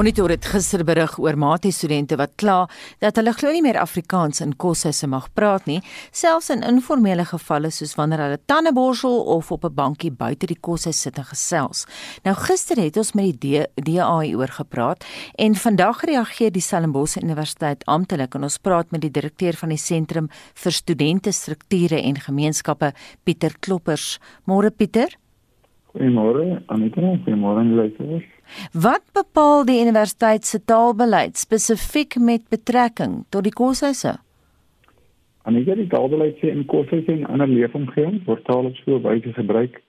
Monitor 0.00 0.32
het 0.32 0.46
gister 0.48 0.80
berig 0.88 1.18
oor 1.20 1.36
mate 1.36 1.68
studente 1.76 2.16
wat 2.16 2.30
kla 2.40 2.54
dat 3.04 3.18
hulle 3.20 3.34
glo 3.36 3.50
nie 3.52 3.60
meer 3.60 3.76
Afrikaans 3.82 4.40
in 4.40 4.54
koshuise 4.56 5.04
mag 5.12 5.26
praat 5.36 5.66
nie, 5.68 5.82
selfs 6.16 6.48
in 6.54 6.64
informele 6.64 7.26
gevalle 7.28 7.68
soos 7.68 7.92
wanneer 7.98 8.22
hulle 8.24 8.38
tande 8.48 8.72
borsel 8.72 9.18
of 9.34 9.50
op 9.52 9.66
'n 9.68 9.74
bankie 9.74 10.10
buite 10.10 10.46
die 10.46 10.56
koshuis 10.56 11.02
sit 11.02 11.18
en 11.18 11.24
gesels. 11.24 11.84
Nou 12.24 12.34
gister 12.34 12.80
het 12.80 12.96
ons 12.96 13.12
met 13.12 13.40
die 13.40 13.66
DA 13.76 14.24
oor 14.24 14.48
gepraat 14.48 15.04
en 15.36 15.54
vandag 15.54 16.00
reageer 16.04 16.50
die 16.50 16.62
Stellenbosch 16.62 17.20
Universiteit 17.20 17.84
amptelik 17.84 18.34
en 18.34 18.42
ons 18.42 18.58
praat 18.58 18.90
met 18.90 19.02
die 19.02 19.10
direkteur 19.10 19.52
van 19.52 19.68
die 19.68 19.78
Sentrum 19.78 20.30
vir 20.54 20.72
Studente 20.72 21.30
Strukture 21.32 22.00
en 22.02 22.16
Gemeenskappe, 22.16 22.94
Pieter 23.24 23.52
Kloppers. 23.60 24.18
Môre 24.46 24.70
Pieter. 24.70 25.08
Goeiemôre 25.92 26.62
Anita, 26.68 27.00
goeiemôre 27.00 27.64
luisteraars. 27.64 28.39
Wat 28.72 29.04
bepaal 29.12 29.64
die 29.64 29.80
universiteit 29.82 30.44
se 30.44 30.64
taalbeleid 30.64 31.36
spesifiek 31.36 32.16
met 32.18 32.48
betrekking 32.48 33.24
tot 33.28 33.44
die 33.44 33.52
koshuise? 33.52 34.16
Anita, 35.48 35.74
die 35.74 35.88
taalbeleid 35.88 36.36
sê 36.40 36.50
in 36.52 36.66
koshuise 36.68 37.12
en 37.12 37.26
ander 37.26 37.48
leefomgewings 37.48 38.26
word 38.26 38.44
taal 38.44 38.68
op 38.68 38.76
skool 38.82 39.00
wyse 39.06 39.32
gebruik 39.38 39.80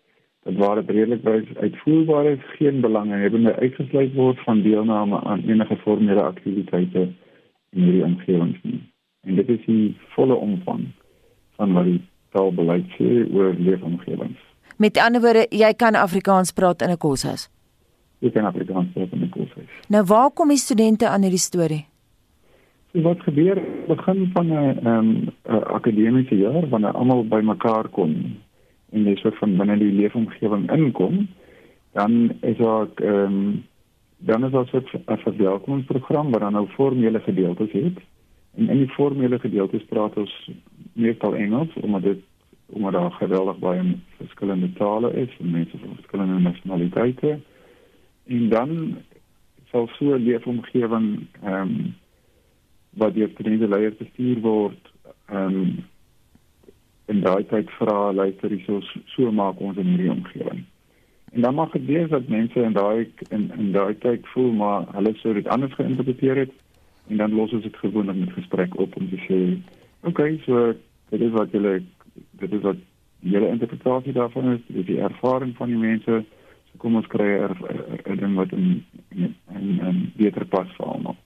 dat 0.44 0.56
waar 0.58 0.80
dit 0.82 0.90
redelik 0.90 1.24
wys 1.24 1.50
uitvoerbaar 1.58 2.26
is, 2.26 2.46
geen 2.58 2.82
belangehebbende 2.82 3.56
uitgesluit 3.56 4.14
word 4.14 4.40
van 4.46 4.62
deelname 4.62 5.20
aan 5.24 5.44
enige 5.46 5.78
formele 5.84 6.22
aktiwiteite 6.22 7.12
in 7.70 7.84
hierdie 7.84 8.04
omgewings 8.04 8.58
nie. 8.64 8.82
En 9.28 9.36
dit 9.38 9.50
is 9.50 9.66
die 9.66 9.98
volle 10.16 10.36
omvang 10.36 10.88
van 11.60 11.74
wat 11.78 11.86
die 11.92 12.02
taalbeleid 12.34 12.90
sê 12.98 13.22
oor 13.30 13.54
leefomgewings. 13.54 14.40
Met 14.82 14.98
ander 14.98 15.22
woorde, 15.22 15.46
jy 15.54 15.74
kan 15.78 15.96
Afrikaans 15.96 16.52
praat 16.58 16.82
in 16.82 16.90
'n 16.90 16.98
koshuis. 16.98 17.50
Jy 18.22 18.30
kan 18.32 18.46
Afrikaans 18.46 18.92
praat 18.94 19.14
in 19.16 19.24
'n 19.24 19.30
koshuis. 19.30 19.70
Nou 19.90 20.04
waar 20.06 20.30
kom 20.32 20.48
die 20.54 20.58
studente 20.58 21.10
aan 21.10 21.22
hierdie 21.22 21.42
storie? 21.42 21.86
So 22.92 23.02
wat 23.02 23.22
gebeur 23.24 23.62
begin 23.88 24.30
van 24.34 24.48
'n 24.48 24.52
ehm 24.52 24.88
um, 24.88 25.30
akademiese 25.78 26.36
jaar 26.36 26.70
wanneer 26.70 26.94
almal 26.94 27.26
bymekaar 27.28 27.88
kom 27.88 28.38
en 28.92 29.04
jy 29.04 29.16
soort 29.16 29.38
van 29.38 29.58
binne 29.58 29.78
die 29.78 29.92
leefomgewing 29.92 30.72
inkom, 30.72 31.28
dan 31.94 32.32
is 32.42 32.58
daar 32.58 32.88
ehm 32.96 33.26
um, 33.26 33.64
dan 34.18 34.46
is 34.46 34.52
daar 34.52 34.68
so 34.68 34.78
'n 34.78 35.18
verwelkomingsprogram 35.18 36.32
wat 36.32 36.42
dan 36.42 36.54
nou 36.54 36.68
formele 36.68 37.20
gedeeltes 37.20 37.72
het. 37.72 37.98
En 38.56 38.70
in 38.70 38.78
die 38.78 38.90
formele 38.90 39.40
gedeeltes 39.40 39.84
praat 39.84 40.18
ons 40.18 40.52
meestal 40.94 41.36
Engels 41.36 41.74
omdat 41.82 42.02
dit 42.02 42.20
omdat 42.74 42.94
daar 42.94 43.12
geweldig 43.12 43.58
baie 43.60 43.98
verskillende 44.18 44.74
tale 44.74 45.14
is 45.14 45.30
en 45.40 45.52
mense 45.52 45.78
van 45.78 45.96
verskillende 45.96 46.40
nasionaliteite. 46.40 47.40
En 48.26 48.50
dan 48.50 48.98
sal 49.72 49.88
so 49.88 50.16
'n 50.16 50.24
leefomgewing 50.24 51.28
ehm 51.42 51.54
um, 51.54 51.96
wat 52.90 53.14
deur 53.14 53.30
studente 53.30 53.68
leiers 53.68 53.98
bestuur 53.98 54.40
word, 54.40 54.92
ehm 55.26 55.56
um, 55.56 55.86
en 57.06 57.22
daai 57.22 57.46
tyd 57.46 57.72
vra 57.80 58.12
luister 58.14 58.50
hierso 58.50 58.82
so 59.06 59.32
maak 59.32 59.60
ons 59.60 59.78
in 59.78 59.88
hierdie 59.88 60.12
omgewing. 60.12 60.64
En 61.32 61.42
dan 61.42 61.56
mag 61.56 61.74
wees 61.74 62.10
dat 62.10 62.28
mense 62.28 62.60
in 62.60 62.74
daai 62.74 63.12
in 63.30 63.52
in 63.58 63.72
daai 63.72 63.98
tyd 63.98 64.28
voel 64.34 64.52
maar 64.52 64.86
hulle 64.96 65.14
sou 65.16 65.34
dit 65.34 65.48
anders 65.48 65.74
geïnterpreteer 65.74 66.36
het 66.36 66.54
en 67.08 67.18
dan 67.18 67.34
los 67.34 67.54
ons 67.54 67.64
dit 67.64 67.78
gewoonlik 67.84 68.16
met 68.16 68.34
gesprek 68.34 68.80
op 68.80 68.96
om 68.96 69.10
te 69.10 69.20
sê, 69.28 69.40
"Oké, 70.02 70.10
okay, 70.10 70.42
so 70.46 70.74
dit 71.10 71.22
is 71.22 71.32
wat 71.32 71.52
julle 71.52 71.82
dit 72.32 72.54
is 72.54 72.62
wat 72.62 72.78
hele 73.22 73.48
interpretasie 73.48 74.14
daarvan 74.14 74.52
is, 74.52 74.62
dit 74.68 74.78
is 74.78 74.86
die 74.86 75.02
ervaring 75.02 75.56
van 75.56 75.68
die 75.68 75.78
mense. 75.78 76.24
Kom 76.82 76.96
ons 76.98 77.08
kry 77.08 77.38
'n 77.38 78.18
ding 78.18 78.36
wat 78.36 78.52
in 78.58 78.84
'n 79.54 80.12
beter 80.18 80.46
pas 80.46 80.68
vir 80.78 80.88
almal. 80.88 81.18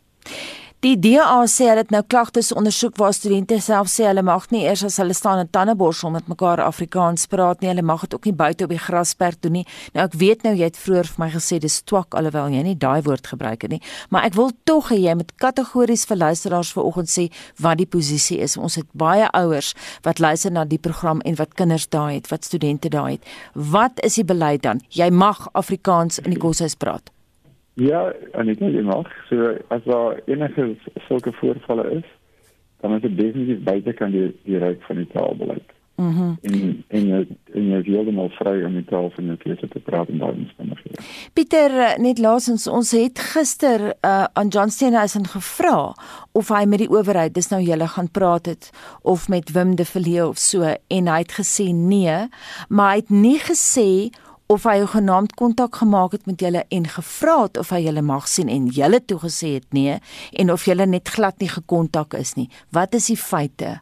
Die 0.85 1.00
DA 1.01 1.40
sê 1.50 1.66
hulle 1.66 1.81
het 1.81 1.90
nou 1.90 2.03
klagtes 2.06 2.51
ondersoek 2.53 3.00
waar 3.01 3.13
studente 3.18 3.56
self 3.63 3.88
sê 3.90 4.03
hulle 4.06 4.22
mag 4.22 4.44
nie 4.53 4.68
eers 4.68 4.84
as 4.85 5.00
hulle 5.01 5.16
staan 5.18 5.40
in 5.41 5.47
tandeborsel 5.50 6.12
met 6.13 6.28
mekaar 6.29 6.62
Afrikaans 6.62 7.23
praat 7.31 7.63
nie. 7.63 7.72
Hulle 7.72 7.81
mag 7.81 8.03
dit 8.03 8.13
ook 8.13 8.28
nie 8.29 8.34
buite 8.38 8.68
op 8.68 8.73
die 8.75 8.78
grasperk 8.84 9.40
doen 9.41 9.57
nie. 9.57 9.63
Nou 9.96 10.03
ek 10.06 10.18
weet 10.22 10.46
nou 10.46 10.51
jy 10.53 10.68
het 10.69 10.78
vroeër 10.78 11.09
vir 11.09 11.23
my 11.23 11.29
gesê 11.34 11.57
dis 11.63 11.79
twak 11.90 12.13
alhoewel 12.19 12.53
jy 12.53 12.62
nie 12.68 12.75
daai 12.84 13.01
woord 13.07 13.31
gebruik 13.34 13.66
het 13.66 13.73
nie, 13.73 13.81
maar 14.13 14.29
ek 14.29 14.38
wil 14.38 14.53
tog 14.69 14.91
hê 14.94 15.00
jy 15.07 15.18
moet 15.18 15.34
kategories 15.41 16.06
vir 16.06 16.22
luisteraars 16.22 16.75
vanoggend 16.78 17.09
sê 17.16 17.28
wat 17.66 17.81
die 17.81 17.90
posisie 17.90 18.38
is. 18.46 18.53
Ons 18.53 18.78
het 18.78 18.91
baie 18.94 19.25
ouers 19.41 19.73
wat 20.06 20.22
luister 20.22 20.53
na 20.53 20.67
die 20.69 20.78
program 20.78 21.25
en 21.25 21.41
wat 21.41 21.57
kinders 21.57 21.90
daai 21.90 22.19
het, 22.19 22.29
wat 22.29 22.46
studente 22.46 22.94
daai 22.94 23.17
het. 23.17 23.35
Wat 23.57 24.06
is 24.06 24.22
die 24.22 24.29
beleid 24.29 24.62
dan? 24.69 24.85
Jy 24.94 25.09
mag 25.09 25.47
Afrikaans 25.57 26.22
in 26.22 26.38
die 26.38 26.41
koshuis 26.46 26.78
praat. 26.78 27.15
Ja, 27.75 28.13
en 28.31 28.47
ek 28.47 28.59
dink 28.59 28.78
nog, 28.88 29.09
so 29.30 29.52
as 29.68 29.84
daar 29.84 30.22
enige 30.25 30.75
sulke 31.08 31.34
voorvalle 31.36 31.90
is, 31.97 32.12
dan 32.81 32.96
is 32.96 33.02
dit 33.02 33.18
definitief 33.18 33.63
buite 33.68 33.94
kan 33.94 34.12
die 34.16 34.30
die 34.47 34.59
ryk 34.63 34.84
van 34.88 35.02
die 35.02 35.09
taalbeleid. 35.12 35.75
Mhm. 35.96 36.35
Mm 36.41 36.84
en 36.88 37.12
en 37.12 37.38
en 37.53 37.68
jy 37.68 37.81
wil 37.84 38.06
dan 38.06 38.18
al 38.19 38.30
vry 38.35 38.64
om 38.68 38.74
die 38.75 38.85
taal 38.85 39.09
van 39.16 39.25
jou 39.25 39.38
keuse 39.38 39.68
te 39.68 39.80
praat 39.80 40.09
en 40.09 40.50
stemmer 40.53 40.80
gee. 40.84 41.06
Pieter, 41.34 41.72
eh, 41.80 41.97
net 41.97 42.19
laasens 42.19 42.68
ons 42.68 42.91
het 42.91 43.19
gister 43.19 43.94
uh, 44.02 44.24
aan 44.34 44.47
John 44.47 44.69
Steenhuisen 44.69 45.28
gevra 45.28 45.96
of 46.31 46.50
hy 46.50 46.66
met 46.66 46.84
die 46.84 46.91
owerheid, 46.91 47.34
dis 47.34 47.50
nou 47.50 47.62
julle 47.62 47.88
gaan 47.88 48.12
praat 48.12 48.46
het 48.46 48.69
of 49.02 49.28
met 49.28 49.52
Wim 49.52 49.75
de 49.75 49.85
Villiers 49.85 50.28
of 50.28 50.38
so 50.38 50.75
en 50.88 51.08
hy 51.08 51.18
het 51.24 51.31
gesê 51.40 51.72
nee, 51.74 52.28
maar 52.69 52.91
hy 52.91 53.00
het 53.03 53.09
nie 53.09 53.40
gesê 53.40 54.12
of 54.48 54.66
hy 54.70 54.86
genaamd 54.86 55.34
kontak 55.34 55.80
gemaak 55.82 56.12
het 56.12 56.26
met 56.30 56.42
julle 56.42 56.64
en 56.70 56.86
gevra 56.86 57.38
het 57.44 57.58
of 57.58 57.72
hy 57.74 57.82
julle 57.88 58.04
mag 58.06 58.28
sien 58.30 58.50
en 58.52 58.68
julle 58.70 59.00
toegesê 59.02 59.56
het 59.56 59.68
nee 59.74 59.98
en 60.42 60.54
of 60.54 60.66
julle 60.70 60.86
net 60.86 61.10
glad 61.10 61.40
nie 61.42 61.50
gekontak 61.50 62.14
is 62.14 62.36
nie. 62.38 62.50
Wat 62.70 62.94
is 62.94 63.10
die 63.10 63.20
feite? 63.20 63.80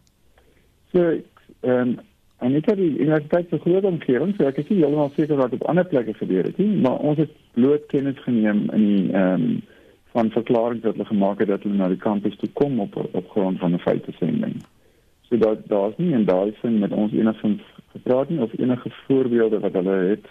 So, 0.96 1.20
ehm 1.68 1.94
um, 1.94 2.00
en 2.44 2.56
ek 2.60 2.66
het 2.68 2.76
die 2.76 2.98
universiteit 3.00 3.48
se 3.50 3.58
groot 3.64 3.86
omgewing, 3.88 4.34
so 4.36 4.44
ek 4.44 4.58
is 4.60 4.68
nie 4.68 4.82
heeltemal 4.82 5.14
seker 5.16 5.38
wat 5.40 5.54
op 5.56 5.62
ander 5.72 5.86
plekke 5.88 6.12
gebeur 6.18 6.44
het 6.44 6.58
nie, 6.60 6.74
maar 6.84 7.00
ons 7.00 7.22
het 7.22 7.32
bloot 7.56 7.86
kennis 7.88 8.20
geneem 8.26 8.66
in 8.76 8.84
die 8.88 9.06
ehm 9.12 9.46
um, 9.48 9.62
van 10.14 10.30
verklaringe 10.30 10.84
wat 10.84 10.94
hulle 10.94 11.10
gemaak 11.10 11.40
het 11.42 11.50
dat 11.50 11.64
hulle 11.66 11.80
na 11.80 11.88
die 11.90 11.98
kampus 11.98 12.36
toe 12.38 12.50
kom 12.60 12.80
op 12.84 12.98
op 13.02 13.30
grond 13.32 13.60
van 13.60 13.74
'n 13.74 13.80
feite 13.86 14.12
sending. 14.20 14.60
So 15.30 15.38
dat 15.38 15.68
daar's 15.68 15.98
nie 15.98 16.14
en 16.14 16.26
daar 16.26 16.48
is 16.48 16.62
met 16.62 16.92
ons 16.92 17.12
enigstens 17.12 17.62
gepraat 17.92 18.30
nie 18.30 18.42
of 18.42 18.52
enige 18.58 18.92
voorbeelde 19.08 19.60
wat 19.60 19.74
hulle 19.74 19.96
het 20.12 20.28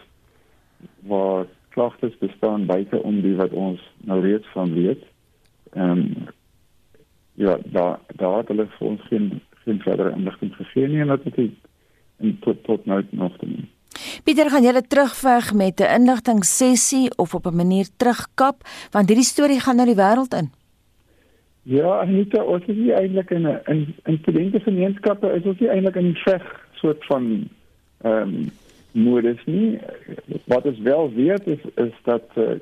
waar 1.01 1.47
klagtes 1.69 2.19
bestaan 2.19 2.67
buite 2.67 3.03
om 3.03 3.21
die 3.21 3.35
wat 3.37 3.51
ons 3.51 3.81
nou 4.05 4.21
reeds 4.21 4.47
van 4.53 4.75
weet. 4.75 5.05
Ehm 5.73 5.91
um, 5.91 6.29
ja, 7.35 7.59
daar 7.65 7.99
daar 8.17 8.37
het 8.39 8.49
hulle 8.49 8.67
vir 8.79 8.89
ons 8.89 9.01
geen 9.09 9.41
geen 9.65 9.81
verdere 9.81 10.13
inligting 10.17 10.55
gegee 10.57 10.89
nie 10.89 11.01
en 11.01 11.07
dat 11.15 11.25
dit 11.25 11.51
in 12.19 12.39
tot 12.41 12.65
tot 12.65 12.87
nou 12.87 13.05
nog 13.11 13.39
te 13.39 13.47
doen. 13.47 13.69
Pieter 14.25 14.51
gaan 14.51 14.63
julle 14.63 14.83
terugveg 14.83 15.53
met 15.55 15.81
'n 15.81 15.95
inligting 16.01 16.45
sessie 16.45 17.11
of 17.17 17.35
op 17.35 17.47
'n 17.47 17.57
manier 17.57 17.87
terugkap 17.97 18.57
want 18.91 19.09
hierdie 19.09 19.33
storie 19.35 19.61
gaan 19.61 19.77
nou 19.77 19.87
die 19.87 20.03
wêreld 20.03 20.35
in. 20.41 20.51
Ja, 21.63 22.01
Anita, 22.01 22.43
ons 22.43 22.65
is 22.67 22.77
nie 22.77 22.93
eintlik 22.93 23.31
in 23.31 23.47
'n 23.47 23.61
in, 23.67 23.95
in 24.05 24.19
studente 24.19 24.61
gemeenskappe 24.61 25.33
is 25.33 25.45
ons 25.45 25.59
nie 25.59 25.69
eintlik 25.69 25.97
in 25.97 26.07
'n 26.07 26.15
veg 26.25 26.43
soort 26.73 27.05
van 27.05 27.49
ehm 28.03 28.35
um, 28.35 28.51
modus 28.93 29.45
nie. 29.45 29.79
Wat 30.45 30.67
ons 30.67 30.79
wel 30.79 31.13
weet 31.13 31.47
is 31.47 31.65
is 31.75 31.95
dat 32.05 32.25
uh, 32.37 32.59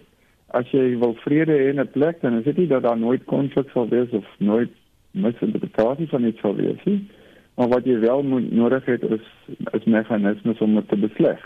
as 0.46 0.70
jy 0.74 0.98
wil 0.98 1.14
vrede 1.24 1.52
hê 1.52 1.70
in 1.70 1.80
'n 1.80 1.90
plek, 1.90 2.20
dan 2.20 2.38
is 2.38 2.44
dit 2.44 2.56
nie 2.56 2.66
dat 2.66 2.82
daar 2.82 2.98
nooit 2.98 3.24
konflik 3.24 3.70
sal 3.70 3.88
wees 3.88 4.10
of 4.10 4.26
nooit 4.38 4.70
misinterpretasie 5.10 6.08
van 6.08 6.24
iets 6.24 6.40
sal 6.40 6.54
wees 6.54 6.84
nie. 6.84 7.08
Maar 7.54 7.68
wat 7.68 7.84
jy 7.84 7.98
wel 7.98 8.22
moet 8.22 8.52
nodig 8.52 8.84
het 8.84 9.02
is 9.02 9.26
is 9.72 9.84
meganismes 9.84 10.58
om 10.58 10.74
dit 10.74 10.88
te 10.88 10.96
besleg. 10.96 11.40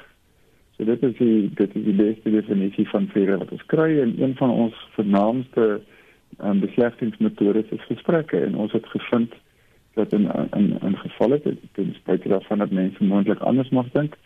So 0.76 0.84
dit 0.84 1.02
is 1.02 1.16
die 1.16 1.50
dit 1.54 1.74
is 1.74 1.84
die 1.84 1.94
beste 1.94 2.30
definisie 2.30 2.88
van 2.88 3.08
vrede 3.08 3.38
wat 3.38 3.50
ons 3.50 3.66
kry 3.66 4.00
en 4.00 4.14
een 4.22 4.36
van 4.36 4.50
ons 4.50 4.74
vernaamste 4.94 5.80
um, 6.42 6.60
beslegtingsmetodes 6.60 7.70
is 7.70 7.86
gesprekke 7.86 8.40
en 8.40 8.56
ons 8.56 8.72
het 8.72 8.86
gevind 8.86 9.34
dat 9.94 10.12
in 10.12 10.30
in 10.50 10.78
in 10.82 10.96
gevalle 10.96 11.40
dit 11.44 11.58
ten 11.72 11.94
spyte 11.94 12.28
daarvan 12.28 12.58
dat 12.58 12.70
mense 12.70 13.04
moontlik 13.04 13.38
anders 13.38 13.68
mag 13.68 13.90
dink 13.92 14.16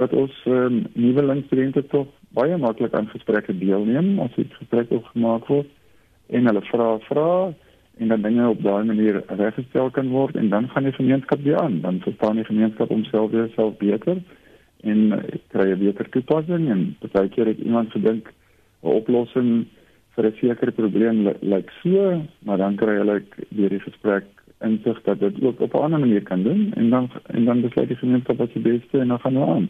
dat 0.00 0.12
ons 0.16 0.32
um, 0.48 0.84
nuwe 0.96 1.22
linksstudente 1.28 1.82
tog 1.92 2.08
baie 2.36 2.56
maklik 2.56 2.94
aan 2.96 3.10
gesprekke 3.12 3.56
deelneem 3.60 4.18
as 4.24 4.32
dit 4.36 4.52
gesprek 4.60 4.92
opgemaak 4.96 5.48
word 5.52 5.68
en 6.38 6.48
hulle 6.48 6.62
vra 6.70 6.88
vra 7.08 7.30
en 8.00 8.12
dan 8.14 8.24
dinge 8.24 8.46
op 8.48 8.62
daai 8.64 8.84
manier 8.88 9.20
reggestel 9.42 9.90
kan 9.96 10.08
word 10.14 10.38
en 10.40 10.48
dan 10.54 10.68
gaan 10.72 10.88
die 10.88 10.96
gemeenskap 10.96 11.42
weer 11.44 11.60
aan 11.60 11.80
dan 11.84 12.00
verstaan 12.06 12.40
die 12.40 12.48
gemeenskap 12.48 12.88
homself 12.94 13.34
weer 13.34 13.50
self 13.56 13.76
beter 13.82 14.22
en 14.92 15.00
uh, 15.18 15.20
kry 15.52 15.68
beter 15.84 16.08
toepassing 16.16 16.70
en 16.72 16.86
baie 17.04 17.28
keer 17.36 17.52
het 17.52 17.60
iemand 17.60 17.92
gedink 17.96 18.32
'n 18.32 18.96
oplossing 19.02 19.50
vir 20.16 20.30
'n 20.30 20.36
sekere 20.40 20.72
probleem 20.72 21.24
lyk 21.28 21.42
like 21.42 21.72
so 21.82 22.22
maar 22.44 22.56
dan 22.64 22.80
kry 22.80 22.96
hulle 23.02 23.20
weer 23.48 23.76
die 23.76 23.84
gesprek 23.88 24.24
insig 24.60 25.02
dat 25.02 25.20
dit 25.20 25.42
ook 25.42 25.60
op 25.60 25.74
'n 25.74 25.84
ander 25.84 26.00
manier 26.00 26.22
kan 26.22 26.42
doen 26.42 26.72
en 26.74 26.90
dan 26.90 27.10
en 27.26 27.44
dan 27.44 27.60
besluit 27.60 27.88
die 27.88 27.96
gemeenskap 27.96 28.36
wat 28.36 28.52
die 28.52 28.62
beste 28.62 28.98
en 28.98 29.08
dan 29.08 29.20
gaan 29.20 29.34
hulle 29.34 29.54
aan. 29.54 29.68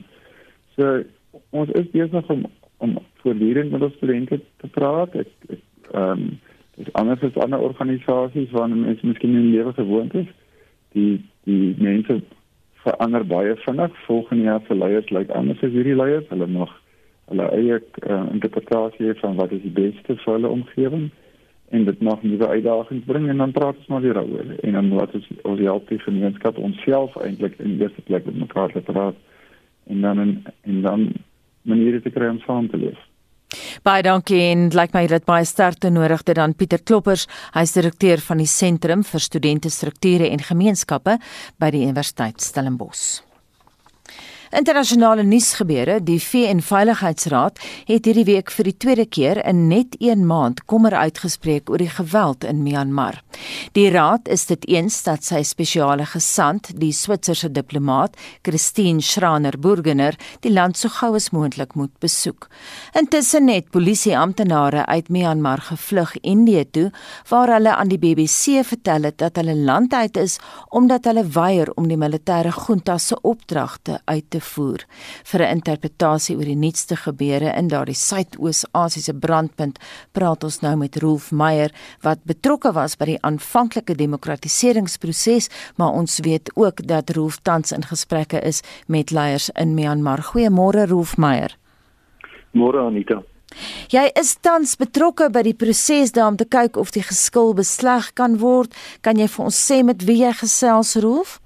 So 0.76 1.02
ons 1.50 1.70
is 1.78 1.90
besig 1.90 2.32
om 2.37 2.46
om 2.81 2.96
voortdurend 3.20 3.70
met 3.70 3.82
ons 3.82 3.94
studente 3.94 4.40
te 4.56 4.69
praat. 4.72 5.14
Ek, 5.14 5.28
Ehm 5.93 6.11
um, 6.11 6.38
dis 6.75 6.93
anders 6.93 7.22
as 7.22 7.37
ander 7.43 7.61
organisasies 7.61 8.50
waar 8.50 8.69
mense 8.69 9.06
miskien 9.06 9.34
in 9.34 9.50
lewe 9.50 9.72
gewoond 9.72 10.14
is. 10.14 10.28
Die 10.93 11.25
die 11.44 11.75
mense 11.78 12.20
verander 12.84 13.26
baie 13.26 13.56
vinnig. 13.64 13.96
Volgende 14.06 14.44
jaar 14.44 14.62
se 14.67 14.75
leiers 14.75 15.11
lyk 15.11 15.31
anders 15.31 15.62
as 15.62 15.75
hierdie 15.75 15.96
leiers. 15.96 16.28
Hulle 16.28 16.46
mag 16.46 16.76
hulle 17.31 17.49
eie 17.55 17.81
uh, 17.81 18.23
interpretasie 18.32 19.14
van 19.23 19.37
wat 19.38 19.52
is 19.52 19.62
die 19.62 19.75
beste 19.75 20.16
vir 20.23 20.32
hulle 20.34 20.49
omgewing 20.49 21.11
en 21.70 21.84
dit 21.87 22.00
mag 22.02 22.23
nuwe 22.23 22.46
uitdagings 22.49 23.05
bring 23.06 23.28
en 23.31 23.38
dan 23.38 23.52
praat 23.55 23.76
ons 23.78 23.90
maar 23.93 24.02
weer 24.02 24.16
daaroor. 24.19 24.55
En 24.62 24.73
dan 24.78 24.88
wat 24.94 25.14
is 25.14 25.28
ons 25.43 25.61
help 25.61 25.88
die 25.88 26.00
gemeenskap 26.06 26.58
onsself 26.58 27.14
eintlik 27.23 27.58
in 27.58 27.76
eerste 27.78 28.02
plek 28.08 28.26
met 28.26 28.40
mekaar 28.46 28.73
te 28.73 28.81
praat 28.81 29.19
en 29.90 30.00
dan 30.06 30.22
en, 30.22 30.34
en 30.66 30.82
dan 30.82 31.06
maniere 31.69 32.00
te 32.02 32.12
kry 32.14 32.31
om 32.31 32.40
saam 32.46 32.69
te 32.70 32.81
leef. 32.81 32.98
Baie 33.82 34.04
dankie 34.06 34.40
en 34.52 34.69
lyk 34.76 34.92
my 34.94 35.06
dit 35.10 35.25
baie 35.26 35.46
sterkte 35.48 35.90
nodig 35.90 36.22
dit 36.28 36.38
dan 36.38 36.54
Pieter 36.54 36.82
Kloppers, 36.87 37.26
hy's 37.56 37.75
direkteur 37.75 38.22
van 38.22 38.42
die 38.42 38.50
Sentrum 38.50 39.02
vir 39.06 39.25
Studente 39.25 39.72
Strukture 39.75 40.31
en 40.31 40.44
Gemeenskappe 40.46 41.19
by 41.58 41.72
die 41.75 41.82
Universiteit 41.88 42.38
Stellenbosch. 42.44 43.30
Internasionale 44.50 45.23
nuusgebeure, 45.23 46.00
die 46.02 46.19
VN 46.19 46.58
Veiligheidsraad 46.67 47.61
het 47.87 48.06
hierdie 48.08 48.25
week 48.26 48.49
vir 48.50 48.67
die 48.67 48.75
tweede 48.82 49.05
keer 49.06 49.38
in 49.47 49.69
net 49.70 49.94
1 50.02 50.25
maand 50.26 50.64
kommer 50.67 50.97
uitgespreek 50.99 51.70
oor 51.70 51.79
die 51.79 51.93
geweld 51.93 52.43
in 52.43 52.64
Myanmar. 52.64 53.20
Die 53.79 53.87
raad 53.94 54.26
is 54.26 54.49
dit 54.49 54.67
eens 54.67 54.97
dat 55.06 55.23
sy 55.23 55.44
spesiale 55.47 56.02
gesant, 56.11 56.73
die 56.82 56.91
Switserse 56.91 57.47
diplomaat 57.55 58.19
Christine 58.43 58.99
Schraner-Burgener, 58.99 60.19
die 60.43 60.50
land 60.50 60.81
so 60.81 60.91
gou 60.99 61.12
as 61.14 61.31
moontlik 61.31 61.76
moet 61.79 61.94
besoek. 62.02 62.49
Intussen 62.99 63.47
het 63.55 63.70
polisieamptenare 63.70 64.82
uit 64.91 65.12
Myanmar 65.14 65.62
gevlug 65.69 66.17
Indië 66.26 66.67
toe, 66.67 66.88
waar 67.31 67.55
hulle 67.55 67.76
aan 67.76 67.94
die 67.94 68.00
BBC 68.02 68.67
vertel 68.67 69.06
het 69.12 69.20
dat 69.23 69.38
hulle 69.38 69.55
land 69.55 69.94
uit 69.94 70.19
is 70.19 70.41
omdat 70.75 71.06
hulle 71.06 71.23
weier 71.38 71.70
om 71.79 71.87
die 71.87 72.00
militêre 72.00 72.50
junta 72.50 72.99
se 72.99 73.14
opdragte 73.23 74.02
uit 74.11 74.26
te 74.26 74.39
voer. 74.40 74.84
Vir 75.25 75.40
'n 75.42 75.56
interpretasie 75.56 76.37
oor 76.37 76.44
die 76.44 76.56
nuutste 76.56 76.96
gebeure 76.96 77.52
in 77.56 77.69
daardie 77.69 77.94
Suidoos-Asiese 77.94 79.14
brandpunt, 79.14 79.78
praat 80.12 80.44
ons 80.44 80.60
nou 80.60 80.76
met 80.76 80.96
Rolf 80.96 81.31
Meyer 81.31 81.70
wat 82.02 82.25
betrokke 82.25 82.72
was 82.72 82.96
by 82.96 83.04
die 83.04 83.22
aanvanklike 83.22 83.94
demokratiseringsproses, 83.94 85.48
maar 85.76 85.92
ons 85.92 86.19
weet 86.19 86.50
ook 86.54 86.87
dat 86.87 87.10
Rolf 87.10 87.38
tans 87.42 87.72
in 87.72 87.82
gesprekke 87.82 88.40
is 88.40 88.62
met 88.87 89.10
leiers 89.10 89.50
in 89.54 89.75
Myanmar. 89.75 90.22
Goeiemôre 90.22 90.87
Rolf 90.88 91.16
Meyer. 91.16 91.56
Môre 92.52 92.87
Anita. 92.87 93.22
Jy 93.90 94.04
is 94.19 94.37
tans 94.38 94.76
betrokke 94.78 95.26
by 95.34 95.42
die 95.42 95.56
proses 95.58 96.12
daar 96.14 96.31
om 96.31 96.38
te 96.38 96.46
kyk 96.46 96.78
of 96.78 96.92
die 96.94 97.02
geskil 97.02 97.54
besleg 97.58 98.12
kan 98.14 98.38
word. 98.38 98.75
Kan 99.02 99.19
jy 99.19 99.26
vir 99.26 99.44
ons 99.48 99.58
sê 99.58 99.82
met 99.87 100.04
wie 100.06 100.20
jy 100.22 100.32
gesels, 100.42 100.94
Rolf? 101.02 101.39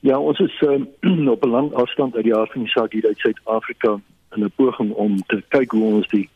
Ja, 0.00 0.18
ons 0.18 0.38
is 0.38 0.60
uh, 0.60 0.80
op 1.34 1.44
'n 1.44 1.48
lang 1.48 1.72
afstand 1.72 2.14
uit 2.14 2.24
die 2.24 2.36
aard 2.36 2.52
van 2.52 2.62
die 2.62 2.70
saak 2.70 2.92
hier 2.92 3.06
uit 3.06 3.18
Suid-Afrika 3.18 4.00
in 4.34 4.44
'n 4.44 4.52
poging 4.56 4.92
om 4.92 5.16
te 5.26 5.42
kyk 5.48 5.70
hoe 5.70 5.92
ons 5.94 6.08
die 6.08 6.28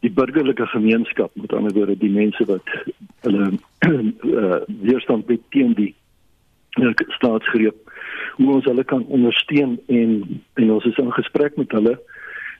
die 0.00 0.10
burgerlike 0.10 0.66
gemeenskap, 0.66 1.30
met 1.34 1.52
ander 1.52 1.72
woorde 1.72 1.98
die 1.98 2.10
mense 2.10 2.44
wat 2.44 2.62
hulle 3.20 3.52
uh, 3.80 4.56
weerstand 4.88 5.26
bied 5.26 5.40
teen 5.48 5.72
die 5.72 5.94
uh, 6.80 6.92
staatsgreep, 6.94 7.76
hoe 8.36 8.52
ons 8.54 8.64
hulle 8.64 8.84
kan 8.84 9.04
ondersteun 9.06 9.80
en 9.86 10.42
en 10.54 10.70
ons 10.70 10.84
is 10.84 10.96
in 10.96 11.12
gesprek 11.12 11.56
met 11.56 11.70
hulle 11.72 12.00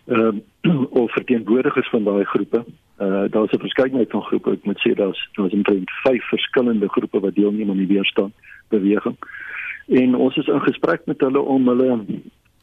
uh, 0.06 0.32
of 1.02 1.12
verteenwoordigers 1.12 1.88
van 1.88 2.04
daai 2.04 2.24
groepe. 2.24 2.64
Uh 3.00 3.24
daar's 3.30 3.52
'n 3.52 3.64
verskeidenheid 3.68 4.10
van 4.10 4.22
groepe. 4.22 4.52
Ek 4.52 4.64
moet 4.64 4.80
sê 4.84 4.94
daar's 4.94 5.28
daar's 5.32 5.52
omtrent 5.52 5.90
5 5.90 6.28
verskillende 6.28 6.88
groepe 6.88 7.20
wat 7.20 7.34
deelneem 7.34 7.70
aan 7.70 7.84
die 7.84 7.94
weerstand 7.94 8.34
beweging 8.68 9.16
en 9.86 10.14
ons 10.14 10.36
is 10.36 10.46
in 10.46 10.60
gesprek 10.60 11.06
met 11.06 11.20
hulle 11.20 11.40
om 11.40 11.68
hulle 11.68 11.98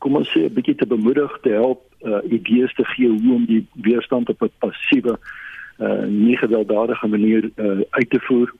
kom 0.03 0.15
ons 0.19 0.31
sê 0.35 0.45
'n 0.45 0.53
bietjie 0.53 0.75
te 0.75 0.85
bemoedig 0.85 1.31
te 1.41 1.49
help 1.49 1.81
uh, 2.03 2.19
idees 2.27 2.73
te 2.73 2.85
gee 2.85 3.07
hoe 3.07 3.33
om 3.35 3.45
die 3.45 3.65
weerstand 3.73 4.29
op 4.29 4.41
'n 4.41 4.51
passiewe 4.59 5.17
uh, 5.79 6.05
nie 6.05 6.37
gewelddadige 6.37 7.07
manier 7.07 7.49
uh, 7.55 7.81
uit 7.89 8.09
te 8.09 8.19
voer 8.19 8.53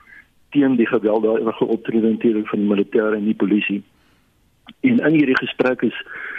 teen 0.50 0.76
die 0.76 0.88
gewelddadige 0.88 1.66
optrede 1.66 2.46
van 2.46 2.60
die 2.60 2.70
militêre 2.70 3.16
en 3.16 3.26
die 3.26 3.36
polisie. 3.36 3.84
En 4.80 5.00
in 5.00 5.14
hierdie 5.14 5.38
gesprek 5.38 5.82
is, 5.82 5.98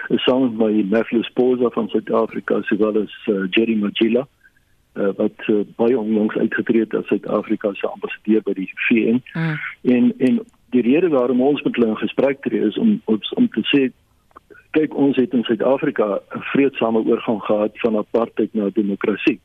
is 0.08 0.22
saam 0.22 0.42
met 0.42 0.56
my 0.58 0.84
Matthew 0.90 1.22
Sposa 1.22 1.68
van 1.68 1.88
Suid-Afrika 1.88 2.62
sowel 2.62 3.02
as 3.02 3.14
uh, 3.26 3.44
Jerry 3.50 3.76
Magilla 3.76 4.26
uh, 4.94 5.08
wat 5.16 5.46
uh, 5.46 5.60
baie 5.76 5.98
onlangs 5.98 6.36
uitgetree 6.36 6.80
het 6.80 6.94
as 6.94 7.06
Suid-Afrika 7.06 7.72
se 7.74 7.88
ambassadeur 7.88 8.42
by 8.42 8.52
die 8.52 8.70
VN. 8.88 9.22
Mm. 9.34 9.58
En 9.82 10.12
en 10.18 10.40
die 10.74 10.82
rede 10.82 11.08
waarom 11.08 11.40
ons 11.40 11.62
met 11.62 11.76
hulle 11.76 11.92
in 11.92 12.02
gesprek 12.02 12.42
tree 12.42 12.66
is 12.68 12.78
om 12.78 13.00
om, 13.04 13.20
om 13.38 13.48
te 13.54 13.62
sê 13.70 13.82
kyk 14.74 14.94
ons 14.98 15.18
het 15.20 15.34
in 15.36 15.44
Suid-Afrika 15.46 16.06
'n 16.18 16.46
vredesame 16.52 17.04
oorgang 17.06 17.40
gehad 17.42 17.78
van 17.82 17.96
apartheid 17.96 18.54
na 18.54 18.70
demokrasie. 18.74 19.38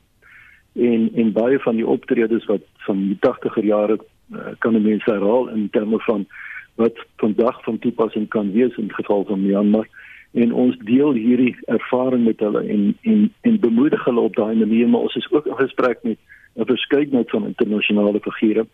En 0.74 1.10
en 1.14 1.32
baie 1.32 1.58
van 1.58 1.76
die 1.76 1.86
optredes 1.86 2.46
wat 2.46 2.64
van 2.86 2.98
die 3.06 3.18
80er 3.26 3.64
jare 3.64 3.98
uh, 3.98 4.54
kan 4.58 4.82
mense 4.82 5.10
herhaal 5.10 5.48
in 5.48 5.68
terme 5.70 5.98
van 6.00 6.26
wat 6.74 6.96
vandag 7.16 7.62
van 7.64 7.78
toepassing 7.78 8.28
kan 8.28 8.52
wees 8.52 8.76
in 8.76 8.92
geval 8.92 9.24
van 9.24 9.42
Myanmar 9.42 9.88
en 10.32 10.52
ons 10.52 10.76
deel 10.78 11.12
hierdie 11.12 11.56
ervaring 11.66 12.24
met 12.24 12.40
hulle 12.40 12.62
en 12.62 12.96
en 13.02 13.32
en 13.40 13.60
bemoedig 13.60 14.04
hulle 14.04 14.20
op 14.20 14.36
daai 14.36 14.56
manier 14.56 14.88
maar 14.88 15.00
ons 15.00 15.14
is 15.14 15.30
ook 15.32 15.46
in 15.46 15.56
gesprek 15.56 15.98
met 16.02 16.18
'n 16.56 16.64
verskeidenheid 16.64 17.30
van 17.30 17.46
internasionale 17.46 18.20
figure. 18.20 18.66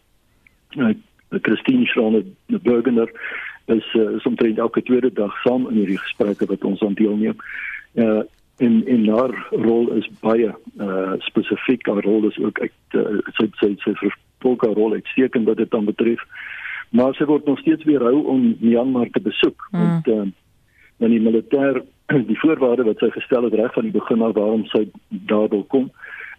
Christine 1.30 1.86
Schroner 1.86 2.22
die 2.46 2.58
Burgener 2.58 3.10
is 3.66 3.94
uh, 3.94 4.16
is 4.16 4.26
omtrent 4.26 4.58
elke 4.58 4.82
tweede 4.82 5.12
dag 5.12 5.34
saam 5.42 5.66
in 5.70 5.80
hierdie 5.80 5.98
gesprekke 5.98 6.46
wat 6.46 6.64
ons 6.64 6.82
aan 6.82 6.98
deelneem. 6.98 7.36
Uh 7.94 8.22
en 8.56 8.86
en 8.88 9.08
haar 9.12 9.34
rol 9.50 9.90
is 9.98 10.06
baie 10.20 10.48
uh 10.80 11.16
spesifiek 11.28 11.86
haar 11.86 12.04
rol 12.04 12.24
is 12.28 12.38
ook 12.40 12.60
uit 12.60 12.96
uh, 12.96 13.18
sy 13.36 13.50
sy 13.60 13.74
sy 13.82 13.92
vervolger 13.98 14.72
rol 14.78 14.94
uitstekend 14.96 15.48
wat 15.50 15.60
dit 15.60 15.70
dan 15.70 15.84
betref. 15.84 16.22
Maar 16.90 17.12
sy 17.18 17.26
word 17.28 17.44
nog 17.44 17.58
steeds 17.60 17.84
weer 17.84 18.00
hou 18.00 18.22
om 18.32 18.54
Myanmar 18.60 19.10
te 19.12 19.20
besoek 19.20 19.68
mm. 19.72 19.80
want 19.82 20.08
uh 20.14 20.24
dan 20.96 21.12
die 21.12 21.20
militêr 21.20 21.82
die 22.30 22.38
voorwaarde 22.40 22.86
wat 22.86 23.02
sy 23.02 23.10
gestel 23.12 23.44
het 23.50 23.58
reg 23.58 23.74
van 23.74 23.90
die 23.90 23.98
begin 23.98 24.22
af 24.24 24.38
waarom 24.38 24.64
sy 24.72 24.86
daar 25.10 25.50
wil 25.52 25.66
kom 25.68 25.90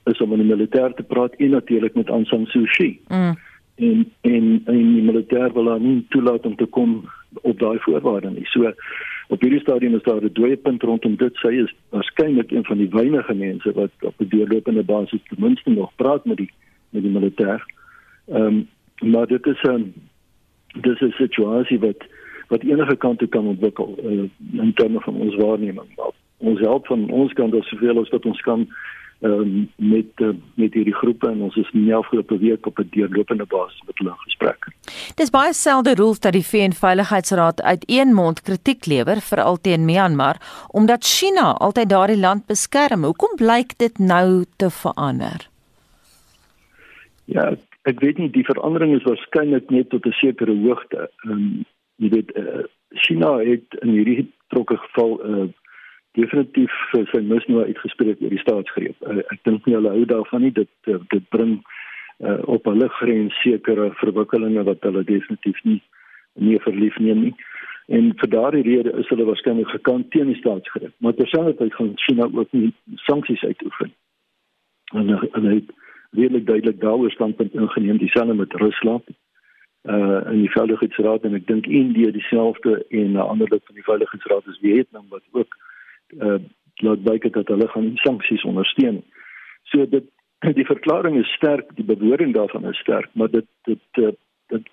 is 0.09 0.21
om 0.23 0.31
met 0.31 0.41
die 0.41 0.49
militêr 0.49 0.95
te 0.97 1.03
praat 1.03 1.35
en 1.37 1.53
natuurlik 1.53 1.93
met 1.99 2.09
Aung 2.09 2.25
San 2.25 2.47
Suu 2.49 2.65
Kyi. 2.65 2.95
Mm 3.11 3.35
en 3.77 4.11
en 4.21 4.61
en 4.65 4.93
die 4.93 5.03
militêr 5.03 5.53
wil 5.53 5.69
haar 5.69 5.79
nie 5.79 6.05
toelaat 6.09 6.45
om 6.45 6.55
te 6.55 6.65
kom 6.65 7.09
op 7.41 7.59
daai 7.59 7.77
voorwaarde 7.79 8.29
nie. 8.29 8.45
So 8.45 8.73
op 9.27 9.41
hierdie 9.41 9.59
stadium 9.59 9.95
is 9.95 10.03
daar 10.03 10.23
'n 10.23 10.33
dooie 10.33 10.57
punt 10.57 10.83
rondom 10.83 11.15
dit. 11.15 11.35
Sy 11.35 11.53
is 11.63 11.73
waarskynlik 11.89 12.51
een 12.51 12.65
van 12.65 12.77
die 12.77 12.89
weinige 12.89 13.33
mense 13.33 13.71
wat 13.73 13.91
op 13.99 14.13
'n 14.17 14.29
deurlopende 14.29 14.83
basis 14.83 15.21
ten 15.27 15.37
minste 15.39 15.69
nog 15.69 15.95
praat 15.95 16.25
met 16.25 16.37
die 16.37 16.51
met 16.89 17.03
die 17.03 17.11
militêr. 17.11 17.61
Ehm 18.25 18.43
um, 18.43 18.67
maar 19.11 19.27
dit 19.27 19.45
is 19.45 19.61
'n 19.61 19.69
um, 19.69 19.93
dis 20.81 20.99
'n 21.01 21.11
situasie 21.11 21.79
wat 21.79 22.05
wat 22.47 22.63
enige 22.63 22.95
kant 22.95 23.19
toe 23.19 23.27
kan 23.27 23.47
ontwikkel 23.47 23.97
uh, 24.03 24.23
in 24.63 24.73
terme 24.73 24.99
van 24.99 25.15
ons 25.15 25.35
waarneming. 25.35 25.87
Ons 26.37 26.59
help 26.59 26.87
van 26.87 27.09
ons 27.09 27.33
kant 27.33 27.53
as 27.53 27.67
soveel 27.67 27.99
as 27.99 28.09
wat 28.09 28.25
ons 28.25 28.41
kan 28.41 28.67
um, 29.21 29.69
met 29.75 30.05
uh, 30.15 30.29
met 30.53 30.73
hierdie 30.73 30.95
groepe 30.95 31.29
en 31.29 31.41
ons 31.41 31.55
is 31.55 31.69
nie 31.71 31.95
afgelope 31.95 32.37
week 32.37 32.65
op 32.65 32.79
'n 32.79 32.89
deurlopende 32.91 33.45
basis 33.45 33.81
met 33.85 33.97
hulle 33.97 34.13
gesprek. 34.17 34.67
Dis 35.15 35.29
baie 35.29 35.53
selde 35.53 35.95
roel 35.95 36.15
dat 36.19 36.33
die 36.33 36.45
VN 36.45 36.71
Veiligheidsraad 36.71 37.61
uit 37.61 37.83
een 37.87 38.13
mond 38.13 38.41
kritiek 38.41 38.85
lewer 38.85 39.21
veral 39.21 39.57
teen 39.61 39.85
Myanmar 39.85 40.37
omdat 40.71 41.05
China 41.05 41.51
altyd 41.51 41.89
daardie 41.89 42.19
land 42.19 42.45
beskerm. 42.45 43.03
Hoekom 43.03 43.35
blyk 43.35 43.77
dit 43.77 43.97
nou 43.97 44.45
te 44.55 44.69
verander? 44.69 45.49
Ja, 47.25 47.55
ek 47.81 47.99
weet 47.99 48.17
nie 48.17 48.29
die 48.29 48.45
verandering 48.45 48.95
is 48.95 49.03
waarskynlik 49.03 49.69
net 49.69 49.89
tot 49.89 50.05
'n 50.05 50.11
sekere 50.11 50.55
hoogte. 50.55 51.09
Ehm 51.23 51.31
um, 51.31 51.65
jy 51.95 52.09
weet 52.09 52.35
uh, 52.37 52.63
China 52.89 53.37
het 53.37 53.65
in 53.81 53.89
hierdie 53.89 54.31
trokke 54.47 54.77
geval 54.77 55.19
'n 55.23 55.41
uh, 55.41 55.47
definitief 56.17 56.73
sy 57.11 57.21
misnoë 57.25 57.67
uitgespreek 57.71 58.21
oor 58.21 58.33
die 58.33 58.41
staatsgreep. 58.41 58.97
Uh, 59.05 59.21
ek 59.33 59.43
dink 59.47 59.67
nie 59.67 59.75
hulle 59.77 59.93
hou 59.93 60.05
daarvan 60.09 60.45
nie 60.45 60.53
dit 60.55 60.91
uh, 60.91 61.01
dit 61.13 61.27
bring 61.33 61.59
uh, 61.59 62.39
op 62.49 62.65
hulle 62.69 62.89
grens 63.01 63.37
sekere 63.43 63.91
verwikkelinge 64.01 64.65
wat 64.69 64.87
hulle 64.87 65.05
definitief 65.07 65.61
nie 65.67 65.81
nie 66.37 66.57
verlief 66.61 66.97
neem 67.01 67.23
nie. 67.27 67.35
En 67.97 68.11
vir 68.19 68.29
daardie 68.29 68.65
rede 68.65 68.91
is 69.01 69.07
hulle 69.09 69.25
waarskynlik 69.25 69.71
gekant 69.73 70.11
teen 70.13 70.29
die 70.29 70.37
staatsgreep. 70.37 70.93
Maar 71.01 71.15
terselfdertyd 71.17 71.73
gaan 71.73 71.93
China 72.03 72.27
ook 72.29 72.51
nie 72.53 72.73
sanksies 73.07 73.45
uitoefen. 73.47 73.93
En 74.93 75.13
hulle 75.15 75.53
het 75.55 75.71
redelik 76.11 76.45
duidelik 76.45 76.81
daaroor 76.81 77.11
standpunt 77.11 77.55
ingeneem 77.55 77.97
dieselfde 78.03 78.37
met 78.41 78.53
Rusland 78.65 79.15
uh 79.87 80.19
in 80.33 80.41
die 80.43 80.51
veiligheidsraad 80.51 81.25
en 81.25 81.37
ek 81.37 81.47
dink 81.47 81.65
Indië 81.65 82.11
dieselfde 82.11 82.85
en 82.89 83.11
'n 83.15 83.29
ander 83.31 83.49
lid 83.49 83.63
van 83.65 83.75
die 83.75 83.87
veiligheidsraad 83.89 84.47
is 84.51 84.59
Vietnam 84.61 85.05
wat 85.09 85.23
ook 85.31 85.55
uh 85.55 85.76
laat 86.77 87.03
baie 87.03 87.29
dat 87.29 87.47
hulle 87.47 87.67
gaan 87.67 87.91
sanksies 87.95 88.43
ondersteun. 88.43 89.03
So 89.63 89.85
dit 89.85 90.05
die 90.39 90.65
verklaring 90.65 91.17
is 91.17 91.33
sterk, 91.33 91.69
die 91.75 91.85
bewoording 91.85 92.33
daarvan 92.33 92.65
is 92.69 92.77
sterk, 92.77 93.09
maar 93.13 93.31
dit 93.31 93.45
dit 93.65 93.79
dit, 93.91 94.17
dit 94.47 94.67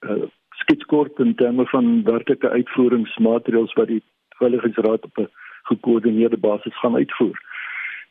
uh, 0.00 0.26
skets 0.62 0.84
kort 0.84 1.18
in 1.18 1.34
terme 1.34 1.66
van 1.66 2.02
werklike 2.04 2.48
uitvoeringsmaatreëls 2.48 3.72
wat 3.78 3.86
die 3.86 4.02
veiligheidsraad 4.40 5.04
op 5.04 5.18
'n 5.18 5.30
gekoördineerde 5.62 6.36
basis 6.36 6.78
gaan 6.78 6.96
uitvoer. 6.96 7.38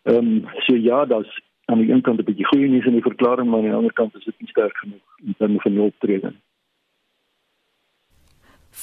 Ehm 0.03 0.17
um, 0.17 0.47
so 0.65 0.75
ja, 0.75 1.05
daar's 1.05 1.41
aan 1.65 1.77
die 1.77 1.91
een 1.91 2.01
kant 2.01 2.19
'n 2.19 2.23
bietjie 2.23 2.45
goeie 2.45 2.67
nuus 2.67 2.85
in 2.85 2.97
die 2.99 3.09
verklaring, 3.09 3.49
maar 3.49 3.59
aan 3.59 3.69
die 3.69 3.79
ander 3.79 3.93
kant 3.93 4.15
is 4.15 4.23
dit 4.23 4.39
nie 4.39 4.49
sterk 4.49 4.77
genoeg 4.77 5.07
in 5.25 5.35
terme 5.37 5.59
van 5.59 5.71
die 5.71 5.81
optrede. 5.81 6.33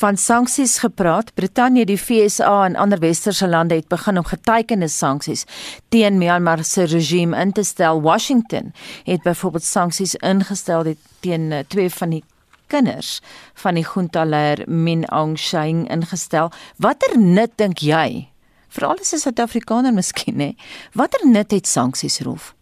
Van 0.04 0.16
sanksies 0.20 0.78
gepraat, 0.82 1.30
Brittanje, 1.34 1.86
die 1.88 1.96
VSA 1.96 2.66
en 2.66 2.74
ander 2.76 3.00
westerse 3.00 3.46
lande 3.48 3.78
het 3.78 3.86
begin 3.88 4.18
om 4.20 4.26
getekende 4.28 4.88
sanksies 4.92 5.46
teen 5.88 6.18
Myanmar 6.20 6.60
se 6.64 6.84
regime 6.84 7.38
in 7.40 7.52
te 7.56 7.62
stel. 7.64 8.02
Washington 8.02 8.74
het 9.04 9.22
byvoorbeeld 9.22 9.64
sanksies 9.64 10.14
ingestel 10.14 10.84
teen 11.20 11.52
eh, 11.52 11.64
twee 11.68 11.88
van 11.90 12.10
die 12.10 12.22
kinders 12.66 13.22
van 13.54 13.80
die 13.80 13.86
junta 13.94 14.26
leier 14.28 14.66
Min 14.68 15.06
Aung 15.08 15.38
Hlaing 15.40 15.88
ingestel. 15.88 16.52
Watter 16.76 17.16
nut 17.18 17.56
dink 17.56 17.80
jy? 17.80 18.28
Veral 18.68 19.00
as 19.00 19.14
'n 19.14 19.24
Suid-Afrikaner 19.24 19.92
miskien, 19.92 20.40
hè? 20.40 20.52
Watter 20.92 21.26
nut 21.26 21.50
het 21.50 21.66
sanksies 21.66 22.20
roof? 22.20 22.54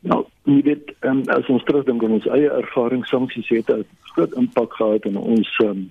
Nou, 0.00 0.26
jy 0.44 0.62
weet, 0.62 0.92
um, 1.00 1.22
as 1.28 1.48
ons 1.48 1.64
terugdink 1.64 2.04
aan 2.04 2.12
ons 2.12 2.26
eie 2.26 2.50
ervaring, 2.50 3.06
sanksies 3.06 3.48
het 3.48 3.70
'n 3.70 3.86
groot 4.18 4.34
impak 4.40 4.74
gehad 4.74 5.06
in 5.06 5.16
ons 5.16 5.52
um, 5.62 5.86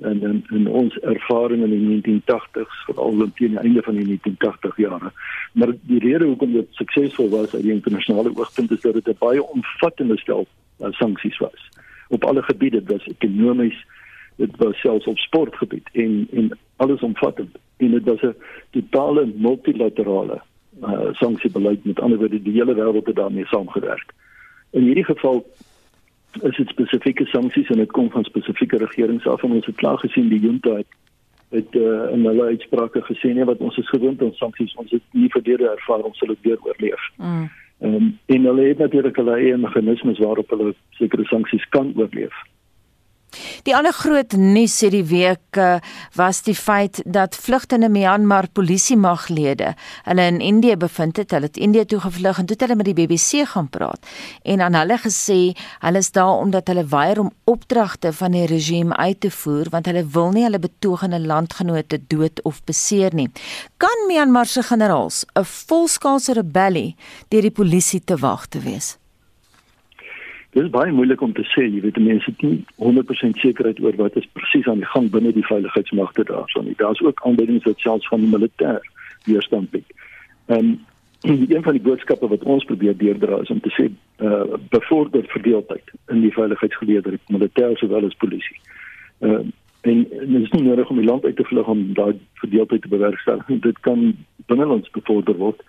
en 0.00 0.22
en 0.28 0.44
en 0.56 0.68
ons 0.80 0.98
ervaring 1.14 1.62
in 1.66 1.74
die 1.74 1.82
1980s 2.22 2.78
veral 2.86 3.26
teen 3.40 3.56
die 3.56 3.64
einde 3.64 3.82
van 3.82 3.98
die 3.98 4.06
1980 4.06 4.76
jare. 4.76 5.10
Maar 5.52 5.74
die 5.90 5.98
rede 5.98 6.24
hoekom 6.30 6.52
dit 6.52 6.78
suksesvol 6.78 7.28
was 7.34 7.54
uit 7.54 7.66
die 7.66 7.74
internasionale 7.74 8.32
oogpunt 8.36 8.70
is 8.70 8.86
dat 8.86 8.94
dit 8.94 9.08
'n 9.08 9.18
baie 9.18 9.42
omvattende 9.42 10.18
stel 10.18 10.46
uh, 10.80 10.92
sanksies 11.02 11.38
was 11.38 11.68
op 12.10 12.24
alle 12.24 12.42
gebiede, 12.42 12.82
dit 12.82 12.96
was 12.96 13.06
ekonomies, 13.06 13.86
dit 14.36 14.56
was 14.56 14.80
selfs 14.80 15.06
op 15.06 15.18
sportgebied 15.18 15.88
en 15.92 16.28
en 16.32 16.58
alles 16.76 17.00
omvattend. 17.00 17.58
En 17.76 17.90
dit 17.90 18.04
was 18.04 18.22
'n 18.22 18.34
totale 18.70 19.32
multilaterale 19.36 20.40
uh, 20.82 21.08
sanksiebeleid 21.12 21.84
met 21.84 22.00
ander 22.00 22.18
woorde 22.18 22.42
die 22.42 22.52
hele 22.52 22.74
wêreld 22.74 23.06
het 23.06 23.16
daarmee 23.16 23.46
saamgewerk. 23.46 24.12
In 24.70 24.82
hierdie 24.82 25.04
geval 25.04 25.46
is 26.42 26.56
dit 26.56 26.68
spesifieke 26.68 27.26
sanksies 27.26 27.68
en 27.68 27.76
dit 27.82 27.92
kom 27.92 28.10
van 28.10 28.24
spesifieke 28.24 28.76
regerings 28.76 29.26
af 29.26 29.42
en 29.42 29.52
ons 29.52 29.66
het 29.66 29.76
klaar 29.76 29.98
gesien 29.98 30.28
die 30.28 30.40
junta 30.40 30.76
het 30.76 30.98
het 31.50 31.74
uh, 31.74 32.12
in 32.14 32.24
hulle 32.24 32.44
uitsprake 32.54 33.02
gesê 33.02 33.32
nee 33.34 33.44
wat 33.44 33.58
ons 33.58 33.76
is 33.76 33.88
gewoond 33.88 34.22
aan 34.22 34.36
sanksies 34.38 34.74
ons 34.78 34.90
het 34.90 35.02
nie 35.10 35.30
verdere 35.34 35.72
ervaring 35.72 36.06
om 36.06 36.14
hulle 36.22 36.36
weer 36.42 36.58
oorleef. 36.62 37.08
Mm. 37.16 37.48
Um, 37.80 38.18
en 38.26 38.44
hulle 38.44 38.68
het 38.68 38.78
natuurlik 38.78 39.16
hulle 39.16 39.34
eie 39.40 39.56
meganismes 39.56 40.18
waarop 40.18 40.50
hulle 40.50 40.74
sekere 40.98 41.24
sanksies 41.24 41.66
kan 41.68 41.92
oorleef. 41.96 42.36
Die 43.62 43.74
ander 43.76 43.92
groot 43.92 44.32
nuus 44.32 44.78
hierdie 44.82 45.04
week 45.06 45.58
eh, 45.58 45.78
was 46.18 46.42
die 46.46 46.54
feit 46.56 47.00
dat 47.04 47.36
vlugtende 47.36 47.88
Myanmar 47.92 48.48
polisiemaglede 48.52 49.74
hulle 50.08 50.26
in 50.32 50.40
Indië 50.40 50.76
bevind 50.76 51.20
het. 51.20 51.30
Hulle 51.30 51.50
het 51.50 51.56
Indië 51.60 51.84
toe 51.84 52.00
gevlug 52.00 52.38
en 52.38 52.46
toe 52.46 52.56
het 52.58 52.66
hulle 52.66 52.78
met 52.80 52.88
die 52.90 52.96
BBC 52.96 53.44
gaan 53.50 53.68
praat 53.68 54.06
en 54.42 54.60
aan 54.60 54.78
hulle 54.78 54.98
gesê 55.02 55.40
hulle 55.84 56.02
is 56.02 56.10
daar 56.16 56.40
omdat 56.42 56.68
hulle 56.72 56.86
weier 56.90 57.20
om 57.20 57.32
opdragte 57.44 58.12
van 58.12 58.36
die 58.36 58.46
regime 58.46 58.96
uit 58.96 59.20
te 59.20 59.30
voer 59.30 59.70
want 59.70 59.86
hulle 59.86 60.06
wil 60.06 60.32
nie 60.34 60.46
hulle 60.46 60.62
betogende 60.62 61.20
landgenote 61.20 62.00
dood 62.08 62.42
of 62.42 62.64
beseer 62.64 63.14
nie. 63.14 63.28
Kan 63.76 64.06
Myanmar 64.08 64.46
se 64.46 64.62
generaals 64.62 65.24
'n 65.34 65.44
volskaalse 65.44 66.32
rebellie 66.32 66.96
deur 67.28 67.42
die 67.42 67.50
polisie 67.50 68.02
te 68.04 68.16
wag 68.16 68.46
te 68.46 68.58
wees? 68.58 68.96
Dit 70.50 70.64
is 70.64 70.70
baie 70.70 70.92
moeilik 70.92 71.20
om 71.22 71.32
te 71.32 71.44
sê, 71.46 71.62
jy 71.62 71.78
weet 71.84 71.98
mense 72.02 72.26
het 72.26 72.40
nie 72.42 72.64
100% 72.82 73.38
sekerheid 73.38 73.78
oor 73.84 73.94
wat 74.00 74.16
is 74.18 74.26
presies 74.34 74.66
aan 74.66 74.80
die 74.82 74.88
gang 74.92 75.06
binne 75.14 75.30
die 75.36 75.46
veiligheidsmagte 75.46 76.24
daarson 76.26 76.66
nie. 76.66 76.74
Daar's 76.80 77.02
ook 77.06 77.22
aanduidings 77.22 77.68
dat 77.68 77.78
selfs 77.78 78.08
van 78.10 78.24
die 78.24 78.32
militêr 78.32 78.80
weerstand 79.28 79.70
bied. 79.70 79.98
Ehm 80.46 80.78
een 81.52 81.62
van 81.62 81.76
die 81.76 81.82
boodskappe 81.84 82.28
wat 82.28 82.42
ons 82.48 82.64
probeer 82.64 82.96
deurdra 82.96 83.42
is 83.44 83.50
om 83.52 83.60
te 83.60 83.70
sê 83.76 83.90
uh 84.24 84.56
bevorder 84.72 85.26
verdeeldheid 85.28 85.92
in 86.08 86.22
die 86.24 86.32
veiligheidsgeleerde 86.32 87.18
militêr 87.28 87.76
sowel 87.76 88.08
as 88.08 88.18
polisie. 88.24 88.58
Ehm 89.20 89.34
uh, 89.34 89.46
en, 89.80 90.06
en 90.20 90.32
dit 90.32 90.42
is 90.42 90.50
nie 90.50 90.62
nodig 90.62 90.90
om 90.90 90.96
die 90.96 91.06
land 91.06 91.24
uit 91.24 91.36
te 91.36 91.44
vlug 91.44 91.68
om 91.68 91.86
daai 91.94 92.18
verdeeldheid 92.42 92.82
te 92.82 92.88
bewerkstellig. 92.88 93.46
Dit 93.46 93.78
kan 93.80 94.16
binnelands 94.46 94.90
bevorder 94.90 95.36
word. 95.36 95.62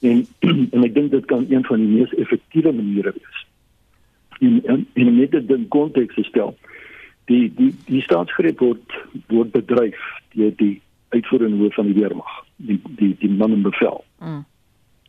En 0.00 0.26
en 0.74 0.84
ek 0.84 0.94
dink 0.94 1.10
dit 1.10 1.24
kan 1.24 1.46
een 1.48 1.64
van 1.64 1.80
die 1.80 1.92
mees 1.98 2.14
effektiewe 2.14 2.72
maniere 2.72 3.14
wees 3.16 3.45
in 4.38 4.62
in 4.64 4.86
in 4.94 5.16
net 5.16 5.36
die 5.48 5.66
konteks 5.68 6.18
stel. 6.28 6.56
Die 7.24 7.52
die 7.54 7.74
die 7.86 8.02
staatsgreep 8.02 8.60
word 8.60 8.98
word 9.28 9.52
bedryf 9.52 10.00
deur 10.34 10.52
die 10.56 10.80
uitvoerende 11.14 11.56
hoof 11.56 11.74
van 11.74 11.86
die 11.90 12.00
weermag, 12.00 12.32
die 12.56 12.80
die 12.98 13.14
die 13.18 13.30
man 13.30 13.52
in 13.52 13.62
bevel. 13.62 14.04
Mm. 14.20 14.44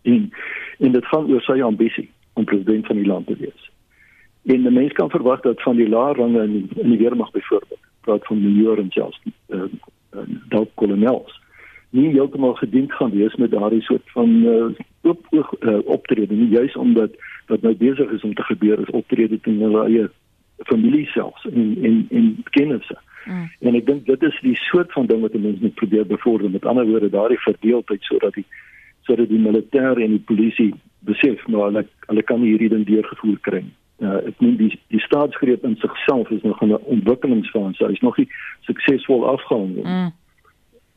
En 0.02 0.32
en 0.78 0.92
dit 0.92 1.06
gaan 1.06 1.32
oor 1.32 1.42
sy 1.42 1.62
ambisie 1.62 2.10
om 2.34 2.46
president 2.46 2.86
van 2.86 2.96
die 2.96 3.08
land 3.08 3.28
te 3.28 3.36
wees. 3.40 3.72
En 4.48 4.64
die 4.64 4.72
mens 4.72 4.94
kan 4.94 5.10
verwag 5.10 5.42
dat 5.42 5.62
van 5.62 5.76
die 5.76 5.90
lae 5.90 6.14
range 6.14 6.44
in 6.44 6.52
die, 6.52 6.82
in 6.82 6.90
die 6.90 6.98
weermag 6.98 7.32
byvoorbeeld, 7.32 7.82
praat 8.02 8.26
van 8.26 8.42
major 8.42 8.80
en 8.80 8.92
selfs 8.92 9.20
uh, 9.26 9.64
uh, 10.16 10.28
dalk 10.50 10.70
kolonels 10.76 11.34
nie 11.90 12.12
heeltemal 12.12 12.54
gedien 12.54 12.92
gaan 12.92 13.12
wees 13.12 13.36
met 13.36 13.52
daardie 13.52 13.82
soort 13.82 14.12
van 14.12 14.30
uh, 14.30 14.66
oop 15.02 15.26
uh, 15.32 15.78
optrede 15.86 16.36
nie 16.36 16.50
juis 16.50 16.76
omdat 16.76 17.12
wat 17.48 17.62
nou 17.62 17.76
besig 17.76 18.12
is 18.12 18.24
om 18.24 18.34
te 18.34 18.44
gebeur 18.44 18.80
is 18.80 18.96
optrede 19.02 19.40
teen 19.40 19.62
hulle 19.64 19.84
eie 19.88 20.10
familie 20.66 21.06
selfs 21.06 21.46
en 21.46 21.78
en 21.84 22.06
en 22.10 22.44
kennisse. 22.50 22.98
Mm. 23.26 23.50
En 23.60 23.76
ek 23.76 23.86
dink 23.86 24.06
dit 24.06 24.24
is 24.24 24.40
die 24.42 24.56
soort 24.56 24.92
van 24.92 25.06
ding 25.06 25.22
wat 25.22 25.34
mense 25.34 25.62
moet 25.62 25.80
probeer 25.80 26.06
bevorder 26.06 26.52
met 26.52 26.66
ander 26.66 26.86
woorde 26.86 27.10
daardie 27.10 27.40
verdeeldheid 27.40 28.04
sodat 28.04 28.34
die 28.34 28.46
sodat 29.08 29.30
die 29.30 29.40
militêre 29.40 30.04
en 30.04 30.16
die 30.18 30.26
polisie 30.32 30.74
besef 31.00 31.48
maar 31.48 31.70
hulle 31.70 31.86
hulle 32.08 32.24
kan 32.24 32.42
hierdie 32.44 32.72
ding 32.74 32.86
deurgevoer 32.88 33.40
kry. 33.48 33.64
Uh, 33.98 34.20
ek 34.30 34.40
meen 34.44 34.58
die 34.60 34.72
die 34.94 35.02
staatsgreep 35.02 35.64
in 35.66 35.78
sigself 35.82 36.30
is 36.30 36.44
nog 36.44 36.62
'n 36.62 36.76
ontwikkelingsfase. 36.84 37.86
Hy 37.86 37.92
is 37.92 38.06
nog 38.06 38.18
nie 38.18 38.30
suksesvol 38.70 39.28
afgehandel. 39.28 39.84
Mm. 39.84 40.12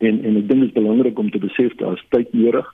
En 0.01 0.21
en 0.25 0.37
ek 0.41 0.49
dink 0.49 0.61
dit 0.61 0.69
is 0.69 0.77
belangrik 0.77 1.19
om 1.19 1.31
te 1.31 1.43
besef 1.43 1.75
daar 1.81 1.99
is 1.99 2.07
tyd 2.15 2.33
nodig 2.33 2.69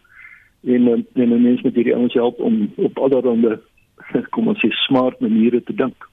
en 0.67 0.89
en, 0.93 1.07
en 1.15 1.43
mense 1.43 1.63
met 1.63 1.75
hierdie 1.75 1.95
ouens 1.95 2.15
help 2.15 2.39
om 2.41 2.73
op 2.77 2.99
allerlei 2.99 3.59
kom 4.35 4.49
ons 4.49 4.63
sê 4.63 4.71
smart 4.87 5.21
maniere 5.21 5.63
te 5.63 5.75
dink. 5.75 6.09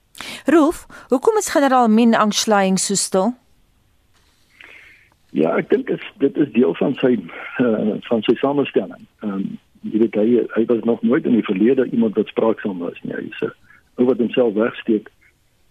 Roof, 0.46 0.86
hoekom 1.10 1.38
is 1.38 1.50
generaal 1.54 1.90
Min 1.90 2.14
Aung 2.16 2.34
Hlaing 2.44 2.80
so 2.80 2.96
stil? 2.96 3.34
Ja, 5.34 5.56
ek 5.58 5.72
dink 5.72 5.90
dit 6.22 6.38
is 6.38 6.52
deel 6.54 6.76
van 6.78 6.94
sy 7.02 7.16
uh, 7.18 7.98
van 8.10 8.26
sy 8.28 8.38
samestelling. 8.42 9.06
Ehm 9.26 9.38
um, 9.40 9.46
jy 9.84 10.00
weet 10.00 10.16
hy 10.16 10.28
hy 10.54 10.62
was 10.70 10.84
nog 10.88 11.02
nooit 11.04 11.26
in 11.28 11.34
die 11.36 11.44
verlede 11.44 11.90
iemand 11.92 12.16
wat 12.16 12.30
spraaksaam 12.32 12.80
was 12.86 13.00
nie. 13.04 13.16
Hy 13.18 13.32
sê 13.40 13.50
oor 13.98 14.12
wat 14.12 14.22
homself 14.22 14.54
wegsteek. 14.58 15.10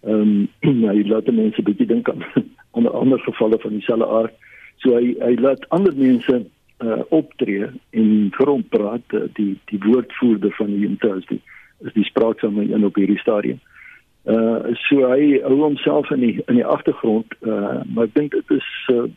Ehm 0.03 0.49
um, 0.67 0.83
hy 0.91 1.07
laat 1.07 1.31
mense 1.31 1.63
bietjie 1.63 1.87
dink 1.89 2.11
aan 2.11 2.25
onder 2.77 2.91
ander 2.99 3.23
gevalle 3.23 3.59
van 3.63 3.79
dieselfde 3.79 4.09
aard. 4.19 4.42
So 4.83 4.97
hy 4.99 5.15
hy 5.23 5.35
laat 5.39 5.65
ander 5.75 5.95
mense 5.95 6.43
uh, 6.83 7.01
optree 7.15 7.69
en 7.95 8.09
vir 8.37 8.51
hom 8.51 8.63
praat 8.75 9.15
uh, 9.15 9.25
die 9.39 9.55
die 9.71 9.79
woordvoerder 9.85 10.53
van 10.59 10.73
die 10.73 10.83
junta 10.83 11.15
is 11.17 11.27
die 11.31 11.41
is 11.83 11.95
die 11.95 12.07
spraaksame 12.07 12.67
een 12.67 12.85
op 12.87 12.99
hierdie 12.99 13.19
stadium. 13.19 13.59
Uh 14.23 14.75
so 14.85 15.07
hy 15.11 15.39
hou 15.43 15.57
homself 15.65 16.11
in 16.15 16.23
die 16.23 16.35
in 16.47 16.59
die 16.59 16.67
agtergrond 16.75 17.35
uh 17.41 17.81
maar 17.91 18.07
ek 18.07 18.15
dink 18.19 18.35
dit 18.35 18.55
is 18.55 18.69
uh, 18.93 19.07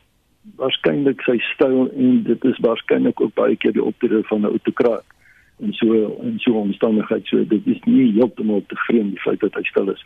waarskynlik 0.59 1.23
sy 1.27 1.37
styl 1.53 1.87
en 1.91 2.23
dit 2.27 2.49
is 2.51 2.59
waarskynlik 2.63 3.21
ook 3.21 3.35
baie 3.39 3.59
keer 3.59 3.75
die 3.75 3.85
optrede 3.85 4.23
van 4.31 4.43
'n 4.43 4.55
autokraat 4.55 5.16
en 5.65 5.73
so 5.73 5.95
en 6.21 6.37
so 6.39 6.53
omstandigheid 6.61 7.27
so 7.27 7.45
dit 7.49 7.67
is 7.67 7.81
nie 7.85 8.11
heeltemal 8.13 8.63
te 8.69 8.77
vreemd 8.87 9.15
die 9.17 9.23
feit 9.25 9.41
dat 9.41 9.55
hy 9.57 9.63
stil 9.71 9.89
is. 9.93 10.03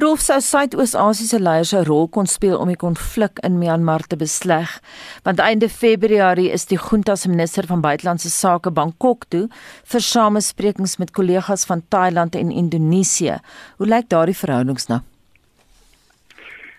Rolf 0.00 0.22
sou 0.24 0.38
Suidoos-Asiëse 0.42 1.38
leiers 1.38 1.72
'n 1.74 1.84
rol 1.86 2.08
kon 2.08 2.26
speel 2.26 2.56
om 2.58 2.68
die 2.68 2.80
konflik 2.80 3.38
in 3.46 3.58
Myanmar 3.58 4.02
te 4.06 4.16
besleg, 4.16 4.80
want 5.22 5.38
einde 5.38 5.68
Februarie 5.68 6.50
is 6.50 6.66
die 6.66 6.78
junta 6.78 7.16
se 7.16 7.28
minister 7.28 7.66
van 7.66 7.80
buitelandse 7.80 8.30
sake 8.30 8.70
Bangkok 8.70 9.24
toe 9.28 9.48
vir 9.84 10.00
samesprekings 10.00 10.98
met 10.98 11.12
kollegas 11.12 11.66
van 11.66 11.82
Thailand 11.88 12.34
en 12.34 12.50
Indonesië. 12.50 13.38
Hoe 13.78 13.86
lyk 13.86 14.08
daardie 14.08 14.36
verhoudings 14.36 14.88
nou? 14.88 15.00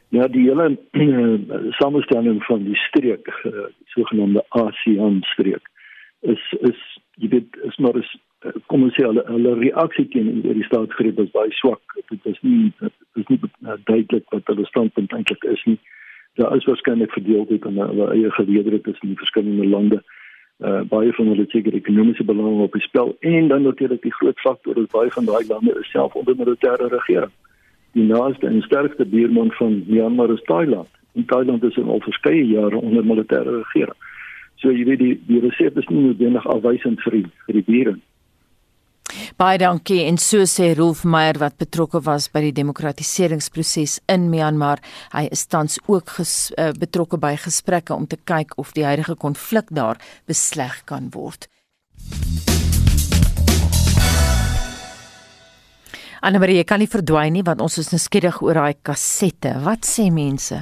Ja, 0.10 0.28
die 0.28 0.44
hele 0.50 0.78
samestelling 1.80 2.44
van 2.44 2.64
die 2.64 2.76
streek, 2.76 3.28
uh, 3.46 3.70
sogenaamde 3.86 4.44
ASEAN 4.50 5.22
streek, 5.22 5.70
is 6.22 6.42
is 6.60 6.91
jy 7.22 7.30
weet 7.30 7.58
is 7.68 7.78
maar 7.78 7.98
is 8.00 8.10
eh, 8.46 8.56
kom 8.72 8.84
ons 8.88 8.96
sê 8.98 9.06
hulle 9.06 9.24
hulle 9.30 9.58
reaksie 9.60 10.08
teen 10.14 10.42
die 10.46 10.68
staatsgreep 10.68 11.20
was 11.22 11.34
baie 11.36 11.54
swak. 11.60 11.98
Dit 12.10 12.26
is 12.32 12.40
nie 12.46 12.72
dit 12.80 13.22
is 13.22 13.28
nie 13.30 13.40
uh, 13.44 13.78
duidelik 13.90 14.26
wat 14.36 14.50
hulle 14.50 14.66
standpunt 14.70 15.14
eintlik 15.18 15.46
is 15.54 15.62
nie. 15.70 15.78
Daar 16.40 16.56
is 16.58 16.66
waarskynlik 16.70 17.14
verdeeldheid 17.14 17.68
en 17.70 17.78
hulle 17.84 18.10
eie 18.16 18.32
geleedere 18.38 18.82
tussen 18.82 19.14
die 19.14 19.20
verskillende 19.22 19.68
lande. 19.76 20.02
Uh 20.62 20.82
baie 20.90 21.14
van 21.18 21.30
hulle 21.34 21.46
seker 21.54 21.78
ekonomiese 21.78 22.26
belange 22.26 22.66
op 22.66 22.78
die 22.78 22.86
spel 22.86 23.16
en 23.34 23.48
dan 23.54 23.66
natuurlik 23.70 24.02
die 24.02 24.18
groot 24.18 24.40
faktor 24.46 24.78
is 24.82 24.92
baie 24.96 25.14
van 25.14 25.30
daai 25.30 25.46
lande 25.50 25.78
is 25.80 25.94
self 25.94 26.18
onder 26.18 26.38
militêre 26.38 26.90
regering. 26.96 27.34
Die 27.98 28.08
naaste 28.08 28.48
en 28.48 28.62
sterkste 28.66 29.06
buurman 29.06 29.52
van 29.60 29.84
Myanmar 29.88 30.32
is 30.34 30.44
Thailand. 30.50 30.90
En 31.14 31.26
Thailand 31.26 31.64
is 31.64 31.78
al 31.78 32.00
verskeie 32.00 32.46
jare 32.48 32.78
onder 32.78 33.04
militêre 33.04 33.58
regering. 33.58 33.98
So 34.62 34.70
jy 34.70 34.86
weet 34.86 35.02
die 35.02 35.14
die 35.26 35.42
resep 35.42 35.78
is 35.82 35.90
nie 35.90 36.06
noodwendig 36.06 36.46
afwysend 36.54 37.02
vir 37.02 37.18
die, 37.18 37.26
vir 37.48 37.58
die 37.58 37.66
bure. 37.68 37.98
Baie 39.42 39.58
dankie 39.60 40.04
en 40.06 40.20
so 40.22 40.46
sê 40.48 40.72
Rolf 40.78 41.02
Meyer 41.04 41.40
wat 41.42 41.58
betrokke 41.60 42.00
was 42.06 42.30
by 42.32 42.44
die 42.46 42.54
demokratiseringsproses 42.56 43.98
in 44.12 44.30
Myanmar. 44.32 44.80
Hy 45.16 45.26
is 45.34 45.48
tans 45.52 45.80
ook 45.88 46.14
ges, 46.20 46.52
uh, 46.56 46.72
betrokke 46.78 47.20
by 47.20 47.34
gesprekke 47.42 47.96
om 47.96 48.06
te 48.08 48.20
kyk 48.22 48.56
of 48.62 48.76
die 48.78 48.86
huidige 48.88 49.18
konflik 49.20 49.74
daar 49.74 50.00
besleg 50.30 50.84
kan 50.86 51.10
word. 51.16 51.50
Anna 56.22 56.38
Marie, 56.38 56.62
kan 56.70 56.80
nie 56.80 56.92
verdwyn 56.92 57.34
nie 57.34 57.44
want 57.44 57.64
ons 57.66 57.80
is 57.82 57.90
nou 57.90 58.00
skieurig 58.00 58.44
oor 58.46 58.62
daai 58.62 58.78
kassette. 58.86 59.58
Wat 59.66 59.90
sê 59.90 60.12
mense? 60.14 60.62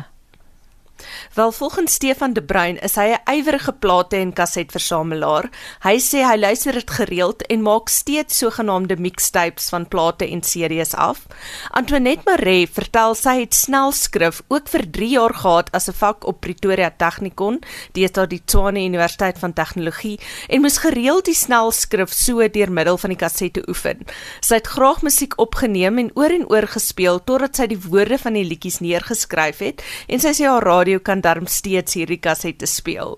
Wel 1.33 1.51
volgens 1.51 1.93
Stefan 1.93 2.33
De 2.33 2.43
Bruin 2.43 2.79
is 2.81 2.95
hy 2.95 3.13
'n 3.13 3.37
ywerige 3.37 3.73
plate 3.73 4.17
en 4.17 4.33
kasetversamelaar. 4.33 5.49
Hy 5.79 5.99
sê 6.01 6.25
hy 6.25 6.37
luister 6.37 6.73
dit 6.73 6.91
gereeld 6.91 7.45
en 7.47 7.61
maak 7.61 7.89
steeds 7.89 8.37
sogenaamde 8.37 8.97
mixtapes 8.97 9.69
van 9.69 9.87
plate 9.87 10.25
en 10.25 10.41
series 10.43 10.95
af. 10.95 11.27
Antoinette 11.69 12.23
Maree 12.25 12.67
vertel 12.67 13.15
sy 13.15 13.39
het 13.39 13.53
snelskrif 13.53 14.41
ook 14.47 14.67
vir 14.69 14.91
3 14.91 15.09
jaar 15.09 15.33
gehad 15.33 15.69
as 15.71 15.87
'n 15.87 15.93
vak 15.93 16.25
op 16.25 16.39
Pretoria 16.39 16.89
Technikon, 16.97 17.61
deesdae 17.91 18.27
die 18.27 18.41
Tshwane 18.45 18.79
Universiteit 18.79 19.37
van 19.39 19.53
Tegnologie 19.53 20.19
en 20.47 20.61
moes 20.61 20.77
gereeld 20.77 21.25
die 21.25 21.35
snelskrif 21.35 22.11
so 22.11 22.47
deur 22.47 22.71
middel 22.71 22.97
van 22.97 23.09
die 23.09 23.19
kassette 23.19 23.63
oefen. 23.67 24.05
Sy 24.41 24.55
het 24.55 24.67
graag 24.67 25.01
musiek 25.01 25.33
opgeneem 25.37 25.97
en 25.97 26.11
oor 26.15 26.31
en 26.31 26.49
oor 26.49 26.67
gespeel 26.67 27.23
totdat 27.23 27.55
sy 27.55 27.67
die 27.67 27.81
woorde 27.89 28.17
van 28.17 28.33
die 28.33 28.45
liedjies 28.45 28.79
neergeskryf 28.79 29.59
het 29.59 29.83
en 30.07 30.19
sy 30.19 30.29
sê 30.33 30.45
haar 30.45 30.63
radio 30.63 30.99
kan 30.99 31.18
darm 31.21 31.47
steeds 31.47 31.95
hierdie 31.97 32.19
kassette 32.21 32.67
speel. 32.67 33.17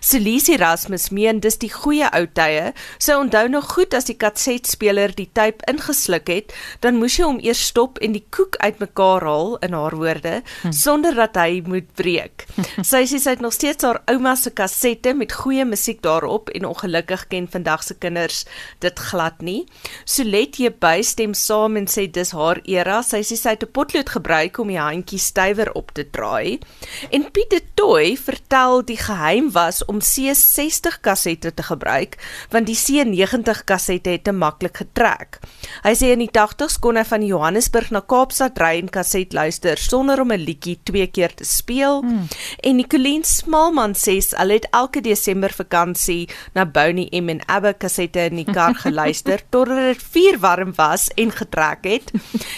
Celise 0.00 0.52
Erasmus 0.54 1.08
meen 1.10 1.40
dis 1.40 1.58
die 1.60 1.70
goeie 1.72 2.08
ou 2.16 2.26
tye. 2.34 2.72
Sy 3.02 3.16
onthou 3.18 3.46
nog 3.50 3.68
goed 3.74 3.94
as 3.96 4.08
die 4.08 4.16
kasetspeler 4.18 5.12
die 5.16 5.28
tape 5.34 5.64
ingesluk 5.70 6.30
het, 6.30 6.54
dan 6.84 6.98
moes 7.00 7.18
jy 7.18 7.26
hom 7.26 7.40
eers 7.44 7.60
stop 7.70 7.98
en 8.04 8.14
die 8.16 8.24
koek 8.34 8.56
uitmekaar 8.62 9.26
haal 9.26 9.56
in 9.66 9.76
haar 9.76 9.96
woorde 9.98 10.34
hm. 10.62 10.72
sonder 10.72 11.16
dat 11.18 11.36
hy 11.40 11.62
moet 11.66 11.88
breek. 11.98 12.46
sy 12.90 13.04
sê 13.10 13.20
sy 13.20 13.36
het 13.36 13.44
nog 13.44 13.56
steeds 13.56 13.84
haar 13.86 14.00
ouma 14.10 14.34
se 14.38 14.52
kassette 14.54 15.14
met 15.14 15.34
goeie 15.42 15.66
musiek 15.68 16.00
daarop 16.04 16.52
en 16.54 16.68
ongelukkig 16.68 17.26
ken 17.32 17.48
vandag 17.50 17.84
se 17.84 17.98
kinders 17.98 18.44
dit 18.84 19.04
glad 19.10 19.42
nie. 19.44 19.60
Solet 20.08 20.58
jy 20.60 20.72
bystem 20.80 21.34
saam 21.36 21.78
en 21.80 21.88
sê 21.90 22.06
dis 22.10 22.32
haar 22.36 22.62
era. 22.64 23.02
Sy 23.02 23.22
sê 23.26 23.36
sy 23.36 23.56
het 23.56 23.64
'n 23.64 23.72
potlood 23.72 24.08
gebruik 24.08 24.58
om 24.58 24.68
die 24.68 24.80
handjie 24.80 25.18
stywer 25.18 25.72
op 25.74 25.92
te 25.92 26.04
draai. 26.10 26.58
En 27.10 27.30
Pieter 27.30 27.62
Toy 27.74 28.16
vertel 28.16 28.84
die 28.84 28.96
geheim 28.96 29.50
was 29.58 29.82
om 29.90 29.98
C60 29.98 31.00
kassette 31.02 31.52
te 31.54 31.64
gebruik 31.66 32.16
want 32.52 32.68
die 32.68 32.78
C90 32.78 33.64
kassette 33.68 34.12
het 34.14 34.24
te 34.24 34.32
maklik 34.32 34.78
getrek. 34.82 35.40
Hy 35.84 35.94
sê 35.98 36.12
in 36.14 36.22
die 36.22 36.30
80s 36.32 36.78
kon 36.82 36.98
hy 36.98 37.04
van 37.08 37.24
Johannesburg 37.26 37.90
na 37.94 38.02
Kaapstad 38.12 38.58
ry 38.62 38.78
en 38.82 38.90
kaset 38.92 39.34
luister 39.36 39.80
sonder 39.80 40.20
om 40.22 40.32
'n 40.32 40.44
liedjie 40.44 40.78
twee 40.84 41.06
keer 41.06 41.34
te 41.34 41.44
speel. 41.44 42.02
Hmm. 42.02 42.28
En 42.62 42.76
Nicoline 42.76 43.24
Smalman 43.24 43.94
sê 43.94 44.18
hulle 44.18 44.54
het 44.58 44.68
elke 44.72 45.00
Desember 45.00 45.52
vakansie 45.52 46.28
na 46.54 46.64
Boney 46.64 47.08
M 47.12 47.28
en 47.28 47.40
Abba 47.46 47.72
kassette 47.72 48.28
in 48.30 48.36
die 48.36 48.52
kar 48.52 48.74
geluister 48.86 49.40
totdat 49.50 49.94
dit 49.94 50.02
vuur 50.12 50.38
warm 50.40 50.72
was 50.76 51.08
en 51.16 51.30
getrek 51.30 51.84
het. 51.84 52.12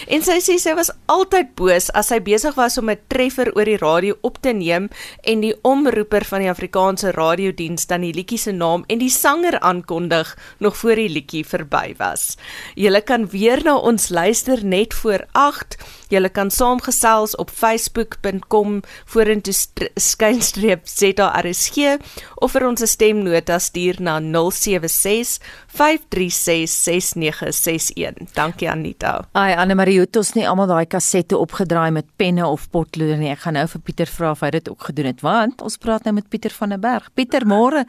En 0.07 0.21
sy 0.21 0.39
sê 0.39 0.57
sy 0.59 0.75
was 0.75 0.91
altyd 1.07 1.55
boos 1.55 1.89
as 1.93 2.07
sy 2.07 2.19
besig 2.19 2.55
was 2.55 2.77
om 2.77 2.89
'n 2.89 2.99
treffer 3.07 3.51
oor 3.55 3.65
die 3.65 3.77
radio 3.77 4.15
op 4.21 4.41
te 4.41 4.53
neem 4.53 4.89
en 5.23 5.41
die 5.41 5.55
omroeper 5.63 6.25
van 6.25 6.39
die 6.39 6.49
Afrikaanse 6.49 6.90
Afrikaanse 6.91 7.11
radiodiens 7.15 7.85
dan 7.87 8.03
die 8.03 8.13
liedjie 8.13 8.37
se 8.37 8.51
naam 8.51 8.83
en 8.91 8.99
die 8.99 9.09
sanger 9.09 9.59
aankondig 9.59 10.37
nog 10.59 10.75
voor 10.77 10.95
die 10.99 11.09
liedjie 11.09 11.45
verby 11.47 11.95
was. 11.97 12.35
Julle 12.75 13.01
kan 13.01 13.29
weer 13.31 13.61
na 13.63 13.77
ons 13.77 14.09
luister 14.09 14.59
net 14.65 14.93
voor 14.93 15.23
8. 15.31 15.77
Julle 16.11 16.29
kan 16.29 16.51
saamgesels 16.51 17.35
op 17.39 17.49
facebook.com 17.49 18.81
vorentoe 19.05 19.53
skynstreep 19.95 20.83
ZRSG 20.83 21.95
of 22.35 22.51
vir 22.51 22.67
ons 22.67 22.83
stemnota 22.83 23.59
stuur 23.59 24.01
na 24.03 24.19
076 24.19 25.39
536 25.71 26.67
6961. 26.67 28.33
Dankie 28.35 28.69
Anita. 28.69 29.13
Ai 29.31 29.55
Anne 29.55 29.75
Marie 29.79 30.01
het 30.01 30.19
ons 30.19 30.33
nie 30.35 30.47
almal 30.47 30.67
daai 30.67 30.85
kassette 30.91 31.39
opgedraai 31.39 31.91
met 31.95 32.09
penne 32.19 32.43
of 32.47 32.67
potlood 32.73 33.15
nie. 33.21 33.31
Ek 33.31 33.45
gaan 33.45 33.55
nou 33.55 33.67
vir 33.71 33.85
Pieter 33.87 34.11
vra 34.11 34.35
of 34.35 34.43
hy 34.43 34.51
dit 34.57 34.67
ook 34.67 34.89
gedoen 34.91 35.13
het 35.13 35.23
want 35.23 35.63
ons 35.63 35.79
praat 35.79 36.03
nou 36.03 36.17
met 36.19 36.27
Pieter 36.27 36.51
van 36.59 36.75
der 36.75 36.80
Berg. 36.81 37.11
Pieter 37.15 37.45
môre. 37.45 37.85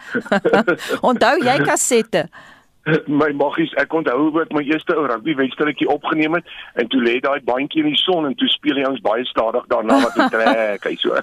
Onthou 1.11 1.37
jy 1.43 1.59
kassette? 1.67 2.29
my 3.07 3.29
maggies 3.39 3.71
ek 3.79 3.93
onthou 3.95 4.17
hoe 4.19 4.43
ek 4.43 4.53
my 4.57 4.63
eerste 4.67 4.95
ou 4.97 5.05
rugby 5.07 5.37
wedstrydjie 5.39 5.87
opgeneem 5.93 6.35
het 6.35 6.49
en 6.83 6.89
toe 6.91 6.99
lê 7.05 7.15
daai 7.23 7.39
bandjie 7.47 7.85
in 7.85 7.93
die 7.93 8.01
son 8.01 8.27
en 8.27 8.35
toe 8.39 8.49
speel 8.51 8.81
hy 8.81 8.87
ons 8.89 9.03
baie 9.05 9.23
stadig 9.29 9.69
daarna 9.71 10.01
wat 10.03 10.19
hy 10.19 10.27
trek 10.35 10.89
hy 10.91 10.95
so 10.99 11.15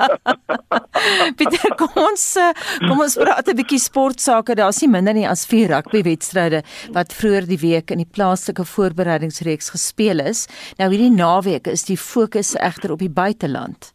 Pieter 1.39 1.75
kom 1.79 1.99
ons 1.99 2.25
eh, 2.39 2.53
kom 2.85 3.03
ons 3.03 3.17
praat 3.19 3.51
'n 3.51 3.59
bietjie 3.59 3.81
sport 3.83 4.23
sake 4.23 4.55
daar's 4.55 4.79
nie 4.83 4.91
minder 4.95 5.15
nie 5.15 5.27
as 5.27 5.43
vier 5.51 5.67
rugby 5.75 6.03
wedstryde 6.07 6.63
wat 6.95 7.15
vroeër 7.19 7.49
die 7.51 7.59
week 7.59 7.91
in 7.91 8.05
die 8.05 8.11
plaaslike 8.17 8.63
voorbereidingsreeks 8.63 9.75
gespeel 9.75 10.23
is 10.23 10.47
nou 10.79 10.87
hierdie 10.87 11.11
naweek 11.11 11.67
is 11.67 11.83
die 11.91 11.99
fokus 11.99 12.55
egter 12.55 12.95
op 12.95 13.03
die 13.03 13.11
buiteland 13.11 13.91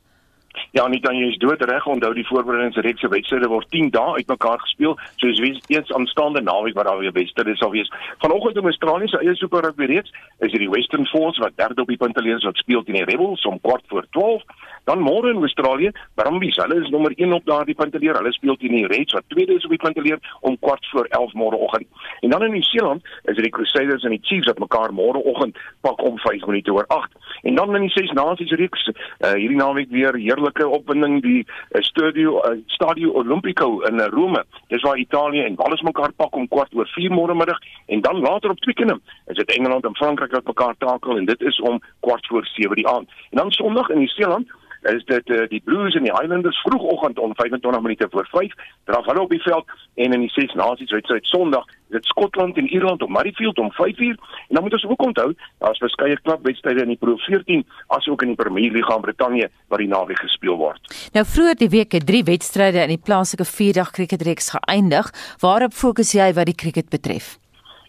Ja, 0.70 0.86
nie 0.88 1.00
dan 1.00 1.16
jy 1.16 1.28
is 1.32 1.38
dood 1.42 1.62
reg 1.62 1.86
onthou 1.86 2.12
die 2.14 2.26
voorbereidingsreeks 2.26 3.00
se 3.00 3.08
wedstryde 3.08 3.48
word 3.48 3.68
10 3.70 3.90
dae 3.94 4.18
uitmekaar 4.20 4.60
gespeel. 4.64 4.96
So 5.16 5.28
is 5.28 5.42
wees 5.42 5.60
eens 5.68 5.92
aanstaande 5.92 6.42
naweek 6.42 6.74
wat 6.78 6.88
daar 6.90 6.98
weer 6.98 7.14
wedstryde 7.14 7.56
sal 7.56 7.70
wees. 7.70 7.90
Vanoggend 8.18 8.56
in 8.56 8.70
Australië 8.70 9.08
se 9.08 9.22
eie 9.22 9.34
super 9.38 9.62
rugby 9.66 9.88
reeks 9.90 10.12
is 10.38 10.50
dit 10.50 10.60
die 10.64 10.70
Western 10.70 11.06
Force 11.06 11.40
wat 11.40 11.56
derde 11.56 11.82
op 11.82 11.88
die 11.88 12.00
punteleers 12.00 12.44
wat 12.44 12.56
speel 12.62 12.84
teen 12.84 13.00
die 13.00 13.04
Rebels 13.04 13.46
om 13.46 13.60
kwart 13.60 13.84
voor 13.88 14.06
12. 14.10 14.42
Dan 14.84 15.00
môre 15.00 15.30
in 15.32 15.40
Australië, 15.40 15.90
Brumbies, 16.14 16.58
hulle 16.60 16.82
is 16.82 16.90
nommer 16.92 17.12
1 17.16 17.32
op 17.32 17.46
daardie 17.48 17.74
punteleer. 17.74 18.18
Hulle 18.20 18.32
speel 18.32 18.56
teen 18.60 18.74
die 18.76 18.86
Reds 18.86 19.16
wat 19.16 19.24
tweede 19.32 19.54
is 19.56 19.64
op 19.64 19.72
die 19.72 19.80
punteleer 19.80 20.20
om 20.40 20.58
kwart 20.60 20.86
voor 20.90 21.06
11 21.08 21.32
môreoggend. 21.32 21.86
En 22.20 22.30
dan 22.30 22.44
in 22.44 22.52
Nieu-Seeland 22.52 23.02
is 23.22 23.34
dit 23.34 23.44
die 23.46 23.52
Crusaders 23.52 24.04
en 24.04 24.12
die 24.12 24.20
Chiefs 24.22 24.50
wat 24.50 24.58
mekaar 24.58 24.92
môreoggend 24.92 25.56
pak 25.80 26.02
om 26.04 26.18
5 26.18 26.46
minute 26.46 26.72
oor 26.72 26.84
8. 26.88 27.10
En 27.42 27.54
dan 27.54 27.74
in 27.76 27.86
die 27.88 27.90
Ses 27.90 28.12
Nasies 28.12 28.52
reeks, 28.60 28.88
uh, 28.88 29.32
hierdie 29.32 29.56
naweek 29.56 29.90
weer 29.90 30.18
heerlike 30.44 30.68
opwinding 30.68 31.22
die 31.22 31.44
uh, 31.44 31.80
Stadio 31.82 32.40
uh, 32.44 32.58
Stadio 32.66 33.12
Olimpico 33.12 33.80
in 33.88 34.00
uh, 34.00 34.08
Rome. 34.12 34.44
Dis 34.68 34.82
waar 34.82 34.98
Italië 34.98 35.44
en 35.44 35.54
Wales 35.56 35.82
mekaar 35.82 36.12
pak 36.12 36.36
om 36.36 36.48
kwart 36.48 36.74
oor 36.74 36.86
4 36.86 37.12
môre 37.12 37.34
middag 37.34 37.58
en 37.86 38.00
dan 38.00 38.20
later 38.20 38.50
op 38.50 38.60
Twickenham 38.60 39.00
is 39.26 39.36
dit 39.36 39.56
Engeland 39.56 39.84
en 39.84 39.96
Frankryk 39.96 40.32
wat 40.32 40.46
mekaar 40.46 40.74
takel 40.78 41.16
en 41.16 41.24
dit 41.24 41.40
is 41.40 41.60
om 41.60 41.80
kwart 42.00 42.26
voor 42.26 42.46
7 42.46 42.76
die 42.76 42.88
aand. 42.88 43.08
En 43.30 43.38
dan 43.38 43.52
Sondag 43.52 43.88
in 43.88 43.98
Nieu-Seeland 43.98 44.50
is 44.92 45.04
dit 45.04 45.28
uh, 45.28 45.46
die 45.48 45.60
Blues 45.64 45.94
en 45.94 46.02
die 46.06 46.12
Highlanders 46.12 46.60
vroegoggend 46.60 47.18
om 47.18 47.34
25 47.34 47.80
minute 47.80 48.06
voor 48.10 48.26
5 48.30 48.52
draf 48.84 49.04
hulle 49.04 49.20
op 49.20 49.30
die 49.30 49.42
veld 49.42 49.64
en 49.94 50.12
in 50.12 50.20
die 50.20 50.30
Ses 50.30 50.54
Nasies 50.54 50.90
wedstryd 50.90 51.26
Sondag 51.26 51.64
dit 51.94 52.04
Skotland 52.04 52.56
en 52.56 52.68
Ierland 52.68 53.02
op 53.02 53.08
Murrayfield 53.08 53.58
om 53.58 53.72
5uur 53.72 54.16
en 54.48 54.54
dan 54.56 54.62
moet 54.62 54.72
ons 54.72 54.86
ook 54.86 55.02
onthou 55.02 55.34
daar's 55.58 55.78
verskeie 55.78 56.20
klubwedstryde 56.20 56.82
in 56.82 56.94
die 56.94 57.00
Pro 57.00 57.16
14 57.16 57.66
asook 57.86 58.22
in 58.22 58.34
die 58.34 58.40
Premier 58.42 58.72
League 58.72 58.96
in 58.96 59.06
Brittanje 59.06 59.50
wat 59.68 59.78
die 59.78 59.88
naweek 59.88 60.18
gespeel 60.18 60.56
word. 60.56 60.92
Nou 61.12 61.24
vroeër 61.26 61.60
die 61.62 61.70
week 61.78 61.92
het 61.92 62.06
drie 62.06 62.24
wedstryde 62.24 62.82
in 62.82 62.96
die 62.96 63.04
plaaslike 63.04 63.46
4-dag 63.48 63.90
cricketreeks 63.90 64.52
geëindig. 64.56 65.10
Waarop 65.40 65.72
fokus 65.72 66.12
jy 66.12 66.32
wat 66.34 66.50
die 66.50 66.60
cricket 66.64 66.88
betref? 66.88 67.36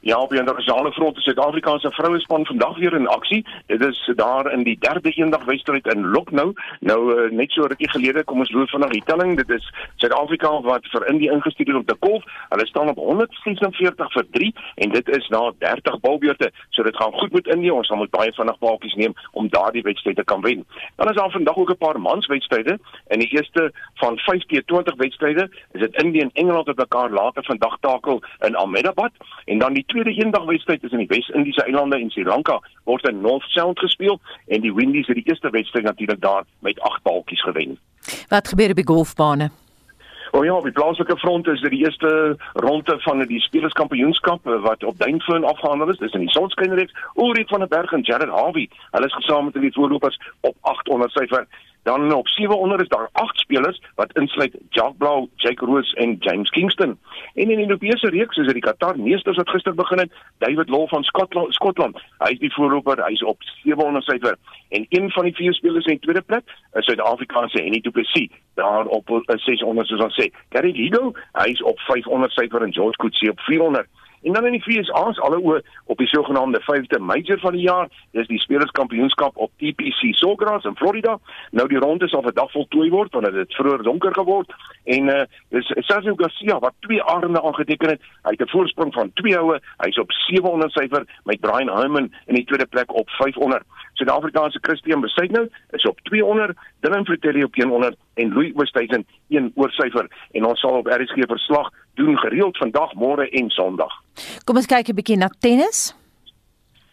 Ja, 0.05 0.19
op 0.21 0.29
die 0.29 0.39
internasionale 0.39 0.91
front 0.91 1.17
is 1.17 1.23
Suid-Afrika 1.23 1.77
se 1.77 1.91
vrouespan 1.91 2.45
vandag 2.45 2.77
weer 2.77 2.93
in 2.93 3.07
aksie. 3.07 3.45
Dit 3.65 3.85
is 3.85 4.11
daar 4.15 4.51
in 4.51 4.63
die 4.63 4.77
derde 4.79 5.09
eendag 5.09 5.43
wedstryd 5.43 5.87
in 5.93 6.11
Lucknow. 6.11 6.53
Nou 6.79 6.99
uh, 7.13 7.31
net 7.31 7.51
so 7.51 7.65
rukkie 7.65 7.89
gelede 7.89 8.23
kom 8.23 8.39
ons 8.39 8.51
loop 8.51 8.69
vanaand 8.69 8.93
die 8.93 9.01
telling. 9.05 9.33
Dit 9.37 9.49
is 9.49 9.65
Suid-Afrika 9.95 10.51
wat 10.61 10.85
vir 10.91 11.07
Indië 11.09 11.31
ingestuur 11.33 11.71
het 11.71 11.75
op 11.75 11.87
die 11.87 12.09
golf. 12.09 12.27
Hulle 12.49 12.67
staan 12.67 12.89
op 12.89 13.01
146 13.01 14.11
vir 14.11 14.27
3 14.37 14.51
en 14.75 14.93
dit 14.93 15.09
is 15.17 15.27
na 15.33 15.41
30 15.65 15.97
balbeurte. 16.05 16.51
So 16.69 16.83
dit 16.83 17.01
gaan 17.01 17.17
goed 17.17 17.33
met 17.33 17.49
Indië. 17.55 17.71
Ons 17.71 17.89
sal 17.89 17.97
moet 17.97 18.13
baie 18.13 18.33
vinnig 18.37 18.61
baaltjies 18.61 18.93
neem 19.01 19.17
om 19.31 19.49
daardie 19.49 19.83
wedstryd 19.89 20.21
te 20.21 20.23
kan 20.23 20.45
wen. 20.45 20.61
Dan 21.01 21.09
is 21.09 21.17
daar 21.17 21.31
vandag 21.31 21.57
ook 21.57 21.73
'n 21.73 21.81
paar 21.81 21.99
manswedstryde. 21.99 22.77
In 23.07 23.19
die 23.19 23.33
eerste 23.33 23.71
van 23.95 24.19
5T20 24.19 24.95
wedstryde 25.01 25.49
is 25.71 25.81
dit 25.81 26.03
Indië 26.03 26.19
en 26.19 26.33
Engeland 26.33 26.67
wat 26.67 26.77
mekaar 26.77 27.09
later 27.09 27.43
vandag 27.43 27.77
takel 27.79 28.21
in 28.39 28.55
Ahmedabad 28.55 29.11
en 29.45 29.59
dan 29.59 29.73
die 29.73 29.85
tweede 29.95 30.21
eendagwedstryd 30.21 30.83
is 30.83 30.91
in 30.91 31.03
die 31.03 31.07
Wes-Indiese 31.07 31.63
eilande 31.63 31.99
en 31.99 32.09
Sri 32.09 32.23
Lanka 32.23 32.59
word 32.83 33.07
in 33.07 33.21
North 33.21 33.47
Sound 33.55 33.79
gespeel 33.79 34.19
en 34.47 34.61
die 34.61 34.73
Windies 34.73 35.07
het 35.07 35.15
die 35.15 35.27
eerste 35.27 35.49
wedstryd 35.49 35.83
natuurlik 35.83 36.21
daar 36.21 36.43
met 36.59 36.79
8 36.79 37.03
balkies 37.03 37.43
gewen. 37.43 37.77
Wat 38.29 38.47
gebeur 38.47 38.69
op 38.69 38.81
die 38.81 38.87
golfbane? 38.87 39.49
O 40.31 40.41
Nou 40.41 40.45
ja, 40.45 40.55
op 40.55 40.63
die 40.63 40.71
plaaslike 40.71 41.17
front 41.17 41.47
is 41.47 41.61
dit 41.61 41.71
die 41.71 41.85
eerste 41.85 42.37
ronde 42.53 42.95
van 42.99 43.21
die 43.27 43.39
spelerskampioenskap 43.39 44.43
wat 44.43 44.83
op 44.83 44.97
Duinfoon 44.99 45.43
afgehandel 45.43 45.89
is. 45.89 45.97
Dis 45.97 46.11
in 46.11 46.25
die 46.25 46.29
Sonskynreeks. 46.29 46.93
Ulrich 47.15 47.47
van 47.47 47.59
der 47.59 47.67
Berg 47.67 47.91
en 47.91 48.01
Jared 48.01 48.29
Harvey, 48.29 48.69
hulle 48.91 49.05
is 49.05 49.13
gesaam 49.13 49.45
met 49.45 49.53
die 49.53 49.73
voorlopers 49.73 50.19
op 50.39 50.55
800 50.61 51.11
syfer. 51.11 51.47
Dan 51.85 52.13
op 52.13 52.27
700 52.27 52.81
is 52.81 52.87
daar 52.87 53.09
8 53.11 53.39
spelers 53.39 53.81
wat 53.95 54.17
insluit 54.17 54.57
Jacques 54.69 54.97
Blau, 54.97 55.27
Jake 55.35 55.65
Roos 55.65 55.93
en 55.93 56.15
James 56.19 56.49
Kingston. 56.49 56.99
En 57.33 57.49
in 57.49 57.57
die 57.57 57.59
Europese 57.59 58.09
reeks 58.09 58.37
is 58.37 58.45
dit 58.45 58.53
die 58.53 58.63
Qatar 58.63 58.99
meesters 58.99 59.37
wat 59.37 59.49
gister 59.49 59.75
begin 59.75 59.99
het, 59.99 60.11
David 60.37 60.69
Law 60.69 60.87
van 60.89 61.03
Skotland, 61.03 61.53
Skotland. 61.53 62.01
Hy 62.17 62.31
is 62.31 62.39
die 62.39 62.53
voorloper, 62.53 63.03
hy's 63.05 63.21
op 63.23 63.37
700 63.63 64.05
syfer. 64.05 64.37
En 64.69 64.85
een 64.89 65.11
van 65.11 65.29
die 65.29 65.35
vier 65.35 65.53
spelers 65.53 65.85
in 65.85 65.99
tweede 65.99 66.21
plek 66.21 66.49
is 66.73 66.85
Suid-Afrikaanse 66.85 67.61
Henny 67.61 67.81
Du 67.81 67.91
Plessis, 67.91 68.33
daar 68.53 68.85
op 68.85 69.13
600 69.27 69.87
soos 69.87 70.03
ons 70.07 70.17
sê. 70.17 70.31
Gary 70.49 70.73
Ligo, 70.73 71.13
hy's 71.37 71.61
op 71.61 71.79
500 71.85 72.33
syfer 72.33 72.65
en 72.65 72.73
George 72.73 72.97
Coetzee 72.97 73.29
op 73.29 73.45
400. 73.45 73.85
En 74.25 74.33
dan 74.33 74.45
in 74.45 74.51
die 74.51 74.61
FSA 74.61 75.01
is 75.09 75.19
alle 75.21 75.37
oë 75.37 75.59
op 75.85 75.99
die 76.01 76.07
sogenaamde 76.09 76.61
5de 76.65 76.99
major 76.99 77.39
van 77.39 77.53
die 77.53 77.61
jaar. 77.61 77.89
Dis 78.17 78.27
die 78.27 78.39
spelerskampioenskap 78.41 79.37
op 79.37 79.51
TPC 79.61 80.15
Sawgrass 80.17 80.65
in 80.65 80.75
Florida. 80.75 81.19
Nou 81.51 81.67
die 81.69 81.77
ronde 81.77 82.07
sal 82.09 82.25
vandag 82.25 82.49
voltooi 82.51 82.89
word 82.89 83.13
want 83.13 83.29
dit 83.29 83.37
het 83.43 83.53
vroeër 83.53 83.83
donker 83.85 84.17
geword 84.17 84.55
en 84.95 85.11
uh 85.13 85.21
dis 85.53 85.69
Sergio 85.85 86.15
Garcia 86.17 86.57
wat 86.59 86.73
twee 86.87 87.03
arende 87.03 87.41
aangeteken 87.41 87.93
het. 87.93 88.01
Hy 88.25 88.33
het 88.33 88.41
'n 88.41 88.53
voorsprong 88.55 88.93
van 88.93 89.13
2 89.13 89.37
houe. 89.37 89.59
Hy's 89.77 89.99
op 89.99 90.11
700 90.11 90.71
syfer 90.71 91.05
met 91.23 91.39
Brian 91.39 91.69
Hyman 91.77 92.11
in 92.25 92.35
die 92.35 92.45
tweede 92.45 92.65
plek 92.65 92.93
op 92.93 93.09
500. 93.09 93.63
Suid-Afrikaanse 93.93 94.59
Christian 94.61 95.01
Besuitnou 95.01 95.49
is 95.71 95.85
op 95.85 95.99
200, 96.01 96.57
Dylan 96.79 97.05
Fratelli 97.05 97.43
op 97.43 97.55
100 97.55 97.95
en 98.13 98.33
Louis 98.33 98.51
Oosthuizen 98.55 99.05
1 99.27 99.51
oorsyfer 99.55 100.07
en 100.31 100.45
ons 100.45 100.59
sal 100.59 100.71
op 100.71 100.87
RSG 100.87 101.27
verslag 101.27 101.69
doen 101.95 102.17
gereeld 102.17 102.57
vandag, 102.57 102.93
môre 102.93 103.29
en 103.29 103.49
Sondag. 103.49 103.93
Kom 104.45 104.55
ons 104.55 104.67
kyk 104.67 104.89
'n 104.89 104.95
bietjie 104.95 105.17
na 105.17 105.29
tennis. 105.39 105.95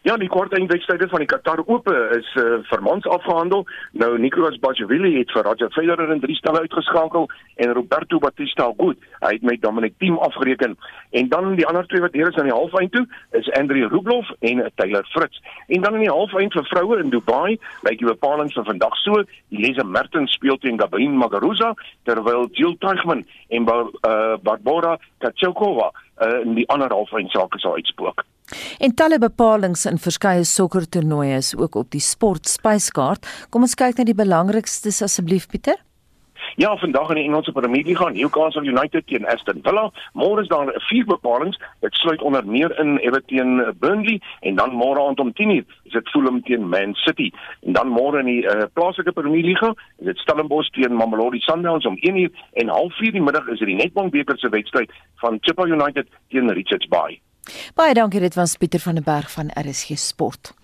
Ja, 0.03 0.17
die 0.19 0.27
kort 0.29 0.51
eindwedstryde 0.59 1.07
van 1.09 1.23
die 1.23 1.29
Qatar 1.31 1.61
Ope 1.71 1.93
is 2.17 2.27
uh, 2.35 2.57
vir 2.67 2.81
mans 2.83 3.05
afgehandel. 3.07 3.61
Nou 4.03 4.09
Nicolas 4.19 4.57
Batshuayi 4.59 5.13
het 5.15 5.31
vir 5.31 5.47
Roger 5.47 5.71
Federer 5.71 6.11
in 6.11 6.19
3 6.25 6.35
stelle 6.41 6.65
uitgeskakel 6.65 7.29
en 7.63 7.75
Roberto 7.79 8.19
Bautista 8.19 8.67
goed. 8.81 8.99
Hy 9.21 9.31
het 9.37 9.47
met 9.47 9.63
Dominic 9.63 9.95
Thiem 10.03 10.17
afgereken. 10.27 10.75
En 11.15 11.29
dan 11.31 11.55
die 11.55 11.67
ander 11.71 11.87
twee 11.87 12.03
wat 12.03 12.19
hier 12.19 12.33
is 12.33 12.41
aan 12.43 12.51
die 12.51 12.57
halfeind 12.57 12.91
toe 12.97 13.05
is 13.39 13.53
Andrei 13.61 13.87
Rublev 13.87 14.35
en 14.41 14.65
Taylor 14.75 15.07
Fritz. 15.13 15.39
En 15.69 15.87
dan 15.87 15.95
in 16.01 16.09
die 16.09 16.11
halfeind 16.11 16.59
vir 16.59 16.67
vroue 16.73 16.99
in 16.99 17.15
Dubai, 17.15 17.61
lyk 17.87 18.03
die 18.03 18.11
bepaling 18.11 18.51
vir 18.59 18.67
vandag 18.73 18.99
so, 19.05 19.23
Elise 19.55 19.87
Mertens 19.87 20.35
speel 20.35 20.59
teen 20.59 20.83
Gabin 20.83 21.15
Muguruza 21.15 21.77
terwyl 22.11 22.49
Jill 22.59 22.75
Teichmann 22.83 23.23
en 23.55 23.71
uh, 23.71 24.35
Barbora 24.43 24.99
Kachokova 25.23 25.93
uh, 25.95 26.43
in 26.43 26.59
die 26.59 26.67
ander 26.75 26.91
halfeind 26.91 27.31
sake 27.31 27.63
sal 27.63 27.79
uitspook. 27.79 28.27
En 28.79 28.95
talle 28.95 29.19
bepalinge 29.23 29.91
in 29.91 29.99
verskeie 29.99 30.45
sokkertoernooie 30.45 31.37
is 31.37 31.55
ook 31.57 31.75
op 31.75 31.91
die 31.91 32.03
sportspyskaart. 32.03 33.27
Kom 33.51 33.63
ons 33.69 33.79
kyk 33.79 33.99
na 33.99 34.05
die 34.09 34.19
belangrikstes 34.19 35.03
asseblief 35.03 35.49
Pieter. 35.49 35.81
Ja, 36.57 36.77
vandag 36.77 37.09
in 37.09 37.15
die 37.15 37.25
Engelse 37.25 37.53
Premier 37.53 37.85
League 37.85 37.97
gaan 37.97 38.13
Newcastle 38.13 38.63
United 38.63 39.07
teen 39.07 39.27
Aston 39.27 39.61
Villa. 39.63 39.91
Môre 40.13 40.43
is 40.43 40.49
daar 40.49 40.73
vier 40.89 41.05
bepalinge. 41.05 41.57
Dit 41.81 41.95
sluit 41.95 42.23
onder 42.23 42.47
meer 42.47 42.79
in 42.81 42.99
Everton 42.99 43.75
Burnley 43.79 44.21
en 44.41 44.55
dan 44.55 44.75
môre 44.77 45.01
aand 45.01 45.21
om 45.21 45.33
10:00 45.33 45.65
is 45.85 45.93
dit 45.93 46.09
Fulham 46.09 46.43
teen 46.43 46.69
Man 46.69 46.95
City. 46.95 47.33
En 47.61 47.73
dan 47.73 47.89
môre 47.89 48.19
in 48.19 48.27
die 48.27 48.45
uh, 48.45 48.63
plaaslike 48.73 49.13
Premier 49.13 49.43
League 49.43 49.75
is 49.99 50.07
dit 50.07 50.19
Stellenbosch 50.19 50.71
teen 50.71 50.95
Mamelodi 50.95 51.41
Sundowns 51.41 51.87
om 51.87 51.97
1:00 51.97 52.31
en 52.53 52.69
0:30 52.69 53.13
die 53.13 53.23
middag 53.23 53.49
is 53.49 53.59
dit 53.59 53.69
die 53.69 53.77
Nedbank 53.77 54.13
beker 54.13 54.39
se 54.39 54.49
wedstryd 54.49 54.91
van 55.15 55.39
Chippa 55.41 55.65
United 55.67 56.09
teen 56.29 56.53
Richards 56.53 56.89
Bay. 56.89 57.21
Baie 57.75 57.95
dankie 57.95 58.21
dit 58.21 58.35
was 58.35 58.57
Pieter 58.57 58.81
van 58.81 58.95
der 58.95 59.05
Berg 59.05 59.31
van 59.31 59.51
RSG 59.55 59.99
Sport. 59.99 60.55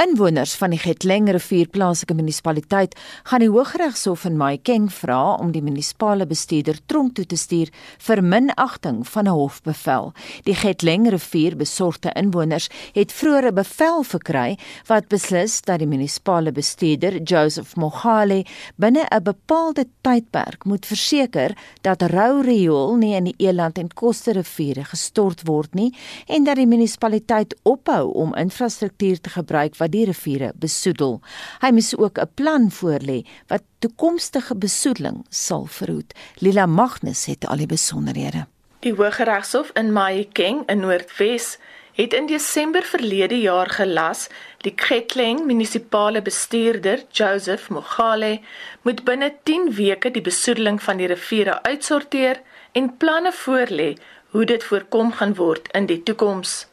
Inwoners 0.00 0.54
van 0.54 0.72
die 0.72 0.80
Getleng 0.80 1.28
rivier 1.30 1.68
plaaslike 1.68 2.14
munisipaliteit 2.16 2.94
gaan 3.28 3.42
die 3.44 3.50
Hooggeregshof 3.52 4.24
in 4.24 4.38
Mahikeng 4.40 4.88
vra 4.90 5.34
om 5.36 5.52
die 5.52 5.62
munisipale 5.62 6.26
bestuurder 6.26 6.78
tronk 6.90 7.14
toe 7.18 7.26
te 7.28 7.36
stuur 7.36 7.68
vir 8.06 8.22
minagting 8.24 9.02
van 9.06 9.24
'n 9.28 9.36
hofbevel. 9.36 10.12
Die 10.44 10.54
Getleng 10.54 11.08
rivier 11.10 11.56
besorgde 11.56 12.10
inwoners 12.14 12.68
het 12.92 13.12
vroeër 13.12 13.46
'n 13.46 13.54
bevel 13.54 14.02
verkry 14.02 14.58
wat 14.86 15.08
beslis 15.08 15.60
dat 15.60 15.78
die 15.78 15.86
munisipale 15.86 16.52
bestuurder 16.52 17.22
Joseph 17.22 17.76
Mogale 17.76 18.44
binne 18.76 19.06
'n 19.10 19.22
bepaalde 19.22 19.86
tydperk 20.00 20.64
moet 20.64 20.86
verseker 20.86 21.56
dat 21.80 22.02
rou 22.02 22.42
riool 22.42 22.96
nie 22.96 23.14
in 23.14 23.24
die 23.24 23.34
Eland 23.36 23.78
en 23.78 23.94
Koste 23.94 24.32
riviere 24.32 24.84
gestort 24.84 25.46
word 25.46 25.74
nie 25.74 25.94
en 26.26 26.44
dat 26.44 26.56
die 26.56 26.66
munisipaliteit 26.66 27.54
ophou 27.62 28.12
om 28.12 28.34
infrastruktuur 28.34 29.20
te 29.20 29.30
gebruik 29.30 29.74
wat 29.82 29.92
die 29.92 30.06
riviere 30.08 30.52
besoedel. 30.54 31.20
Hy 31.60 31.70
moes 31.74 31.92
ook 31.96 32.18
'n 32.18 32.30
plan 32.34 32.70
voorlê 32.70 33.18
wat 33.50 33.62
toekomstige 33.78 34.56
besoedeling 34.56 35.26
sal 35.28 35.66
verhoed. 35.66 36.14
Lila 36.38 36.66
Magnus 36.66 37.26
het 37.26 37.46
al 37.46 37.56
die 37.56 37.66
besonderhede. 37.66 38.46
Die 38.82 38.94
Hooggeregshof 38.94 39.70
in 39.74 39.92
Mahikeng 39.92 40.62
in 40.66 40.80
Noordwes 40.80 41.58
het 41.92 42.12
in 42.12 42.26
Desember 42.26 42.82
verlede 42.82 43.40
jaar 43.40 43.70
gelas 43.70 44.28
die 44.64 44.72
Khetling 44.74 45.44
munisipale 45.46 46.22
bestuurder 46.22 47.04
Joseph 47.10 47.68
Mogale 47.68 48.40
moet 48.82 49.04
binne 49.04 49.32
10 49.42 49.74
weke 49.74 50.10
die 50.10 50.22
besoedeling 50.22 50.82
van 50.82 50.96
die 50.96 51.06
riviere 51.06 51.62
uitsorteer 51.62 52.40
en 52.72 52.96
planne 52.96 53.32
voorlê 53.32 53.92
hoe 54.32 54.44
dit 54.44 54.64
voorkom 54.64 55.12
gaan 55.12 55.34
word 55.34 55.68
in 55.76 55.86
die 55.86 56.02
toekoms. 56.02 56.66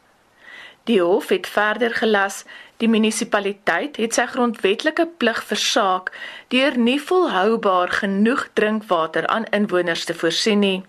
Die 0.90 1.02
hof 1.02 1.30
het 1.30 1.48
verder 1.48 1.94
gelas 1.94 2.44
Die 2.80 2.88
munisipaliteit 2.88 3.98
het 4.00 4.16
sy 4.16 4.24
grondwetlike 4.32 5.04
plig 5.20 5.40
versaak 5.44 6.14
deur 6.54 6.78
nie 6.80 7.00
volhoubaar 7.02 7.92
genoeg 8.02 8.46
drinkwater 8.56 9.28
aan 9.28 9.48
inwoners 9.56 10.06
te 10.08 10.16
voorsien 10.16 10.64
nie. 10.64 10.84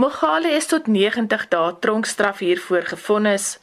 Mogale 0.00 0.48
is 0.48 0.66
tot 0.70 0.86
90 0.88 1.44
dae 1.52 1.74
tronkstraf 1.84 2.40
hiervoor 2.40 2.88
gefonnis. 2.94 3.58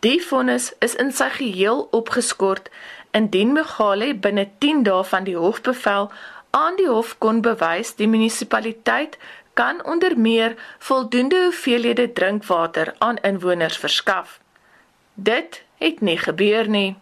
Die 0.00 0.16
vonnis 0.24 0.70
is 0.80 0.96
in 0.96 1.12
sy 1.12 1.28
geheel 1.36 1.84
opgeskort 1.98 2.72
indien 3.12 3.52
Mogale 3.52 4.14
binne 4.14 4.46
10 4.64 4.82
dae 4.88 5.04
van 5.04 5.28
die 5.28 5.36
hofbevel 5.36 6.08
aan 6.56 6.80
die 6.80 6.88
hof 6.88 7.18
kon 7.18 7.42
bewys 7.44 7.92
die 8.00 8.08
munisipaliteit 8.08 9.20
kan 9.52 9.84
onder 9.84 10.16
meer 10.18 10.56
voldoende 10.78 11.42
hoeveelhede 11.44 12.12
drinkwater 12.12 12.94
aan 12.98 13.20
inwoners 13.20 13.76
verskaf. 13.76 14.40
Dit 15.14 15.64
het 15.78 16.00
nie 16.00 16.18
gebeur 16.18 16.68
nie. 16.68 16.96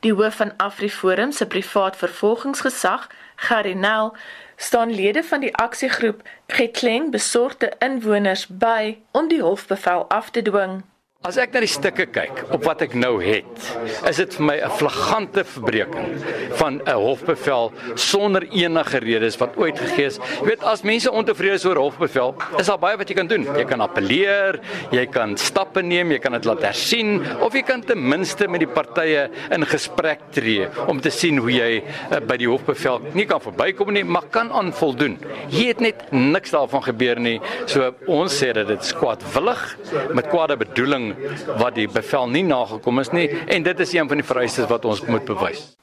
Die 0.00 0.14
hoof 0.14 0.34
van 0.34 0.52
AfriForum 0.56 1.32
se 1.32 1.46
privaat 1.46 1.96
vervolgingsgesag, 1.96 3.08
Garinel, 3.36 4.16
staan 4.56 4.94
lede 4.94 5.22
van 5.24 5.40
die 5.40 5.56
aksiegroep 5.56 6.22
Getleng 6.46 7.10
besorgde 7.10 7.72
inwoners 7.78 8.46
by 8.46 8.98
om 9.10 9.28
die 9.28 9.42
hofbevel 9.42 10.08
af 10.08 10.30
te 10.30 10.42
dwing. 10.42 10.82
As 11.20 11.36
ek 11.36 11.52
na 11.52 11.60
die 11.60 11.68
stukke 11.68 12.06
kyk 12.08 12.38
op 12.56 12.62
wat 12.64 12.80
ek 12.80 12.94
nou 12.96 13.18
het, 13.20 13.66
is 14.08 14.16
dit 14.22 14.36
vir 14.38 14.44
my 14.48 14.54
'n 14.56 14.70
flagrante 14.72 15.42
verbreeking 15.44 16.14
van 16.56 16.80
'n 16.80 16.96
hofbevel 16.96 17.72
sonder 17.94 18.40
enige 18.48 18.98
redes 19.04 19.36
wat 19.36 19.52
ooit 19.60 19.76
gegee 19.76 20.06
is. 20.06 20.16
Jy 20.40 20.46
weet 20.46 20.64
as 20.64 20.82
mense 20.82 21.12
ontevrede 21.12 21.60
is 21.60 21.66
oor 21.66 21.76
hofbevel, 21.76 22.34
is 22.58 22.66
daar 22.66 22.78
baie 22.78 22.96
wat 22.96 23.08
jy 23.08 23.14
kan 23.16 23.28
doen. 23.28 23.44
Jy 23.44 23.64
kan 23.68 23.80
appeleer, 23.80 24.60
jy 24.90 25.06
kan 25.06 25.36
stappe 25.36 25.82
neem, 25.82 26.10
jy 26.10 26.18
kan 26.18 26.32
dit 26.32 26.44
laat 26.44 26.62
hersien 26.62 27.20
of 27.42 27.52
jy 27.52 27.62
kan 27.62 27.82
ten 27.82 28.00
minste 28.00 28.48
met 28.48 28.60
die 28.60 28.72
partye 28.72 29.28
in 29.52 29.66
gesprek 29.66 30.20
tree 30.32 30.68
om 30.88 31.00
te 31.00 31.10
sien 31.10 31.36
hoe 31.36 31.52
jy 31.52 31.82
uh, 32.12 32.20
by 32.20 32.36
die 32.38 32.48
hofbevel 32.48 33.00
nie 33.12 33.26
kan 33.26 33.40
verbykom 33.40 33.92
nie, 33.92 34.04
maar 34.04 34.24
kan 34.30 34.50
aan 34.52 34.72
voldoen. 34.72 35.18
Hier 35.50 35.68
het 35.68 35.80
net 35.80 36.12
niks 36.12 36.50
daarvan 36.50 36.82
gebeur 36.82 37.20
nie. 37.20 37.40
So 37.66 37.94
ons 38.06 38.32
sê 38.42 38.54
dat 38.54 38.68
dit 38.68 38.84
skwaadwillig 38.84 39.76
met 40.14 40.26
kwade 40.26 40.56
bedoeling 40.56 41.09
wat 41.56 41.74
die 41.74 41.88
bevel 41.88 42.28
nie 42.28 42.44
nagekom 42.46 42.98
is 42.98 43.10
nie 43.10 43.28
en 43.46 43.62
dit 43.62 43.80
is 43.80 43.92
een 43.92 44.08
van 44.08 44.16
die 44.22 44.26
vereistes 44.26 44.68
wat 44.70 44.84
ons 44.84 45.04
moet 45.06 45.24
bewys. 45.24 45.76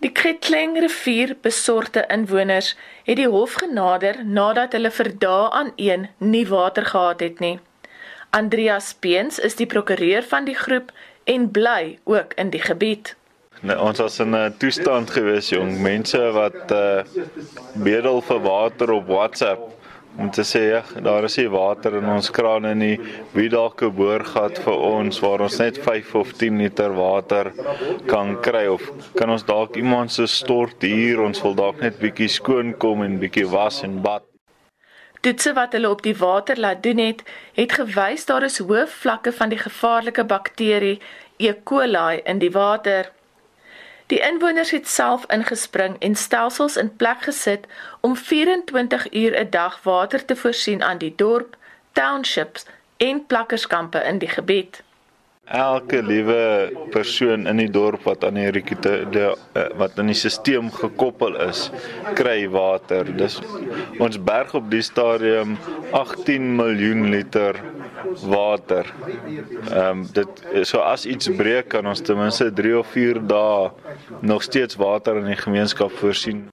Die 0.00 0.12
Kretling 0.16 0.78
rivier 0.80 1.34
besorgde 1.44 2.06
inwoners 2.08 2.76
het 3.04 3.18
die 3.20 3.28
hof 3.28 3.58
genader 3.60 4.22
nadat 4.24 4.72
hulle 4.72 4.90
vir 4.96 5.10
dae 5.20 5.50
aan 5.52 5.72
een 5.76 6.06
nie 6.18 6.46
water 6.48 6.86
gehad 6.88 7.20
het 7.20 7.40
nie. 7.44 7.58
Andreas 8.30 8.94
Peens 8.94 9.38
is 9.38 9.58
die 9.58 9.66
prokureur 9.66 10.22
van 10.22 10.46
die 10.48 10.56
groep 10.56 10.92
en 11.24 11.50
bly 11.50 11.98
ook 12.04 12.32
in 12.40 12.50
die 12.54 12.62
gebied. 12.62 13.14
Nee, 13.60 13.76
ons 13.76 13.98
was 14.00 14.18
in 14.24 14.34
'n 14.34 14.54
toestand 14.56 15.10
gewees 15.10 15.48
jong 15.52 15.80
mense 15.82 16.20
wat 16.32 16.72
uh 16.72 17.02
bedel 17.74 18.22
vir 18.22 18.40
water 18.40 18.90
op 18.90 19.06
WhatsApp 19.06 19.79
om 20.20 20.30
te 20.30 20.44
sê 20.44 20.62
ja, 20.68 20.82
daar 21.00 21.24
is 21.24 21.38
nie 21.40 21.48
water 21.48 21.96
in 21.98 22.08
ons 22.12 22.30
krane 22.34 22.74
nie. 22.76 22.96
Wie 23.34 23.48
dalk 23.48 23.82
'n 23.82 23.94
boorgat 23.96 24.58
vir 24.64 24.76
ons 24.76 25.20
waar 25.24 25.40
ons 25.40 25.58
net 25.58 25.78
5 25.78 26.14
of 26.14 26.32
10 26.32 26.58
liter 26.58 26.92
water 26.92 27.52
kan 28.06 28.36
kry 28.40 28.66
of 28.66 28.82
kan 29.16 29.30
ons 29.30 29.44
dalk 29.44 29.76
iemand 29.76 30.12
se 30.12 30.26
stort 30.26 30.82
hier 30.82 31.20
ons 31.20 31.42
wil 31.42 31.54
dalk 31.54 31.80
net 31.80 31.98
bietjie 31.98 32.28
skoon 32.28 32.74
kom 32.78 33.02
en 33.02 33.18
bietjie 33.18 33.46
was 33.46 33.82
en 33.82 34.02
bad. 34.02 34.22
Toetse 35.20 35.52
wat 35.52 35.72
hulle 35.72 35.88
op 35.90 36.02
die 36.02 36.16
water 36.16 36.56
laat 36.56 36.82
doen 36.82 36.98
het, 36.98 37.22
het 37.52 37.72
gewys 37.72 38.26
daar 38.26 38.42
is 38.42 38.58
hoë 38.58 38.86
vlakke 38.88 39.32
van 39.32 39.48
die 39.48 39.58
gevaarlike 39.58 40.24
bakterie 40.24 41.00
E. 41.38 41.52
coli 41.64 42.20
in 42.24 42.38
die 42.38 42.52
water. 42.52 43.12
Die 44.10 44.18
inwoners 44.18 44.70
het 44.70 44.88
self 44.88 45.24
ingespring 45.30 45.96
en 45.98 46.14
stelsels 46.14 46.76
in 46.76 46.96
plek 46.96 47.22
gesit 47.22 47.66
om 48.00 48.16
24 48.16 49.12
uur 49.12 49.38
'n 49.40 49.50
dag 49.50 49.82
water 49.82 50.24
te 50.24 50.36
voorsien 50.36 50.82
aan 50.82 50.98
die 50.98 51.12
dorp, 51.16 51.56
townships 51.92 52.66
en 52.96 53.26
plakkerskampe 53.26 53.98
in 53.98 54.18
die 54.18 54.28
gebied. 54.28 54.82
Elke 55.50 55.98
liewe 56.02 56.70
persoon 56.94 57.48
in 57.50 57.58
die 57.58 57.70
dorp 57.74 58.04
wat 58.06 58.22
aan 58.24 58.36
die 58.38 58.50
rekite 58.54 58.92
eh, 59.18 59.64
wat 59.80 59.98
in 59.98 60.12
die 60.12 60.14
stelsel 60.14 60.68
gekoppel 60.70 61.34
is, 61.42 61.64
kry 62.14 62.44
water. 62.52 63.10
Dis 63.18 63.40
ons 63.98 64.18
berg 64.22 64.54
op 64.54 64.68
die 64.70 64.82
stadium 64.86 65.56
18 65.90 66.46
miljoen 66.54 67.08
liter 67.10 67.58
water. 68.30 68.86
Ehm 69.72 70.04
um, 70.04 70.06
dit 70.14 70.46
so 70.62 70.84
as 70.86 71.06
iets 71.06 71.30
breek 71.34 71.68
kan 71.74 71.86
ons 71.86 72.00
ten 72.00 72.18
minste 72.18 72.52
3 72.54 72.78
of 72.78 72.94
4 72.94 73.18
dae 73.26 73.70
nog 74.22 74.46
steeds 74.46 74.78
water 74.78 75.18
in 75.18 75.32
die 75.32 75.40
gemeenskap 75.42 75.90
voorsien. 75.98 76.46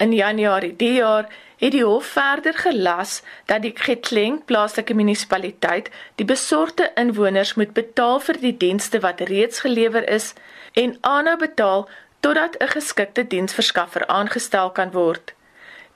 In 0.00 0.12
Januarie 0.16 0.72
die 0.76 0.94
jaar 0.94 1.28
het 1.56 1.72
die 1.72 1.84
hof 1.84 2.06
verder 2.06 2.54
gelas 2.54 3.22
dat 3.46 3.62
die 3.62 3.72
Getleng 3.74 4.44
plaaslike 4.44 4.94
munisipaliteit 4.94 5.90
die 6.14 6.26
besorgde 6.26 6.90
inwoners 7.00 7.54
moet 7.54 7.72
betaal 7.72 8.20
vir 8.20 8.40
die 8.40 8.56
dienste 8.56 9.00
wat 9.00 9.20
reeds 9.20 9.60
gelewer 9.60 10.08
is 10.08 10.32
en 10.72 10.98
aanhou 11.00 11.36
betaal 11.38 11.88
totdat 12.20 12.56
'n 12.60 12.68
geskikte 12.76 13.26
diensverskaffer 13.26 14.06
aangestel 14.06 14.70
kan 14.70 14.90
word. 14.90 15.34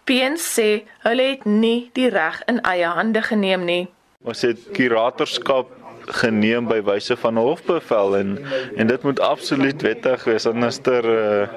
PNC 0.04 0.44
sê 0.56 0.84
hulle 0.98 1.22
het 1.22 1.44
nie 1.44 1.90
die 1.92 2.08
reg 2.08 2.42
in 2.46 2.60
eie 2.60 2.86
hande 2.86 3.22
geneem 3.22 3.64
nie. 3.64 3.88
Ons 4.24 4.42
het 4.42 4.58
kuratorskap 4.72 5.77
geneem 6.20 6.66
by 6.68 6.80
wyse 6.84 7.16
van 7.16 7.34
'n 7.34 7.44
hofbevel 7.44 8.16
en 8.16 8.38
en 8.76 8.86
dit 8.86 9.02
moet 9.02 9.20
absoluut 9.20 9.82
wettig 9.82 10.24
wees 10.24 10.46
anderster 10.46 11.04
uh, 11.04 11.48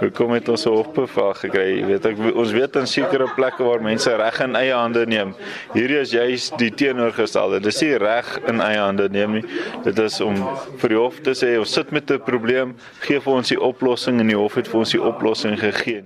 hoekom 0.00 0.32
het 0.32 0.48
ons 0.48 0.66
'n 0.66 0.68
hofbevel 0.68 1.34
gekry? 1.34 1.84
Weet 1.86 2.06
ek 2.06 2.16
ons 2.34 2.52
weet 2.52 2.76
in 2.76 2.86
sekere 2.86 3.28
plekke 3.34 3.62
waar 3.62 3.82
mense 3.82 4.16
reg 4.16 4.40
in 4.40 4.56
eie 4.56 4.74
hande 4.74 5.06
neem. 5.06 5.34
Hierdie 5.72 6.00
is 6.00 6.10
juist 6.10 6.58
die 6.58 6.70
teenoorgestelde. 6.70 7.60
Dis 7.60 7.80
nie 7.82 7.96
reg 7.96 8.38
in 8.46 8.60
eie 8.60 8.78
hande 8.78 9.08
neem 9.08 9.32
nie. 9.32 9.44
Dit 9.84 9.98
is 9.98 10.20
om 10.20 10.34
vir 10.76 10.88
die 10.88 10.98
hof 10.98 11.20
te 11.20 11.34
sê 11.34 11.58
ons 11.58 11.72
sit 11.72 11.90
met 11.90 12.10
'n 12.10 12.20
probleem 12.20 12.74
gee 13.00 13.20
vir 13.20 13.32
ons 13.32 13.48
die 13.48 13.60
oplossing 13.60 14.20
en 14.20 14.26
die 14.26 14.36
hof 14.36 14.54
het 14.54 14.68
vir 14.68 14.78
ons 14.78 14.90
die 14.90 15.02
oplossing 15.02 15.58
gegee 15.58 16.04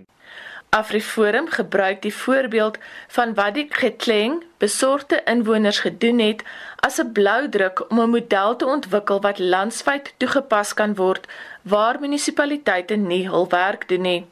Afriforum 0.69 1.49
gebruik 1.49 2.03
die 2.03 2.15
voorbeeld 2.15 2.79
van 3.09 3.35
wat 3.35 3.55
die 3.55 3.67
Getleng 3.71 4.45
besorgde 4.59 5.23
inwoners 5.25 5.79
gedoen 5.79 6.19
het 6.19 6.43
as 6.77 6.99
'n 7.01 7.13
bloudruk 7.13 7.91
om 7.91 8.01
'n 8.01 8.11
model 8.11 8.57
te 8.57 8.67
ontwikkel 8.67 9.21
wat 9.21 9.39
landwyd 9.39 10.15
toegepas 10.17 10.75
kan 10.75 10.95
word 10.95 11.27
waar 11.63 12.01
munisipaliteite 12.01 12.95
nie 12.95 13.29
hul 13.29 13.49
werk 13.49 13.89
doen 13.89 14.01
nie. 14.01 14.27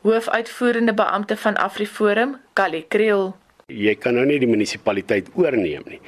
Hoofuitvoerende 0.00 0.94
beampte 0.94 1.36
van 1.36 1.56
Afriforum, 1.56 2.40
Kali 2.52 2.84
Kriel 2.88 3.36
jy 3.72 3.94
kan 4.00 4.14
nou 4.14 4.24
nie 4.28 4.38
die 4.42 4.50
munisipaliteit 4.50 5.30
oorneem 5.34 5.82
nie. 5.88 6.00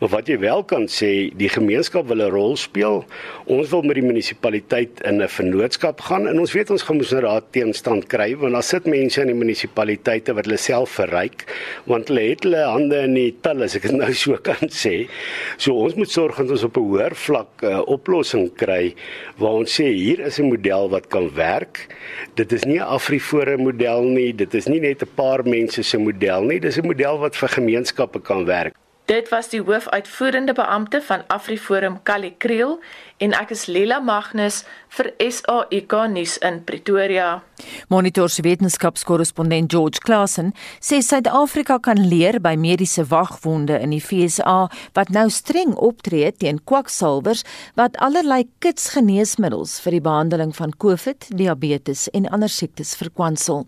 Maar 0.00 0.12
wat 0.12 0.28
jy 0.28 0.38
wel 0.42 0.64
kan 0.68 0.86
sê, 0.92 1.30
die 1.36 1.48
gemeenskap 1.48 2.06
wil 2.08 2.22
'n 2.22 2.30
rol 2.30 2.56
speel. 2.56 3.04
Ons 3.46 3.70
wil 3.70 3.82
met 3.82 3.96
die 3.96 4.06
munisipaliteit 4.06 5.00
in 5.04 5.22
'n 5.22 5.28
vennootskap 5.28 6.00
gaan 6.00 6.26
en 6.28 6.38
ons 6.38 6.52
weet 6.52 6.70
ons 6.70 6.82
gaan 6.82 6.96
moes 6.96 7.12
nou 7.12 7.22
raad 7.22 7.44
teenstand 7.52 8.06
kry 8.08 8.34
want 8.36 8.52
daar 8.52 8.62
sit 8.62 8.86
mense 8.86 9.20
in 9.20 9.28
die 9.28 9.34
munisipaliteite 9.34 10.34
wat 10.34 10.46
hulle 10.46 10.58
self 10.58 10.90
verryk 11.00 11.46
want 11.86 12.08
hulle 12.08 12.24
het 12.30 12.44
hulle 12.44 12.64
hande 12.64 12.98
in 13.04 13.14
die 13.14 13.34
til 13.42 13.62
as 13.62 13.76
ek 13.76 13.82
dit 13.82 13.96
nou 14.02 14.12
so 14.12 14.36
kan 14.36 14.68
sê. 14.68 15.08
So 15.56 15.74
ons 15.74 15.94
moet 15.94 16.10
sorg 16.10 16.36
dat 16.36 16.50
ons 16.50 16.64
op 16.64 16.76
'n 16.76 16.88
hoër 16.90 17.14
vlak 17.14 17.62
'n 17.62 17.66
uh, 17.66 17.82
oplossing 17.86 18.50
kry 18.56 18.94
waar 19.38 19.54
ons 19.62 19.80
sê 19.80 19.86
hier 19.92 20.20
is 20.20 20.38
'n 20.38 20.48
model 20.48 20.88
wat 20.90 21.08
kan 21.08 21.30
werk. 21.34 21.86
Dit 22.34 22.52
is 22.52 22.64
nie 22.64 22.78
'n 22.78 22.88
Afriforum 22.98 23.62
model 23.62 24.02
nie, 24.02 24.32
dit 24.32 24.54
is 24.54 24.66
nie 24.66 24.80
net 24.80 25.02
'n 25.02 25.14
paar 25.14 25.42
mense 25.44 25.82
se 25.82 25.98
model 25.98 26.42
nie, 26.42 26.58
dis 26.60 26.78
'n 26.78 26.86
model 26.86 27.05
wat 27.18 27.36
vir 27.36 27.48
gemeenskappe 27.48 28.20
kan 28.20 28.44
werk. 28.44 28.74
Dit 29.06 29.28
was 29.30 29.48
die 29.48 29.60
hoofuitvoerende 29.62 30.52
beampte 30.52 30.98
van 31.02 31.22
AfriForum 31.30 32.00
Kali 32.02 32.34
Kriel 32.38 32.80
en 33.18 33.32
ek 33.36 33.52
is 33.54 33.66
Lela 33.70 33.98
Magnus 34.04 34.62
vir 34.96 35.10
SAIK 35.20 35.92
nuus 36.12 36.36
in 36.44 36.60
Pretoria. 36.68 37.40
Monitor 37.88 38.28
se 38.28 38.42
wetenskapskorrespondent 38.44 39.70
George 39.72 40.02
Klassen 40.04 40.52
sê 40.84 41.00
Suid-Afrika 41.04 41.78
kan 41.80 42.00
leer 42.10 42.38
by 42.44 42.52
mediese 42.60 43.06
wagwonde 43.08 43.78
in 43.80 43.94
die 43.94 44.02
FSA 44.02 44.56
wat 44.98 45.12
nou 45.16 45.26
streng 45.32 45.72
optree 45.80 46.28
teen 46.36 46.60
kwaksalvers 46.68 47.44
wat 47.80 47.96
allerlei 48.04 48.42
kitsgeneesmiddels 48.64 49.78
vir 49.84 49.96
die 49.96 50.04
behandeling 50.04 50.52
van 50.56 50.74
COVID, 50.76 51.30
diabetes 51.40 52.06
en 52.12 52.28
ander 52.28 52.52
siektes 52.52 52.92
verkwansel. 53.00 53.64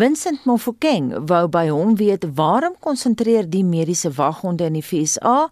Vincent 0.00 0.48
Mofokeng 0.48 1.12
wou 1.28 1.44
by 1.52 1.66
hom 1.68 1.96
weet 2.00 2.24
waarom 2.38 2.78
konsentreer 2.80 3.48
die 3.48 3.64
mediese 3.64 4.14
wagwonde 4.16 4.70
in 4.70 4.80
die 4.80 4.84
FSA 4.84 5.50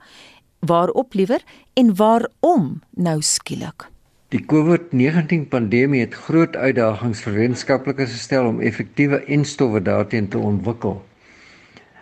waarop 0.67 1.15
liewer 1.15 1.43
en 1.75 1.97
waarom 1.97 2.83
nou 2.91 3.23
skielik? 3.23 3.89
Die 4.35 4.43
COVID-19 4.51 5.49
pandemie 5.49 6.01
het 6.03 6.15
groot 6.27 6.57
uitdagings 6.57 7.21
vir 7.23 7.37
wetenskaplikes 7.39 8.15
gestel 8.17 8.49
om 8.49 8.61
effektiewe 8.61 9.21
enstowwe 9.37 9.83
daarteen 9.85 10.27
te 10.29 10.39
ontwikkel. 10.39 10.97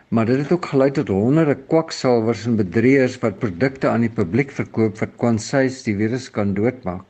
Maar 0.08 0.26
dit 0.30 0.38
het 0.38 0.52
ook 0.52 0.70
gelei 0.70 0.90
tot 0.96 1.08
honderde 1.08 1.58
kwaksalvers 1.68 2.46
en 2.46 2.56
bedrieërs 2.56 3.18
wat 3.20 3.38
produkte 3.42 3.88
aan 3.88 4.06
die 4.06 4.12
publiek 4.12 4.50
verkoop 4.52 4.98
wat 5.00 5.14
kwansies 5.20 5.82
die 5.84 5.96
virus 5.96 6.30
kan 6.30 6.54
doodmaak. 6.56 7.04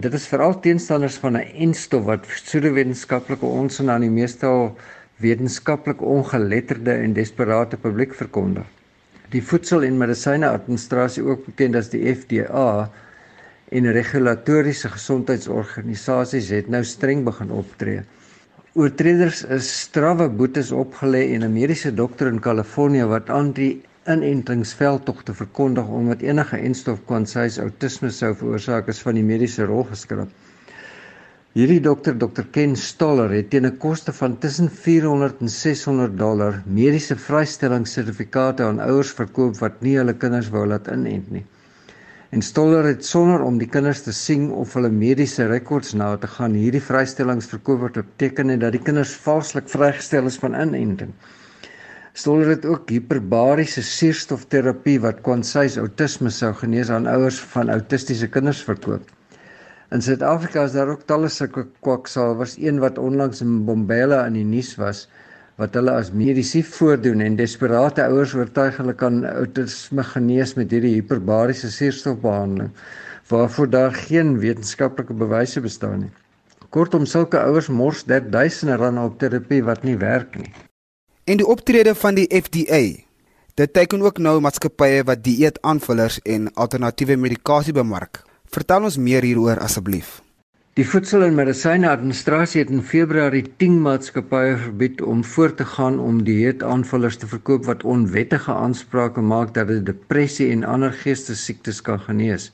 Dit 0.00 0.16
is 0.16 0.28
veral 0.32 0.56
teenstanders 0.64 1.20
van 1.20 1.36
'n 1.36 1.52
enstof 1.68 2.04
wat 2.04 2.26
pseudowetenskaplike 2.26 3.46
onsin 3.46 3.90
aan 3.90 4.00
die 4.00 4.16
meeste 4.20 4.72
wetenskaplik 5.20 6.00
ongeletterde 6.00 6.92
en 6.92 7.12
desperate 7.12 7.76
publiek 7.76 8.14
verkondig. 8.14 8.64
Die 9.30 9.42
Voedsel- 9.42 9.84
en 9.86 9.98
Medisyne-administrasie, 9.98 11.22
ook 11.22 11.44
bekend 11.46 11.76
as 11.78 11.88
die 11.92 12.14
FDA, 12.14 12.90
en 13.70 13.92
regulatoriese 13.94 14.88
gesondheidsorganisasies 14.90 16.48
het 16.50 16.68
nou 16.74 16.80
streng 16.84 17.22
begin 17.28 17.50
optree. 17.54 18.00
Oortreders 18.74 19.44
is 19.56 19.68
strawwe 19.84 20.26
boetes 20.40 20.70
opgelê 20.74 21.22
en 21.34 21.42
'n 21.46 21.52
mediese 21.52 21.92
dokter 21.94 22.26
in 22.32 22.40
Kalifornië 22.40 23.04
wat 23.12 23.30
anti-inentingsveldtogte 23.30 25.34
verkondig 25.34 25.86
omdat 25.86 26.22
enige 26.22 26.56
enstof 26.56 26.98
kwansies 27.06 27.58
outisme 27.58 28.10
sou 28.10 28.34
veroorsaak 28.34 28.88
is 28.88 29.02
van 29.02 29.14
die 29.14 29.24
mediese 29.24 29.64
rol 29.64 29.84
geskryf. 29.84 30.28
Hierdie 31.50 31.80
dokter, 31.82 32.14
Dr 32.14 32.44
Ken 32.54 32.76
Stoller, 32.78 33.32
het 33.34 33.48
teen 33.50 33.64
'n 33.66 33.78
koste 33.82 34.12
van 34.14 34.36
tussen 34.38 34.68
400 34.70 35.40
en 35.40 35.48
600 35.48 36.12
dollar 36.18 36.62
mediese 36.64 37.16
vrystellingssertifikate 37.16 38.62
aan 38.62 38.78
ouers 38.84 39.10
verkoop 39.20 39.58
wat 39.58 39.82
nie 39.82 39.96
hulle 39.96 40.14
kinders 40.14 40.52
wou 40.54 40.62
laat 40.66 40.86
inent 40.86 41.30
nie. 41.30 41.42
En 42.30 42.42
Stoller 42.42 42.84
het 42.84 43.04
sonder 43.04 43.42
om 43.42 43.58
die 43.58 43.66
kinders 43.66 44.02
te 44.06 44.12
sien 44.12 44.46
of 44.52 44.78
hulle 44.78 44.92
mediese 45.00 45.48
rekords 45.50 45.92
na 45.92 46.14
te 46.16 46.30
gaan 46.38 46.54
hierdie 46.54 46.86
vrystellings 46.92 47.50
verkoop 47.56 47.80
wat 47.80 47.98
beteken 47.98 48.48
het 48.54 48.60
dat 48.60 48.78
die 48.78 48.86
kinders 48.86 49.18
valslik 49.26 49.68
vrygestel 49.68 50.26
is 50.26 50.38
van 50.38 50.54
inenting. 50.54 51.10
Stoller 52.12 52.54
het 52.54 52.64
ook 52.64 52.90
hiperbariese 52.90 53.82
suurstofterapie 53.82 55.00
wat 55.00 55.26
kwansies 55.26 55.78
outisme 55.78 56.30
sou 56.30 56.54
genees 56.54 56.90
aan 56.90 57.10
ouers 57.10 57.40
van 57.40 57.70
autistiese 57.70 58.28
kinders 58.28 58.62
verkoop. 58.62 59.02
In 59.90 60.02
Suid-Afrika 60.02 60.62
is 60.68 60.74
daar 60.76 60.88
ook 60.92 61.02
talle 61.10 61.28
sulke 61.28 61.64
kwaksalvers, 61.82 62.54
een 62.62 62.78
wat 62.78 62.98
onlangs 62.98 63.40
in 63.42 63.64
Bombela 63.66 64.20
in 64.28 64.36
die 64.38 64.46
nuus 64.46 64.76
was 64.78 65.08
wat 65.58 65.74
hulle 65.76 65.92
as 65.98 66.12
medisy 66.14 66.62
voordoen 66.64 67.20
en 67.20 67.34
desperate 67.36 68.04
ouers 68.04 68.32
oortuig 68.38 68.78
hulle 68.80 68.94
kan 68.94 69.18
outisme 69.28 70.04
genees 70.12 70.54
met 70.56 70.70
hierdie 70.72 70.94
hiperbariese 70.94 71.72
suurstofbehandeling 71.74 72.70
waarvoor 73.28 73.68
daar 73.70 73.98
geen 74.06 74.38
wetenskaplike 74.40 75.14
bewyse 75.14 75.60
bestaan 75.60 76.06
nie. 76.06 76.14
Kortom 76.70 77.04
sulke 77.06 77.42
ouers 77.42 77.68
mors 77.68 78.06
duisende 78.06 78.78
rande 78.78 79.04
op 79.10 79.18
terapie 79.18 79.62
wat 79.66 79.82
nie 79.82 79.98
werk 79.98 80.38
nie. 80.38 80.52
En 81.26 81.42
die 81.42 81.46
optrede 81.46 81.94
van 81.94 82.14
die 82.14 82.30
FDA 82.30 82.82
Dit 83.58 83.72
teken 83.74 84.00
ook 84.00 84.18
nou 84.22 84.38
maatskappye 84.40 85.02
wat 85.04 85.24
dieetaanvullers 85.26 86.22
en 86.22 86.52
alternatiewe 86.54 87.16
medikasie 87.16 87.74
bemark. 87.76 88.29
Vertel 88.50 88.82
ons 88.82 88.96
meer 88.98 89.22
hieroor 89.22 89.60
asseblief. 89.62 90.08
Die 90.74 90.84
Voedsel- 90.92 91.22
en 91.22 91.36
Medisyne-administrasie 91.38 92.58
het 92.64 92.70
in 92.74 92.80
Februarie 92.82 93.44
10 93.62 93.76
maatskappye 93.84 94.56
verbied 94.58 95.02
om 95.02 95.20
voort 95.24 95.56
te 95.60 95.64
gaan 95.64 96.00
om 96.02 96.24
dieetaanvullers 96.26 97.16
te 97.16 97.28
verkoop 97.30 97.68
wat 97.68 97.84
onwettige 97.84 98.50
aansprake 98.52 99.22
maak 99.22 99.54
dat 99.54 99.68
dit 99.68 99.86
depressie 99.86 100.48
en 100.50 100.64
ander 100.64 100.90
geestesiektes 100.92 101.78
kan 101.80 102.02
genees, 102.08 102.50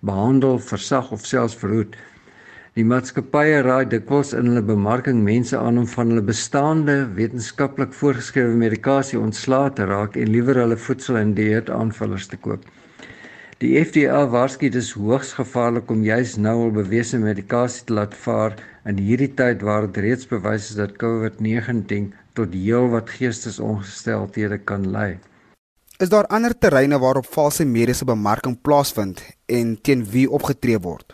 behandel, 0.00 0.58
versag 0.58 1.08
of 1.10 1.24
selfs 1.24 1.56
verhoed. 1.56 1.96
Die 2.76 2.84
maatskappye 2.84 3.62
raai 3.64 3.88
dikwels 3.88 4.34
in 4.36 4.52
hulle 4.52 4.62
bemarking 4.62 5.24
mense 5.24 5.56
aan 5.56 5.78
om 5.78 5.86
van 5.94 6.12
hulle 6.12 6.26
bestaande 6.32 6.98
wetenskaplik 7.16 7.96
voorgeskrewe 7.96 8.52
medikasie 8.52 9.18
ontslae 9.18 9.72
te 9.72 9.88
raak 9.88 10.20
en 10.20 10.36
liewer 10.36 10.60
hulle 10.66 10.76
voedsel 10.76 11.16
en 11.16 11.32
dieet 11.34 11.72
aanvullers 11.72 12.28
te 12.28 12.36
koop. 12.36 12.68
Die 13.60 13.74
FDA 13.76 14.22
waarsku 14.32 14.70
dit 14.72 14.80
is 14.80 14.94
hoogs 14.96 15.34
gevaarlik 15.36 15.90
om 15.92 16.00
juis 16.00 16.38
nou 16.40 16.54
al 16.62 16.70
bewese 16.72 17.18
medikasie 17.20 17.82
te 17.84 17.92
laat 17.98 18.14
vaar 18.16 18.54
in 18.88 19.02
hierdie 19.04 19.34
tyd 19.36 19.60
waar 19.68 19.84
dit 19.84 19.98
reeds 20.00 20.30
bewys 20.30 20.70
is 20.70 20.78
dat 20.78 20.94
COVID-19 21.02 22.06
tot 22.40 22.56
heelwat 22.56 23.12
geestesongesteldhede 23.18 24.62
kan 24.64 24.88
lei. 24.94 25.18
Is 26.00 26.08
daar 26.08 26.30
ander 26.32 26.56
terreine 26.56 27.02
waarop 27.04 27.28
valse 27.28 27.68
mediese 27.68 28.08
bemarking 28.08 28.56
plaasvind 28.64 29.20
en 29.44 29.76
teen 29.84 30.06
wie 30.08 30.24
opgetree 30.40 30.80
word? 30.80 31.12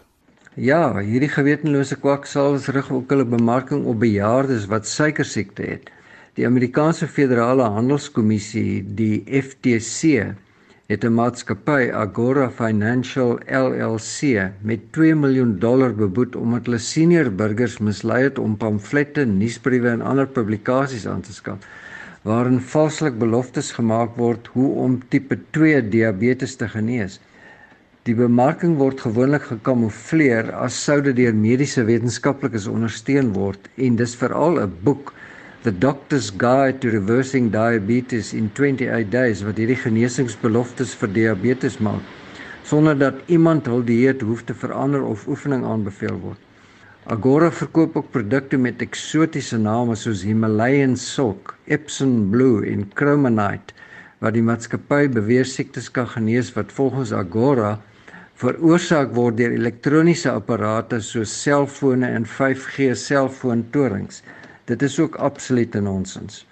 Ja, 0.55 0.95
hierdie 1.03 1.33
gewetenlose 1.35 1.99
kwaksalvers 1.99 2.71
rig 2.79 2.95
ook 2.95 3.11
hulle 3.11 3.27
bemarking 3.27 3.89
op 3.91 3.99
bejaardes 4.07 4.71
wat 4.71 4.87
suikersiekte 4.87 5.67
het. 5.67 5.91
Die 6.39 6.47
Amerikaanse 6.47 7.11
Federale 7.11 7.67
Handelskommissie, 7.75 8.85
die 8.87 9.25
FTC, 9.27 10.37
het 10.87 11.05
'n 11.05 11.15
maatskappy, 11.15 11.91
Agora 11.93 12.51
Financial 12.51 13.39
LLC, 13.47 14.51
met 14.61 14.93
2 14.93 15.15
miljoen 15.15 15.59
dollar 15.59 15.95
beboet 15.95 16.37
omdat 16.37 16.65
hulle 16.65 16.79
senior 16.79 17.31
burgers 17.31 17.79
mislei 17.79 18.23
het 18.23 18.39
om 18.39 18.57
pamflette, 18.57 19.25
nuusbriewe 19.25 19.89
en 19.89 20.01
ander 20.03 20.27
publikasies 20.27 21.07
aan 21.07 21.21
te 21.21 21.33
skaf 21.33 21.59
waarin 22.27 22.61
valslik 22.61 23.19
beloftes 23.19 23.71
gemaak 23.73 24.17
word 24.19 24.49
hoe 24.53 24.71
om 24.83 24.99
tipe 25.09 25.39
2 25.51 25.89
diabetes 25.89 26.57
te 26.57 26.69
genees. 26.69 27.21
Die 28.03 28.15
bemarking 28.15 28.77
word 28.81 29.01
gewoonlik 29.01 29.43
gekamoufleer 29.43 30.51
as 30.55 30.79
sou 30.85 31.01
dit 31.03 31.17
deur 31.17 31.35
mediese 31.35 31.85
wetenskaplikes 31.87 32.67
ondersteun 32.71 33.33
word 33.35 33.71
en 33.77 33.97
dis 33.97 34.15
veral 34.19 34.59
'n 34.63 34.75
boek 34.83 35.15
The 35.67 35.73
Doctor's 35.73 36.31
Guide 36.31 36.81
to 36.83 36.91
Reversing 36.93 37.51
Diabetes 37.51 38.33
in 38.33 38.53
28 38.55 39.09
Days 39.11 39.41
wat 39.43 39.57
hierdie 39.59 39.75
genesingsbeloftes 39.81 40.93
vir 41.01 41.11
diabetes 41.11 41.81
maak 41.83 42.05
sonder 42.71 42.95
dat 43.01 43.19
iemand 43.37 43.67
hul 43.67 43.83
dieet 43.89 44.23
hoef 44.23 44.45
te 44.47 44.55
verander 44.55 45.03
of 45.03 45.25
oefening 45.27 45.65
aanbeveel 45.67 46.21
word. 46.23 46.39
Agora 47.11 47.51
verkoop 47.51 47.99
ook 47.99 48.13
produkte 48.15 48.61
met 48.63 48.85
eksotiese 48.87 49.59
name 49.59 49.99
soos 49.99 50.23
Himalayan 50.29 50.95
Silk, 50.95 51.57
Epsom 51.67 52.31
Blue 52.31 52.63
en 52.63 52.87
Chromonite 52.95 53.75
wat 54.23 54.39
die 54.39 54.47
maatskappy 54.47 55.11
beweer 55.19 55.51
siektes 55.51 55.91
kan 55.91 56.07
genees 56.15 56.55
wat 56.55 56.71
volgens 56.79 57.11
Agora 57.11 57.75
veroorsaak 58.39 59.11
word 59.19 59.43
deur 59.43 59.59
elektroniese 59.59 60.31
apparate 60.31 61.03
soos 61.03 61.35
selfone 61.43 62.15
en 62.15 62.31
5G 62.39 62.93
selfoontorings. 62.95 64.23
Dit 64.67 64.83
is 64.83 64.99
ook 64.99 65.15
absolute 65.23 65.81
nonsens. 65.81 66.47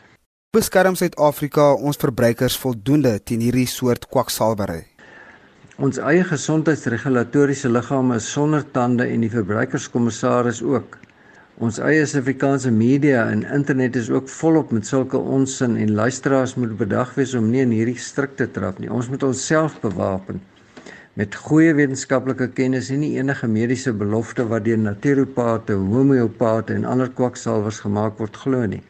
Beskerm 0.55 0.95
Suid-Afrika 0.95 1.73
ons 1.75 1.99
verbruikers 1.99 2.55
voldoende 2.63 3.17
teen 3.27 3.41
hierdie 3.43 3.67
soort 3.67 4.07
kwaksalwery? 4.07 4.85
Ons 5.83 5.99
eie 5.99 6.23
gesondheidsregulatoriese 6.29 7.73
liggame 7.75 8.21
is 8.23 8.29
sonder 8.31 8.63
tande 8.77 9.09
en 9.11 9.27
die 9.27 9.33
verbruikerskommissaris 9.33 10.63
ook. 10.63 10.95
Ons 11.59 11.81
eie 11.83 12.07
Suid-Afrikaanse 12.07 12.71
media 12.71 13.27
en 13.33 13.43
internet 13.59 13.99
is 13.99 14.13
ook 14.15 14.31
volop 14.31 14.71
met 14.71 14.87
sulke 14.87 15.19
onsin 15.19 15.75
en 15.75 15.99
luisteraars 15.99 16.55
moet 16.55 16.79
bedag 16.79 17.17
wees 17.19 17.35
om 17.35 17.51
nie 17.51 17.67
in 17.67 17.75
hierdie 17.75 17.99
stryk 17.99 18.39
te 18.39 18.47
trap 18.47 18.79
nie. 18.79 18.93
Ons 18.95 19.11
moet 19.11 19.27
onsself 19.27 19.81
bewapen 19.83 20.39
met 21.15 21.37
goeie 21.39 21.75
wetenskaplike 21.79 22.49
kennis 22.59 22.89
en 22.91 23.05
nie 23.05 23.13
enige 23.21 23.47
mediese 23.47 23.93
belofte 23.95 24.47
wat 24.51 24.65
deur 24.67 24.81
naturopate, 24.83 25.77
homeopate 25.79 26.75
en 26.75 26.87
ander 26.91 27.11
kwaksalvers 27.21 27.79
gemaak 27.85 28.19
word 28.19 28.41
glo 28.43 28.65
nie. 28.73 28.83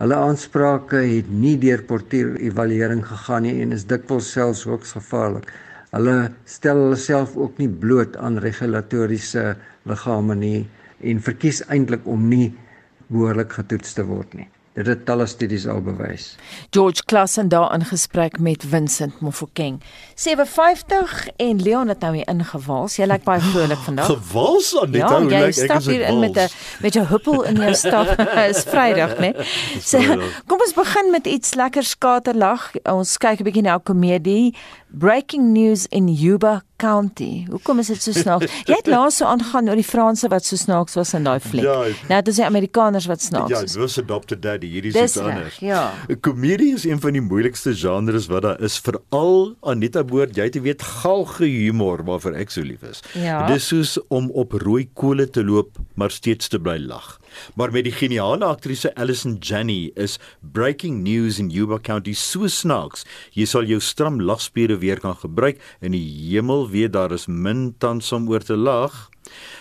Hulle 0.00 0.16
aansprake 0.16 1.02
het 1.10 1.28
nie 1.28 1.58
deur 1.60 1.84
portier 1.90 2.32
evaluering 2.40 3.04
gegaan 3.06 3.44
nie 3.46 3.58
en 3.62 3.76
is 3.76 3.84
dikwels 3.90 4.32
selfs 4.32 4.64
hoogs 4.66 4.96
gevaarlik. 4.96 5.50
Hulle 5.92 6.16
stel 6.48 6.80
hulle 6.86 6.98
self 6.98 7.36
ook 7.36 7.60
nie 7.60 7.68
bloot 7.68 8.16
aan 8.16 8.40
regulatoriese 8.40 9.52
liggame 9.84 10.38
nie 10.40 10.64
en 11.04 11.20
verkies 11.20 11.60
eintlik 11.68 12.08
om 12.08 12.26
nie 12.32 12.48
behoorlik 13.12 13.52
getoets 13.60 13.92
te 14.00 14.08
word 14.08 14.32
nie. 14.40 14.48
Dit 14.72 14.86
het 14.86 15.02
talle 15.04 15.26
studies 15.28 15.66
al 15.68 15.82
bewys. 15.84 16.30
George 16.70 17.04
Klassen 17.04 17.48
daar 17.48 17.74
in 17.74 17.84
gesprek 17.84 18.38
met 18.38 18.64
Vincent 18.68 19.20
Mofokeng. 19.20 19.82
750 20.14 21.28
en 21.36 21.62
Leon 21.62 21.88
het 21.88 22.00
nou 22.00 22.14
hier 22.16 22.28
ingewals. 22.28 22.96
Jy 22.96 23.04
lyk 23.10 23.26
baie 23.26 23.40
vrolik 23.40 23.82
vandag. 23.88 24.06
Gewals 24.06 24.70
aan 24.80 24.90
net 24.90 25.02
ja, 25.02 25.10
hoe 25.20 25.28
lyk 25.28 25.50
ek 25.50 25.58
stap 25.58 25.82
is 25.84 25.90
hier 25.92 26.06
in 26.08 26.22
met 26.24 26.38
'n 26.40 26.48
met 26.80 26.96
'n 26.96 27.04
huppel 27.12 27.44
in 27.44 27.60
jou 27.60 27.74
stap. 27.74 28.16
is 28.52 28.64
Vrydag, 28.64 29.18
né? 29.20 29.36
So, 29.76 30.00
kom 30.46 30.64
ons 30.64 30.72
begin 30.72 31.10
met 31.10 31.26
iets 31.26 31.54
lekker 31.54 31.84
skaterlag. 31.84 32.72
Ons 32.88 33.18
kyk 33.18 33.40
'n 33.40 33.44
bietjie 33.44 33.62
na 33.68 33.76
'n 33.76 33.82
komedie. 33.82 34.56
Breaking 34.94 35.52
news 35.54 35.86
in 35.86 36.08
Yuba 36.08 36.62
County. 36.76 37.46
Hoekom 37.48 37.78
is 37.80 37.88
dit 37.88 38.02
so 38.02 38.12
snaaks? 38.12 38.44
Jy 38.68 38.76
het 38.76 38.88
laas 38.92 39.16
so 39.22 39.24
aangaan 39.24 39.70
oor 39.72 39.78
die 39.80 39.86
Franse 39.86 40.28
wat 40.28 40.44
so 40.44 40.58
snaaks 40.60 40.98
was 40.98 41.14
in 41.16 41.24
daai 41.24 41.40
fliek. 41.40 41.64
Ja, 41.64 41.86
nou 42.10 42.18
dit 42.20 42.28
is 42.34 42.40
die 42.42 42.44
Amerikaners 42.44 43.06
wat 43.08 43.24
snaaks 43.24 43.54
ja, 43.54 43.62
is. 43.64 43.76
Ja, 43.78 43.86
dis 43.86 43.96
adopted 44.02 44.42
daddy. 44.44 44.68
Hierdie 44.74 44.92
is 44.92 44.98
iets 45.00 45.16
anders. 45.22 45.56
Ja. 45.64 45.94
'n 46.12 46.20
Komedie 46.20 46.74
is 46.76 46.84
een 46.84 47.00
van 47.00 47.16
die 47.16 47.24
moeilikste 47.24 47.72
genres 47.72 48.28
wat 48.28 48.44
daar 48.44 48.60
is, 48.60 48.76
veral 48.84 49.54
Anita 49.62 50.04
Boord, 50.04 50.36
jy 50.36 50.50
te 50.52 50.60
weet 50.60 50.84
galge 50.84 51.48
humor 51.48 52.04
waarvoor 52.04 52.36
ek 52.36 52.52
so 52.52 52.60
lief 52.60 52.84
is. 52.84 53.00
Ja. 53.16 53.46
Dis 53.48 53.72
soos 53.72 53.96
om 54.12 54.28
op 54.30 54.52
rooi 54.52 54.90
kole 54.92 55.30
te 55.30 55.44
loop, 55.44 55.80
maar 55.96 56.12
steeds 56.12 56.52
te 56.52 56.60
bly 56.60 56.76
lag. 56.84 57.16
Maar 57.54 57.72
met 57.72 57.84
die 57.84 57.94
geniale 57.94 58.44
aktrise 58.44 58.94
Alison 58.94 59.36
Janney 59.40 59.90
is 59.94 60.18
Breaking 60.40 61.02
News 61.02 61.38
in 61.38 61.50
Yuba 61.50 61.78
County 61.78 62.14
so 62.14 62.46
snaaks. 62.46 63.06
Jy 63.32 63.46
sal 63.46 63.64
jou 63.64 63.80
stram 63.80 64.20
lagspiere 64.20 64.78
weer 64.78 65.00
kan 65.00 65.16
gebruik 65.16 65.60
en 65.80 65.96
die 65.96 66.04
hemel 66.30 66.68
weet 66.70 66.92
daar 66.92 67.12
is 67.12 67.26
min 67.26 67.74
tans 67.78 68.12
om 68.12 68.28
oor 68.28 68.44
te 68.44 68.56
lag. 68.56 69.08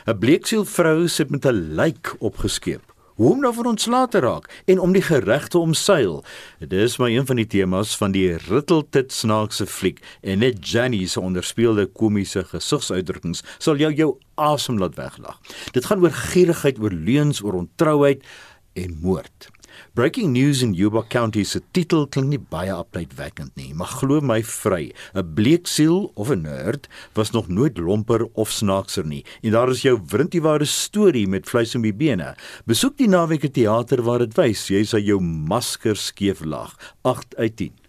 'n 0.07 0.17
Bleeksiel 0.19 0.65
vrou 0.65 1.07
sit 1.07 1.29
met 1.29 1.45
'n 1.45 1.75
lijk 1.75 2.15
opgeskeep 2.19 2.90
hoe 3.21 3.35
om 3.35 3.41
nou 3.43 3.51
van 3.53 3.67
ontslae 3.69 4.07
te 4.09 4.19
raak 4.23 4.47
en 4.65 4.79
om 4.81 4.95
die 4.95 5.03
geregte 5.05 5.59
omseil. 5.61 6.23
Dit 6.57 6.73
is 6.73 6.97
maar 6.97 7.11
een 7.13 7.27
van 7.29 7.37
die 7.37 7.45
temas 7.45 7.93
van 7.97 8.15
die 8.15 8.33
Ritteltit 8.47 9.13
snaakse 9.13 9.67
fliek 9.69 10.01
en 10.25 10.41
net 10.41 10.65
Jenny 10.65 11.05
se 11.05 11.21
onderspeelde 11.21 11.85
komiese 11.85 12.41
gesigsuitdrukkings 12.49 13.43
sal 13.61 13.77
jou 13.77 13.93
jou 13.93 14.09
asem 14.41 14.81
laat 14.81 14.97
weglag. 14.97 15.37
Dit 15.77 15.85
gaan 15.85 16.01
oor 16.01 16.17
gierigheid, 16.17 16.81
oor 16.81 16.97
leuns, 16.97 17.43
oor 17.45 17.61
ontrouheid 17.61 18.25
en 18.73 18.97
moord. 19.03 19.51
Breaking 19.93 20.31
News 20.33 20.61
in 20.61 20.73
Yuba 20.73 21.03
County 21.07 21.43
se 21.43 21.59
titel 21.75 22.05
klink 22.07 22.29
nie 22.31 22.39
baie 22.39 22.71
opleidwekkend 22.75 23.55
nie, 23.59 23.73
maar 23.75 23.91
glo 23.99 24.21
my 24.21 24.39
vry, 24.43 24.93
'n 25.15 25.33
bleeksiel 25.35 26.11
of 26.15 26.31
'n 26.31 26.41
nerd 26.41 26.87
was 27.13 27.31
nog 27.31 27.47
nooit 27.47 27.77
lomper 27.77 28.27
of 28.33 28.51
snaakser 28.51 29.05
nie. 29.05 29.25
En 29.43 29.51
daar 29.51 29.69
is 29.69 29.81
jou 29.81 29.99
wrintieware 30.07 30.65
storie 30.65 31.27
met 31.27 31.49
vleis 31.49 31.75
om 31.75 31.81
die 31.81 31.93
bene. 31.93 32.35
Besoek 32.65 32.97
die 32.97 33.07
naweek 33.07 33.53
teater 33.53 34.01
waar 34.01 34.19
dit 34.19 34.33
wys, 34.35 34.67
jy 34.67 34.83
sal 34.83 34.99
jou 34.99 35.19
masker 35.19 35.95
skeef 35.95 36.43
lag. 36.45 36.77
8 37.01 37.35
uit 37.35 37.55
10. 37.55 37.80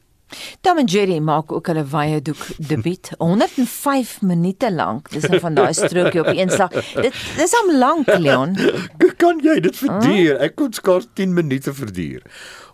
Tom 0.61 0.79
en 0.79 0.87
Jerry 0.91 1.19
maak 1.19 1.53
ook 1.53 1.67
hulle 1.71 1.85
wye 1.93 2.21
doek 2.23 2.43
debuut 2.59 3.13
105 3.19 4.17
minute 4.33 4.73
lank. 4.73 5.11
Dis 5.13 5.29
een 5.29 5.41
van 5.41 5.55
daai 5.59 5.73
strokie 5.75 6.21
op 6.21 6.31
een 6.33 6.51
slag. 6.51 6.75
Dit 6.95 7.15
dis 7.37 7.55
om 7.63 7.75
lank 7.77 8.11
Leon. 8.19 8.57
Kan 9.23 9.41
jy 9.45 9.61
dit 9.63 9.77
verduur? 9.77 10.39
Ek 10.43 10.57
kon 10.59 10.73
skaars 10.75 11.07
10 11.15 11.35
minute 11.37 11.75
verduur. 11.75 12.25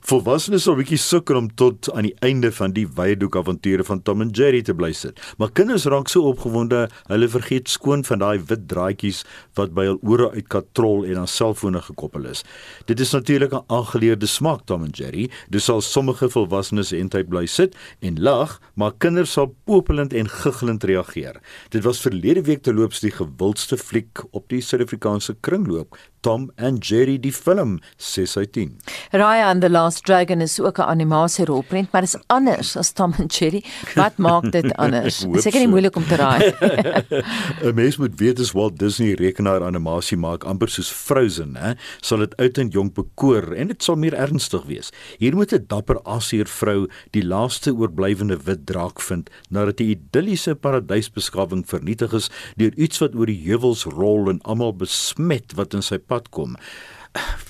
Volwassenes 0.06 0.62
sal 0.62 0.76
bietjie 0.78 0.98
sukkel 1.00 1.36
om 1.40 1.48
tot 1.58 1.88
aan 1.90 2.06
die 2.06 2.14
einde 2.24 2.52
van 2.54 2.72
die 2.76 2.86
wye 2.96 3.16
doek 3.18 3.36
avonture 3.40 3.84
van 3.84 4.00
Tom 4.06 4.22
en 4.22 4.30
Jerry 4.30 4.60
te 4.62 4.74
bly 4.76 4.92
sit. 4.94 5.18
Maar 5.38 5.50
kinders 5.50 5.88
raak 5.90 6.08
so 6.08 6.30
opgewonde, 6.30 6.84
hulle 7.10 7.28
vergeet 7.28 7.68
skoon 7.68 8.04
van 8.06 8.22
daai 8.22 8.38
wit 8.48 8.68
draadjies 8.70 9.24
wat 9.58 9.74
by 9.74 9.88
hul 9.88 9.98
ore 10.06 10.30
uit 10.36 10.46
katrol 10.52 11.02
en 11.08 11.18
aan 11.24 11.30
selfone 11.30 11.82
gekoppel 11.82 12.28
is. 12.30 12.44
Dit 12.86 13.00
is 13.00 13.12
natuurlik 13.12 13.52
'n 13.52 13.64
aangeleerde 13.66 14.26
smaak 14.26 14.66
Tom 14.66 14.84
en 14.84 14.90
Jerry. 14.90 15.30
Dis 15.50 15.64
sal 15.64 15.80
sommige 15.80 16.28
volwassenes 16.30 16.92
eintlik 16.92 17.28
bly 17.28 17.46
sit 17.46 17.76
en 18.00 18.20
lag, 18.20 18.60
maar 18.74 18.92
kinders 18.98 19.32
sal 19.32 19.54
popelend 19.64 20.12
en 20.12 20.28
giggelend 20.28 20.84
reageer. 20.84 21.40
Dit 21.68 21.84
was 21.84 22.00
verlede 22.00 22.42
week 22.42 22.62
te 22.62 22.74
loops 22.74 23.00
die 23.00 23.10
gewildste 23.10 23.76
fliek 23.76 24.22
op 24.30 24.48
die 24.48 24.60
Suid-Afrikaanse 24.60 25.36
kringloop. 25.40 25.96
Tom 26.20 26.50
and 26.56 26.86
Jerry 26.86 27.18
die 27.18 27.32
film 27.32 27.78
6 27.96 28.36
uit 28.36 28.52
10. 28.52 28.76
Raya 29.10 29.50
and 29.50 29.62
the 29.62 29.68
Last 29.88 30.04
Dragon 30.04 30.40
is 30.40 30.60
ook 30.60 30.78
'n 30.78 30.80
animasierolprent, 30.80 31.92
maar 31.92 32.00
dit 32.00 32.14
is 32.14 32.20
anders 32.26 32.76
as 32.76 32.92
Tom 32.92 33.12
and 33.18 33.34
Jerry. 33.36 33.64
Wat 33.94 34.16
maak 34.16 34.52
dit 34.52 34.74
anders? 34.76 35.24
Seker 35.44 35.58
nie 35.58 35.68
moeilik 35.68 35.96
om 35.96 36.06
te 36.06 36.16
raai. 36.16 36.52
'n 37.64 37.74
Mens 37.74 37.96
moet 37.96 38.18
weet 38.20 38.40
as 38.40 38.52
Walt 38.52 38.78
Disney 38.78 39.14
rekenaar 39.14 39.64
animasie 39.64 40.16
maak 40.16 40.44
amper 40.44 40.68
soos 40.68 40.90
Frozen, 40.90 41.56
hè, 41.56 41.72
sal 42.00 42.18
dit 42.18 42.36
oud 42.36 42.58
en 42.58 42.68
jonk 42.68 42.94
bekoor 42.94 43.52
en 43.52 43.66
dit 43.66 43.82
sal 43.82 43.96
meer 43.96 44.14
ernstig 44.14 44.64
wees. 44.64 44.92
Hier 45.18 45.34
moet 45.34 45.52
'n 45.52 45.64
dapper 45.66 46.02
Asiër 46.04 46.46
vrou 46.46 46.86
die 47.10 47.24
laaste 47.24 47.72
oorblywende 47.72 48.36
wit 48.44 48.66
draak 48.66 49.00
vind 49.00 49.30
nadat 49.48 49.76
die 49.76 49.96
idilliese 49.96 50.54
paradysbeskawing 50.54 51.64
vernietig 51.66 52.12
is 52.12 52.30
deur 52.56 52.74
iets 52.76 52.98
wat 52.98 53.14
oor 53.14 53.26
die 53.26 53.42
heuwels 53.48 53.84
rol 53.84 54.28
en 54.28 54.42
almal 54.42 54.76
besmet 54.76 55.56
wat 55.56 55.74
in 55.74 55.82
sy 55.82 55.98
pad 55.98 56.28
kom 56.28 56.56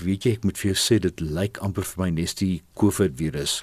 weet 0.02 0.26
jy 0.26 0.36
ek 0.38 0.44
moet 0.46 0.58
vir 0.60 0.72
jou 0.72 0.78
sê 0.78 0.98
dit 1.02 1.20
lyk 1.24 1.58
amper 1.64 1.86
vir 1.86 2.04
my 2.04 2.10
nes 2.20 2.34
die 2.38 2.60
COVID 2.78 3.16
virus. 3.18 3.60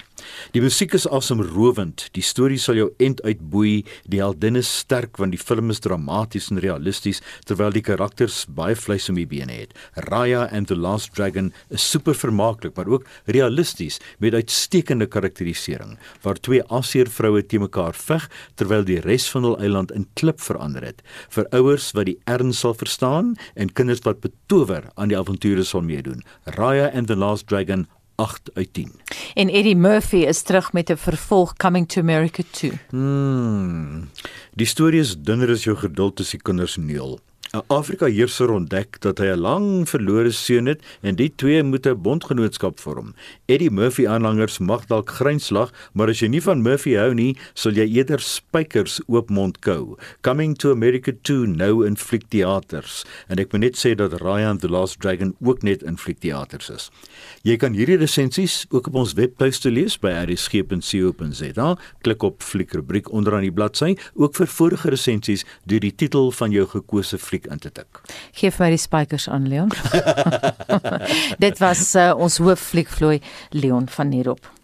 Die 0.54 0.62
musiek 0.64 0.94
is 0.96 1.06
asemrowend. 1.12 2.06
Die 2.16 2.24
storie 2.24 2.58
sal 2.60 2.78
jou 2.78 2.88
end 3.02 3.20
uitboei. 3.24 3.84
Die 4.08 4.20
heldin 4.22 4.58
is 4.60 4.70
sterk 4.82 5.20
want 5.20 5.34
die 5.36 5.40
film 5.40 5.72
is 5.72 5.82
dramaties 5.84 6.48
en 6.52 6.60
realisties 6.62 7.22
terwyl 7.48 7.74
die 7.74 7.84
karakters 7.84 8.44
baie 8.58 8.76
vleis 8.78 9.08
om 9.12 9.18
die 9.20 9.28
bene 9.28 9.54
het. 9.60 9.74
Raya 10.08 10.46
and 10.52 10.70
the 10.70 10.76
Last 10.76 11.14
Dragon 11.16 11.52
is 11.70 11.84
super 11.84 12.16
vermaaklik, 12.16 12.76
maar 12.76 12.88
ook 12.90 13.06
realisties 13.32 14.00
met 14.22 14.36
uitstekende 14.36 15.08
karakterisering 15.10 15.96
waar 16.24 16.40
twee 16.40 16.64
Asiër 16.72 17.10
vroue 17.12 17.44
te 17.44 17.60
mekaar 17.60 17.96
veg 17.96 18.28
terwyl 18.56 18.86
die 18.86 19.00
res 19.04 19.28
van 19.32 19.46
hul 19.46 19.58
eiland 19.60 19.92
in 19.96 20.08
klip 20.18 20.40
verander 20.44 20.84
het. 20.84 21.02
Vir 21.32 21.48
ouers 21.56 21.92
wat 21.96 22.08
die 22.10 22.18
erns 22.30 22.62
sal 22.64 22.76
verstaan 22.76 23.34
en 23.54 23.72
kinders 23.72 24.04
wat 24.06 24.22
betower 24.24 24.90
aan 24.96 25.12
die 25.12 25.18
avonture 25.18 25.64
sal 25.64 25.84
meedoen. 25.96 26.24
Raya 26.44 26.92
and 26.92 27.06
the 27.06 27.16
Last 27.16 27.48
Dragon 27.48 27.86
8 28.16 28.40
uit 28.54 28.72
10. 28.72 28.92
En 29.34 29.48
Eddie 29.48 29.76
Murphy 29.76 30.16
is 30.16 30.42
terug 30.42 30.72
met 30.72 30.90
'n 30.90 30.96
vervolg 30.96 31.56
Coming 31.56 31.88
to 31.88 32.00
America 32.00 32.42
2. 32.50 32.72
Hmm. 32.90 34.08
Die 34.54 34.66
storie 34.66 35.00
is 35.00 35.16
dunner 35.18 35.50
as 35.50 35.64
jou 35.64 35.76
geduld 35.76 36.16
tussen 36.16 36.42
kinders 36.42 36.76
neel. 36.76 37.20
'n 37.54 37.62
Afrika 37.70 38.06
heerser 38.10 38.50
ontdek 38.50 38.98
dat 39.00 39.18
hy 39.22 39.30
'n 39.30 39.38
lang 39.38 39.88
verlore 39.88 40.30
seun 40.30 40.66
het 40.66 40.82
en 41.02 41.14
die 41.14 41.30
twee 41.36 41.62
moet 41.62 41.86
'n 41.86 42.02
bondgenootskap 42.02 42.80
vorm. 42.80 43.14
Eddie 43.46 43.70
Murphy 43.70 44.06
aanhangers 44.06 44.58
mag 44.58 44.86
dalk 44.86 45.10
grynslag, 45.10 45.72
maar 45.94 46.08
as 46.08 46.20
jy 46.20 46.28
nie 46.28 46.42
van 46.42 46.62
Murphy 46.62 46.96
hou 46.96 47.14
nie, 47.14 47.36
sal 47.54 47.72
jy 47.72 47.86
eerder 47.86 48.20
spykers 48.20 49.00
oop 49.06 49.30
mond 49.30 49.60
kou. 49.60 49.96
Coming 50.22 50.56
to 50.56 50.70
America 50.70 51.12
2 51.22 51.46
nou 51.46 51.86
in 51.86 51.96
fliekteaters 51.96 53.04
en 53.28 53.38
ek 53.38 53.52
moet 53.52 53.60
net 53.60 53.76
sê 53.76 53.94
dat 53.94 54.20
Ryan 54.20 54.58
the 54.58 54.68
Last 54.68 55.00
Dragon 55.00 55.34
ook 55.40 55.62
net 55.62 55.82
in 55.82 55.96
fliekteaters 55.96 56.70
is. 56.70 56.90
Jy 57.42 57.56
kan 57.56 57.72
hierdie 57.72 57.96
resensies 57.96 58.66
ook 58.70 58.86
op 58.86 58.94
ons 58.94 59.12
webtuiste 59.14 59.70
lees 59.70 59.96
by 59.98 60.08
rsg.co.za. 60.08 61.76
Klik 62.02 62.22
op 62.22 62.42
fliekrubriek 62.42 63.12
onderaan 63.12 63.42
die 63.42 63.52
bladsy, 63.52 63.96
ook 64.14 64.34
vir 64.34 64.46
vorige 64.46 64.90
resensies 64.90 65.44
deur 65.64 65.80
die 65.80 65.94
titel 65.94 66.32
van 66.32 66.50
jou 66.50 66.66
gekose 66.66 67.18
fliek 67.18 67.35
in 67.44 67.58
te 67.58 67.72
tik. 67.72 68.00
Geef 68.32 68.58
my 68.58 68.70
die 68.72 68.80
spykers 68.80 69.28
aan 69.28 69.48
Leon. 69.48 69.70
Dit 71.44 71.58
was 71.58 71.94
uh, 71.94 72.12
ons 72.16 72.38
hooffliekvloei 72.38 73.20
Leon 73.50 73.88
van 73.88 74.08
Nierop. 74.08 74.55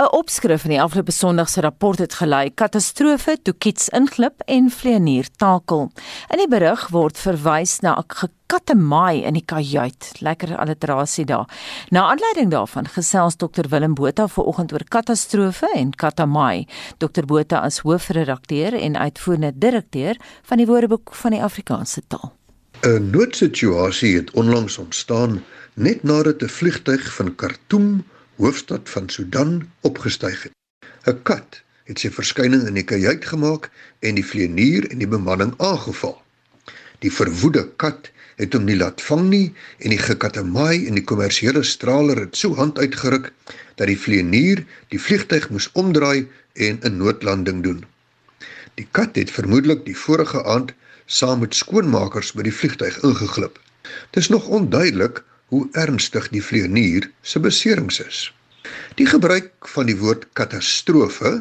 'n 0.00 0.08
Opskrif 0.16 0.62
in 0.64 0.72
die 0.72 0.80
afgelope 0.80 1.12
Sondag 1.12 1.50
se 1.52 1.60
rapport 1.60 1.98
het 1.98 2.14
gelei: 2.16 2.48
Katastrofe 2.54 3.34
toe 3.42 3.52
kits 3.58 3.88
inglip 3.92 4.40
en 4.46 4.70
vleenier 4.72 5.26
takel. 5.36 5.90
In 6.32 6.40
die 6.40 6.48
berig 6.48 6.86
word 6.88 7.18
verwys 7.20 7.80
na 7.84 7.98
'n 7.98 8.04
gekatemaai 8.08 9.24
in 9.28 9.34
die 9.34 9.44
kajuit. 9.44 10.12
Lekker 10.20 10.56
alliterasie 10.56 11.24
daar. 11.24 11.48
Na 11.90 12.08
aanleiding 12.08 12.50
daarvan 12.50 12.88
gesels 12.88 13.36
Dr 13.36 13.68
Willem 13.68 13.94
Botha 13.94 14.26
vanoggend 14.28 14.72
oor 14.72 14.84
katastrofe 14.88 15.68
en 15.74 15.90
katamaai. 15.90 16.66
Dr 16.98 17.24
Botha 17.26 17.58
as 17.58 17.78
hoofredakteur 17.78 18.74
en 18.74 18.96
uitvoerende 18.96 19.52
direkteur 19.54 20.16
van 20.42 20.56
die 20.56 20.66
Woordeboek 20.66 21.14
van 21.14 21.30
die 21.30 21.42
Afrikaanse 21.42 22.00
taal. 22.06 22.32
'n 22.82 23.10
Noodsituasie 23.10 24.16
het 24.16 24.30
onlangs 24.30 24.78
ontstaan 24.78 25.44
net 25.74 26.02
nadat 26.02 26.42
'n 26.42 26.48
vliegtyg 26.48 27.14
van 27.14 27.34
Khartoum 27.34 28.04
hoofstad 28.40 28.88
van 28.88 29.08
Sudan 29.08 29.70
opgestyg 29.80 30.42
het. 30.42 30.54
'n 31.06 31.22
Kat 31.22 31.62
het 31.84 31.98
sy 32.00 32.10
verskyning 32.14 32.66
in 32.68 32.78
die 32.78 32.86
kajuit 32.86 33.24
gemaak 33.32 33.68
en 34.06 34.16
die 34.16 34.24
vlieënier 34.24 34.86
en 34.90 35.02
die 35.02 35.10
bemanning 35.10 35.52
aangeval. 35.58 36.16
Die 37.04 37.12
verwoede 37.12 37.66
kat 37.82 38.10
het 38.40 38.54
hom 38.56 38.64
nie 38.64 38.76
laat 38.80 39.02
vang 39.04 39.26
nie 39.28 39.46
en 39.78 39.92
die 39.92 40.00
gekatamaai 40.00 40.86
en 40.88 40.96
die 40.96 41.04
kommersiële 41.04 41.62
straler 41.66 42.20
het 42.24 42.36
so 42.36 42.56
hand 42.56 42.78
uitgeruk 42.78 43.32
dat 43.76 43.88
die 43.92 43.98
vlieënier 43.98 44.64
die 44.94 45.00
vliegtyg 45.00 45.50
moes 45.50 45.68
omdraai 45.72 46.28
en 46.54 46.80
'n 46.84 46.96
noodlanding 46.96 47.62
doen. 47.66 47.84
Die 48.80 48.88
kat 48.90 49.16
het 49.16 49.30
vermoedelik 49.30 49.84
die 49.84 49.96
vorige 49.96 50.44
aand 50.44 50.72
saam 51.06 51.40
met 51.44 51.54
skoonmakers 51.54 52.32
by 52.32 52.42
die 52.48 52.54
vliegtyg 52.54 53.02
ingeglip. 53.02 53.58
Dit 54.10 54.22
is 54.22 54.28
nog 54.28 54.46
onduidelik 54.46 55.24
hoe 55.50 55.68
ernstig 55.72 56.28
die 56.34 56.42
vlieënier 56.42 57.10
se 57.26 57.40
beserings 57.42 57.98
is. 58.00 58.18
Die 58.98 59.06
gebruik 59.06 59.68
van 59.74 59.88
die 59.90 59.96
woord 59.98 60.26
katastrofe 60.38 61.32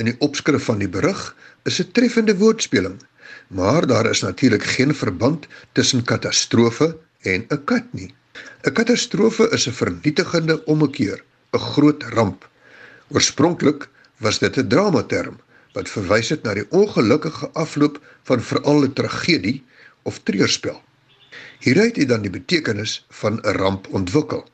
in 0.00 0.08
die 0.08 0.16
opskrif 0.24 0.64
van 0.70 0.80
die 0.80 0.88
berig 0.88 1.20
is 1.68 1.80
'n 1.80 1.92
treffende 1.92 2.36
woordspeling, 2.40 2.96
maar 3.48 3.86
daar 3.86 4.06
is 4.10 4.22
natuurlik 4.24 4.64
geen 4.64 4.94
verband 4.94 5.46
tussen 5.72 6.04
katastrofe 6.04 6.96
en 7.22 7.44
'n 7.48 7.64
kat 7.64 7.92
nie. 7.92 8.14
'n 8.64 8.72
Katastrofe 8.72 9.48
is 9.50 9.66
'n 9.68 9.76
vernietigende 9.82 10.64
ommekeer, 10.64 11.24
'n 11.52 11.58
groot 11.58 12.02
ramp. 12.02 12.48
Oorspronklik 13.08 13.88
was 14.16 14.38
dit 14.38 14.56
'n 14.56 14.68
dramaterm 14.68 15.36
wat 15.72 15.88
verwys 15.88 16.28
het 16.28 16.42
na 16.42 16.54
die 16.54 16.70
ongelukkige 16.70 17.50
afloop 17.52 18.00
van 18.22 18.40
veral 18.40 18.84
'n 18.84 18.92
tragedie 18.92 19.64
of 20.02 20.18
treurspel. 20.22 20.82
Hieruit 21.60 21.96
het 21.96 22.08
dan 22.08 22.22
die 22.24 22.32
betekenis 22.32 23.04
van 23.20 23.40
'n 23.44 23.56
ramp 23.60 23.88
ontwikkel. 23.92 24.48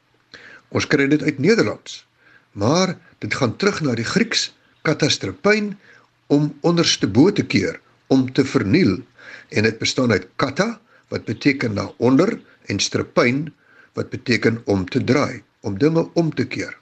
Ons 0.68 0.86
kry 0.86 1.07
dit 1.07 1.22
uit 1.22 1.38
Nederlands. 1.38 2.07
Maar 2.52 2.98
dit 3.18 3.34
gaan 3.34 3.57
terug 3.57 3.80
na 3.80 3.94
die 3.94 4.04
Grieks 4.04 4.54
katastropein 4.82 5.78
om 6.26 6.59
onderste 6.61 7.07
bo 7.07 7.32
te 7.32 7.46
keer, 7.46 7.80
om 8.07 8.32
te 8.32 8.44
verniel 8.44 8.98
en 9.48 9.62
dit 9.62 9.78
bestaan 9.78 10.11
uit 10.11 10.26
kata 10.36 10.80
wat 11.09 11.24
beteken 11.24 11.72
na 11.72 11.92
onder 11.96 12.40
en 12.66 12.78
stropein 12.80 13.54
wat 13.92 14.11
beteken 14.11 14.62
om 14.64 14.88
te 14.88 15.04
draai, 15.04 15.42
om 15.61 15.78
dinge 15.78 16.09
om 16.12 16.34
te 16.34 16.46
keer. 16.46 16.76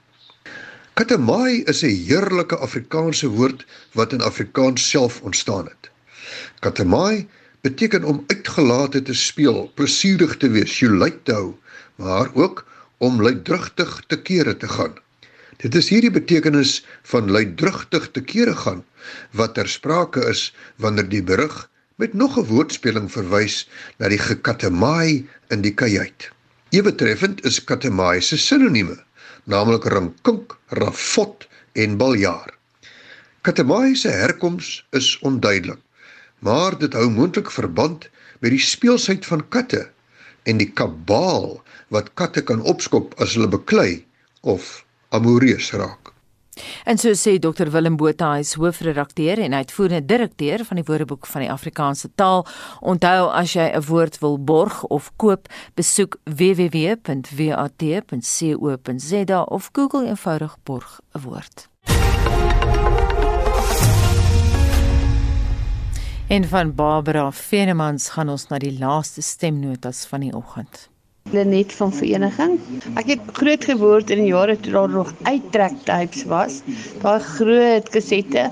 Katamai 0.93 1.63
is 1.63 1.83
'n 1.83 2.01
heerlike 2.07 2.57
Afrikaanse 2.57 3.27
woord 3.27 3.65
wat 3.91 4.13
in 4.13 4.21
Afrikaans 4.21 4.89
self 4.89 5.21
ontstaan 5.21 5.65
het. 5.65 5.89
Katamai 6.59 7.27
beteken 7.65 8.03
om 8.05 8.23
uitgelate 8.29 9.01
te 9.01 9.13
speel, 9.17 9.71
plesierig 9.73 10.35
te 10.37 10.49
wees, 10.53 10.77
jouleit 10.79 11.23
te 11.25 11.33
hou, 11.33 11.53
maar 12.01 12.29
ook 12.37 12.61
om 13.01 13.21
luidrugtig 13.21 13.95
te 14.07 14.19
kere 14.21 14.53
te 14.61 14.69
gaan. 14.69 14.93
Dit 15.63 15.75
is 15.79 15.89
hierdie 15.89 16.13
betekenis 16.13 16.83
van 17.09 17.31
luidrugtig 17.31 18.09
te 18.13 18.21
kere 18.21 18.53
gaan 18.59 18.83
wat 19.39 19.55
ter 19.57 19.69
sprake 19.71 20.21
is 20.29 20.49
wanneer 20.83 21.07
die 21.09 21.23
berig 21.23 21.55
met 22.01 22.13
nog 22.13 22.37
'n 22.37 22.47
woordspeling 22.51 23.07
verwys 23.11 23.57
na 23.97 24.09
die 24.13 24.21
gekatemaai 24.21 25.25
in 25.49 25.61
die 25.61 25.73
kajuit. 25.73 26.29
Ewe 26.69 26.95
treffend 26.95 27.45
is 27.45 27.63
katemaai 27.63 28.21
se 28.21 28.37
sinonieme, 28.37 28.97
naamlik 29.45 29.85
rankunk, 29.85 30.57
rafot 30.69 31.47
en 31.73 31.97
baljaar. 31.97 32.53
Katemaai 33.41 33.95
se 33.95 34.09
herkoms 34.09 34.85
is 34.91 35.17
onduidelik 35.21 35.84
maar 36.39 36.77
dit 36.77 36.93
hou 36.93 37.09
moontlik 37.09 37.51
verband 37.51 38.09
met 38.39 38.51
die 38.51 38.61
speelsheid 38.61 39.25
van 39.25 39.47
katte 39.49 39.89
en 40.43 40.57
die 40.57 40.71
kabaal 40.71 41.61
wat 41.93 42.13
katte 42.13 42.43
kan 42.43 42.61
opskop 42.61 43.15
as 43.21 43.33
hulle 43.37 43.47
beklei 43.51 44.05
of 44.41 44.85
amoreus 45.09 45.71
raak. 45.71 46.15
En 46.85 46.97
so 46.97 47.11
sê 47.13 47.39
Dr 47.39 47.69
Willem 47.71 47.97
Botha, 47.99 48.33
hy 48.35 48.39
is 48.45 48.53
hoofredakteur 48.55 49.39
en 49.43 49.53
uitvoerende 49.57 50.05
direkteur 50.07 50.63
van 50.65 50.79
die 50.79 50.87
Woordeboek 50.87 51.27
van 51.27 51.41
die 51.43 51.51
Afrikaanse 51.51 52.09
taal. 52.15 52.45
Onthou 52.79 53.27
as 53.27 53.53
jy 53.57 53.67
'n 53.73 53.83
woord 53.89 54.19
wil 54.23 54.37
borg 54.39 54.83
of 54.83 55.11
koop, 55.15 55.47
besoek 55.75 56.17
www.wat.co.za 56.23 57.01
of 59.41 59.69
Google 59.73 60.05
eenvoudig 60.07 60.57
borg 60.63 60.99
'n 61.11 61.19
woord. 61.19 61.67
En 66.27 66.43
van 66.47 66.75
Barbara 66.75 67.31
Venemans 67.31 68.07
gaan 68.09 68.29
ons 68.33 68.47
na 68.49 68.57
die 68.57 68.73
laaste 68.79 69.21
stemnotas 69.21 70.07
van 70.09 70.23
die 70.25 70.31
oggend. 70.33 70.87
Lenet 71.29 71.73
van 71.77 71.93
vereniging. 71.93 72.55
Ek 72.97 73.11
het 73.13 73.27
groot 73.37 73.67
geword 73.69 74.09
in 74.09 74.23
die 74.23 74.31
jare 74.31 74.55
toe 74.57 74.73
daar 74.73 74.89
nog 74.89 75.11
uittrek 75.29 75.77
tapes 75.85 76.25
was. 76.31 76.57
Daai 77.03 77.19
groot 77.27 77.93
kasette. 77.93 78.47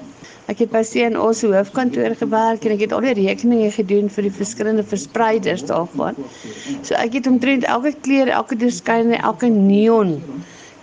Ek 0.53 0.61
het 0.61 0.69
by 0.69 0.83
seën 0.85 1.17
ons 1.17 1.41
hoofkantoor 1.41 2.13
gewerk 2.21 2.67
en 2.67 2.77
ek 2.77 2.85
het 2.85 2.93
al 2.93 3.07
die 3.09 3.17
rekeninge 3.23 3.73
gedoen 3.73 4.13
vir 4.13 4.29
die 4.29 4.35
verskillende 4.37 4.85
verspreiders 4.93 5.65
daarvan. 5.65 6.19
So 6.85 6.93
ek 7.01 7.17
het 7.17 7.31
omtrent 7.31 7.65
elke 7.65 7.95
kleur, 8.05 8.29
elke 8.29 8.59
deskyn, 8.67 9.15
elke 9.17 9.49
neon 9.49 10.19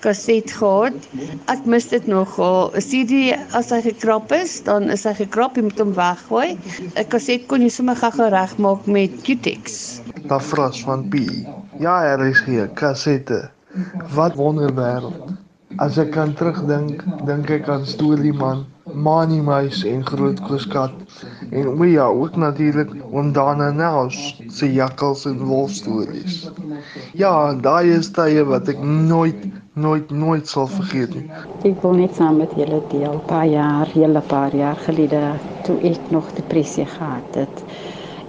kaset 0.04 0.52
gehad. 0.52 0.96
Ek 1.52 1.64
mis 1.64 1.88
dit 1.92 2.06
nogal. 2.06 2.70
'n 2.74 2.80
CD 2.80 3.36
as 3.58 3.70
hy 3.70 3.80
gekrap 3.84 4.32
is, 4.32 4.62
dan 4.64 4.90
is 4.90 5.04
hy 5.04 5.14
gekrap, 5.14 5.56
jy 5.56 5.62
moet 5.68 5.78
hom 5.78 5.94
weggooi. 5.94 6.58
'n 6.96 7.08
Kaset 7.12 7.46
kon 7.46 7.62
jy 7.62 7.68
sommer 7.68 7.96
gou 7.96 8.28
regmaak 8.30 8.86
met 8.86 9.10
Q-Tex. 9.24 10.00
Tafras 10.28 10.82
van 10.84 11.08
P. 11.08 11.14
Ja, 11.78 12.02
er 12.04 12.20
is 12.26 12.42
hier 12.44 12.68
kasette. 12.68 13.50
Wat 14.14 14.34
wonderwêreld. 14.34 15.38
As 15.78 15.96
ek 16.02 16.10
kan 16.16 16.32
terugdink, 16.34 17.04
dink 17.28 17.50
ek 17.54 17.68
aan 17.70 17.84
Storie 17.86 18.32
man, 18.34 18.64
Mani 18.90 19.38
muis 19.40 19.84
en 19.86 20.02
Groot 20.06 20.40
Kooskat. 20.42 20.90
En 21.54 21.68
o 21.70 21.84
ja, 21.86 22.08
ook 22.10 22.36
natuurlik 22.36 22.90
om 23.10 23.32
Dana 23.32 23.70
Nels 23.70 24.18
se 24.48 24.72
jakkals 24.72 25.24
en 25.30 25.38
wolf 25.46 25.70
stories. 25.70 26.50
Ja, 27.14 27.54
daai 27.54 27.94
is 27.94 28.10
tye 28.16 28.42
wat 28.50 28.68
ek 28.68 28.82
nooit 28.82 29.46
nooit 29.84 30.10
nooit 30.10 30.48
sal 30.48 30.68
vergeet 30.70 31.14
nie. 31.14 31.26
Ek 31.70 31.80
wil 31.84 31.96
net 32.02 32.18
saam 32.18 32.40
met 32.42 32.52
julle 32.58 32.82
deel, 32.92 33.16
paar 33.30 33.46
jaar, 33.46 33.90
hele 33.94 34.22
paar 34.32 34.54
jaar 34.56 34.78
gelede 34.88 35.22
toe 35.68 35.78
ek 35.92 36.12
nog 36.14 36.28
depressie 36.38 36.86
gehad 36.98 37.40
het 37.42 37.64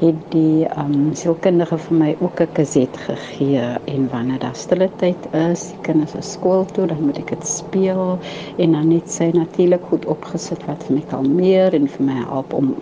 het 0.02 0.22
die 0.34 0.66
ehm 0.66 0.94
um, 0.98 1.10
sielkundige 1.14 1.78
vir 1.78 1.98
my 1.98 2.10
ook 2.26 2.40
'n 2.42 2.54
kaset 2.58 2.96
gegee. 3.08 3.66
En 3.96 4.08
wanneer 4.10 4.40
daar 4.40 4.56
stille 4.56 4.90
tyd 5.02 5.28
is, 5.32 5.68
die 5.72 5.82
kinders 5.82 6.16
is 6.16 6.32
skool 6.32 6.66
toe, 6.66 6.88
dan 6.88 7.04
moet 7.06 7.18
ek 7.18 7.30
dit 7.30 7.48
speel. 7.48 8.18
En 8.58 8.72
dan 8.72 8.88
net 8.88 9.12
sy 9.12 9.30
natuurlik 9.34 9.84
goed 9.90 10.06
opgesit 10.06 10.66
wat 10.66 10.84
vir 10.84 10.96
my 10.96 11.04
kalmeer 11.10 11.74
en 11.74 11.88
vir 11.88 12.06
my 12.06 12.18
help 12.24 12.54
om 12.54 12.76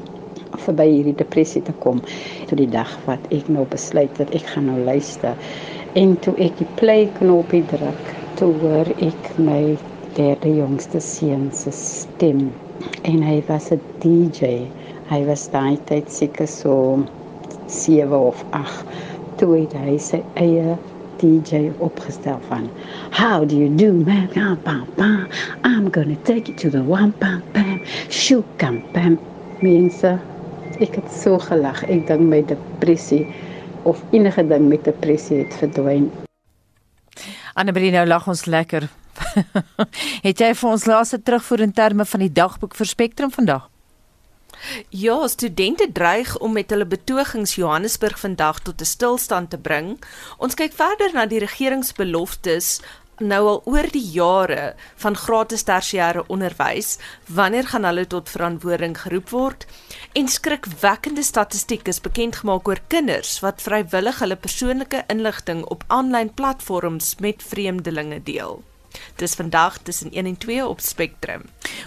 verby 0.58 0.88
hierdie 0.90 1.16
depressie 1.16 1.62
te 1.62 1.74
kom. 1.80 2.02
Toe 2.48 2.58
die 2.58 2.70
dag 2.70 2.98
wat 3.06 3.20
ek 3.30 3.48
nou 3.48 3.66
besluit 3.66 4.18
het 4.18 4.34
ek 4.36 4.46
gaan 4.54 4.66
nou 4.66 4.80
luister. 4.80 5.36
En 5.94 6.20
toe 6.20 6.34
ek 6.38 6.58
die 6.58 6.72
play 6.76 7.10
knoppie 7.20 7.66
druk, 7.66 8.19
toe 8.40 8.54
hoor 8.62 8.88
ek 9.04 9.34
my 9.44 9.76
derde 10.16 10.52
jongste 10.56 11.00
seun 11.04 11.50
se 11.52 11.72
stem. 11.76 12.46
En 13.04 13.20
hy 13.24 13.42
was 13.50 13.68
'n 13.76 13.82
DJ 14.00 14.70
Hy 15.10 15.26
was 15.26 15.48
daai 15.50 15.76
tyd 15.90 16.12
seker 16.14 16.48
so 16.48 17.04
7 17.68 18.14
of 18.14 18.44
8 18.54 18.86
toe 19.42 19.50
het 19.56 19.74
hy 19.74 19.98
sy 19.98 20.20
eie 20.38 20.78
DJ 21.20 21.72
opgestel 21.88 22.40
van 22.48 22.70
How 23.18 23.44
do 23.44 23.58
you 23.58 23.68
do 23.82 23.92
man? 23.92 24.30
Bam 24.36 24.56
bam 24.64 24.86
bam 25.02 25.28
I'm 25.66 25.90
going 25.90 26.16
to 26.16 26.22
take 26.30 26.48
you 26.48 26.56
to 26.64 26.70
the 26.70 26.84
one 26.84 27.12
bam 27.20 27.42
bam 27.58 27.82
shoot 28.08 28.46
bam 28.62 28.80
bam 28.94 29.20
mense 29.66 30.16
ek 30.80 30.96
het 31.02 31.12
so 31.12 31.42
gelag. 31.50 31.84
Ek 31.90 32.08
dink 32.08 32.24
my 32.30 32.46
depressie 32.56 33.26
of 33.84 34.00
enige 34.14 34.48
ding 34.48 34.70
met 34.70 34.88
depressie 34.88 35.44
het 35.44 35.60
verdwyn 35.60 36.12
Annabelle 37.60 37.92
nou 37.92 38.06
lag 38.08 38.28
ons 38.32 38.46
lekker 38.48 38.88
het 40.28 40.40
jy 40.40 40.54
vir 40.56 40.70
ons 40.70 40.86
laaste 40.88 41.20
terugvoer 41.20 41.66
in 41.66 41.76
terme 41.76 42.06
van 42.08 42.24
die 42.24 42.32
dagboek 42.32 42.78
vir 42.78 42.88
Spectrum 42.88 43.34
vandag 43.36 43.68
Ja, 44.96 45.18
studente 45.28 45.88
dreig 45.92 46.32
om 46.44 46.56
met 46.56 46.72
hulle 46.72 46.88
betogings 46.88 47.58
Johannesburg 47.60 48.20
vandag 48.20 48.64
tot 48.64 48.82
'n 48.82 48.86
stilstand 48.86 49.50
te 49.50 49.58
bring. 49.58 50.00
Ons 50.38 50.56
kyk 50.56 50.74
verder 50.74 51.14
na 51.14 51.26
die 51.26 51.40
regeringsbeloftes 51.40 52.80
nou 53.20 53.48
al 53.48 53.62
oor 53.66 53.88
die 53.92 54.08
jare 54.12 54.76
van 54.96 55.16
gratis 55.16 55.64
tersiêre 55.64 56.24
onderwys. 56.28 56.98
Wanneer 57.28 57.68
gaan 57.68 57.84
hulle 57.84 58.08
tot 58.08 58.30
verantwoording 58.30 58.98
geroep 59.00 59.30
word? 59.30 59.66
En 60.12 60.28
skrikwekkende 60.28 61.24
statistiek 61.24 61.88
is 61.88 62.02
bekend 62.02 62.36
gemaak 62.42 62.68
oor 62.68 62.80
kinders 62.88 63.36
wat 63.46 63.62
vrywillig 63.62 64.20
hulle 64.20 64.36
persoonlike 64.36 65.04
inligting 65.14 65.62
op 65.70 65.84
aanlyn 65.88 66.34
platforms 66.34 67.16
met 67.22 67.44
vreemdelinge 67.44 68.24
deel. 68.24 68.64
Dis 69.16 69.36
vandag 69.36 69.78
tussen 69.78 70.12
1 70.12 70.26
en 70.26 70.38
2 70.38 70.68
op 70.68 70.80
Spectrum. 70.80 71.42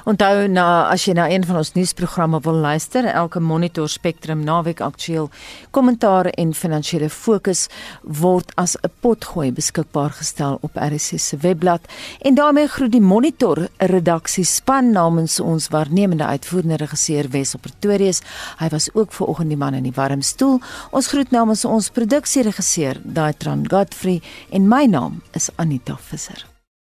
Onthou 0.05 0.49
na 0.49 0.89
as 0.91 1.05
jy 1.07 1.15
na 1.17 1.29
een 1.31 1.45
van 1.47 1.57
ons 1.57 1.73
nuusprogramme 1.73 2.41
wil 2.45 2.59
luister, 2.65 3.05
elke 3.05 3.41
Monitor 3.41 3.89
Spectrum 3.89 4.45
naweek 4.45 4.81
aktueel 4.81 5.31
kommentaar 5.71 6.27
en 6.27 6.55
finansiële 6.55 7.11
fokus 7.11 7.69
word 8.03 8.53
as 8.57 8.77
'n 8.77 8.91
potgooi 9.01 9.53
beskikbaar 9.53 10.11
gestel 10.11 10.59
op 10.61 10.77
RSC 10.77 11.19
se 11.19 11.37
webblad. 11.37 11.81
En 12.21 12.35
daarmee 12.35 12.67
groet 12.67 12.93
die 12.93 13.01
Monitor 13.01 13.69
redaksie 13.77 14.45
span 14.45 14.91
namens 14.91 15.41
ons 15.41 15.69
waarnemende 15.69 16.25
uitvoerende 16.25 16.77
regisseur 16.77 17.29
Wes 17.29 17.55
op 17.55 17.61
Pretorius. 17.61 18.21
Hy 18.59 18.69
was 18.69 18.95
ook 18.95 19.13
ver 19.13 19.27
oggend 19.27 19.49
die 19.49 19.57
man 19.57 19.75
in 19.75 19.83
die 19.83 19.95
warm 19.95 20.23
stoel. 20.23 20.61
Ons 20.91 21.07
groet 21.07 21.31
namens 21.31 21.65
ons 21.65 21.91
produksieregisseur 21.91 23.01
Daitran 23.05 23.65
Godfrey 23.69 24.23
en 24.51 24.69
my 24.69 24.85
naam 24.85 25.23
is 25.33 25.51
Anita 25.57 25.97
Visser. 25.97 26.52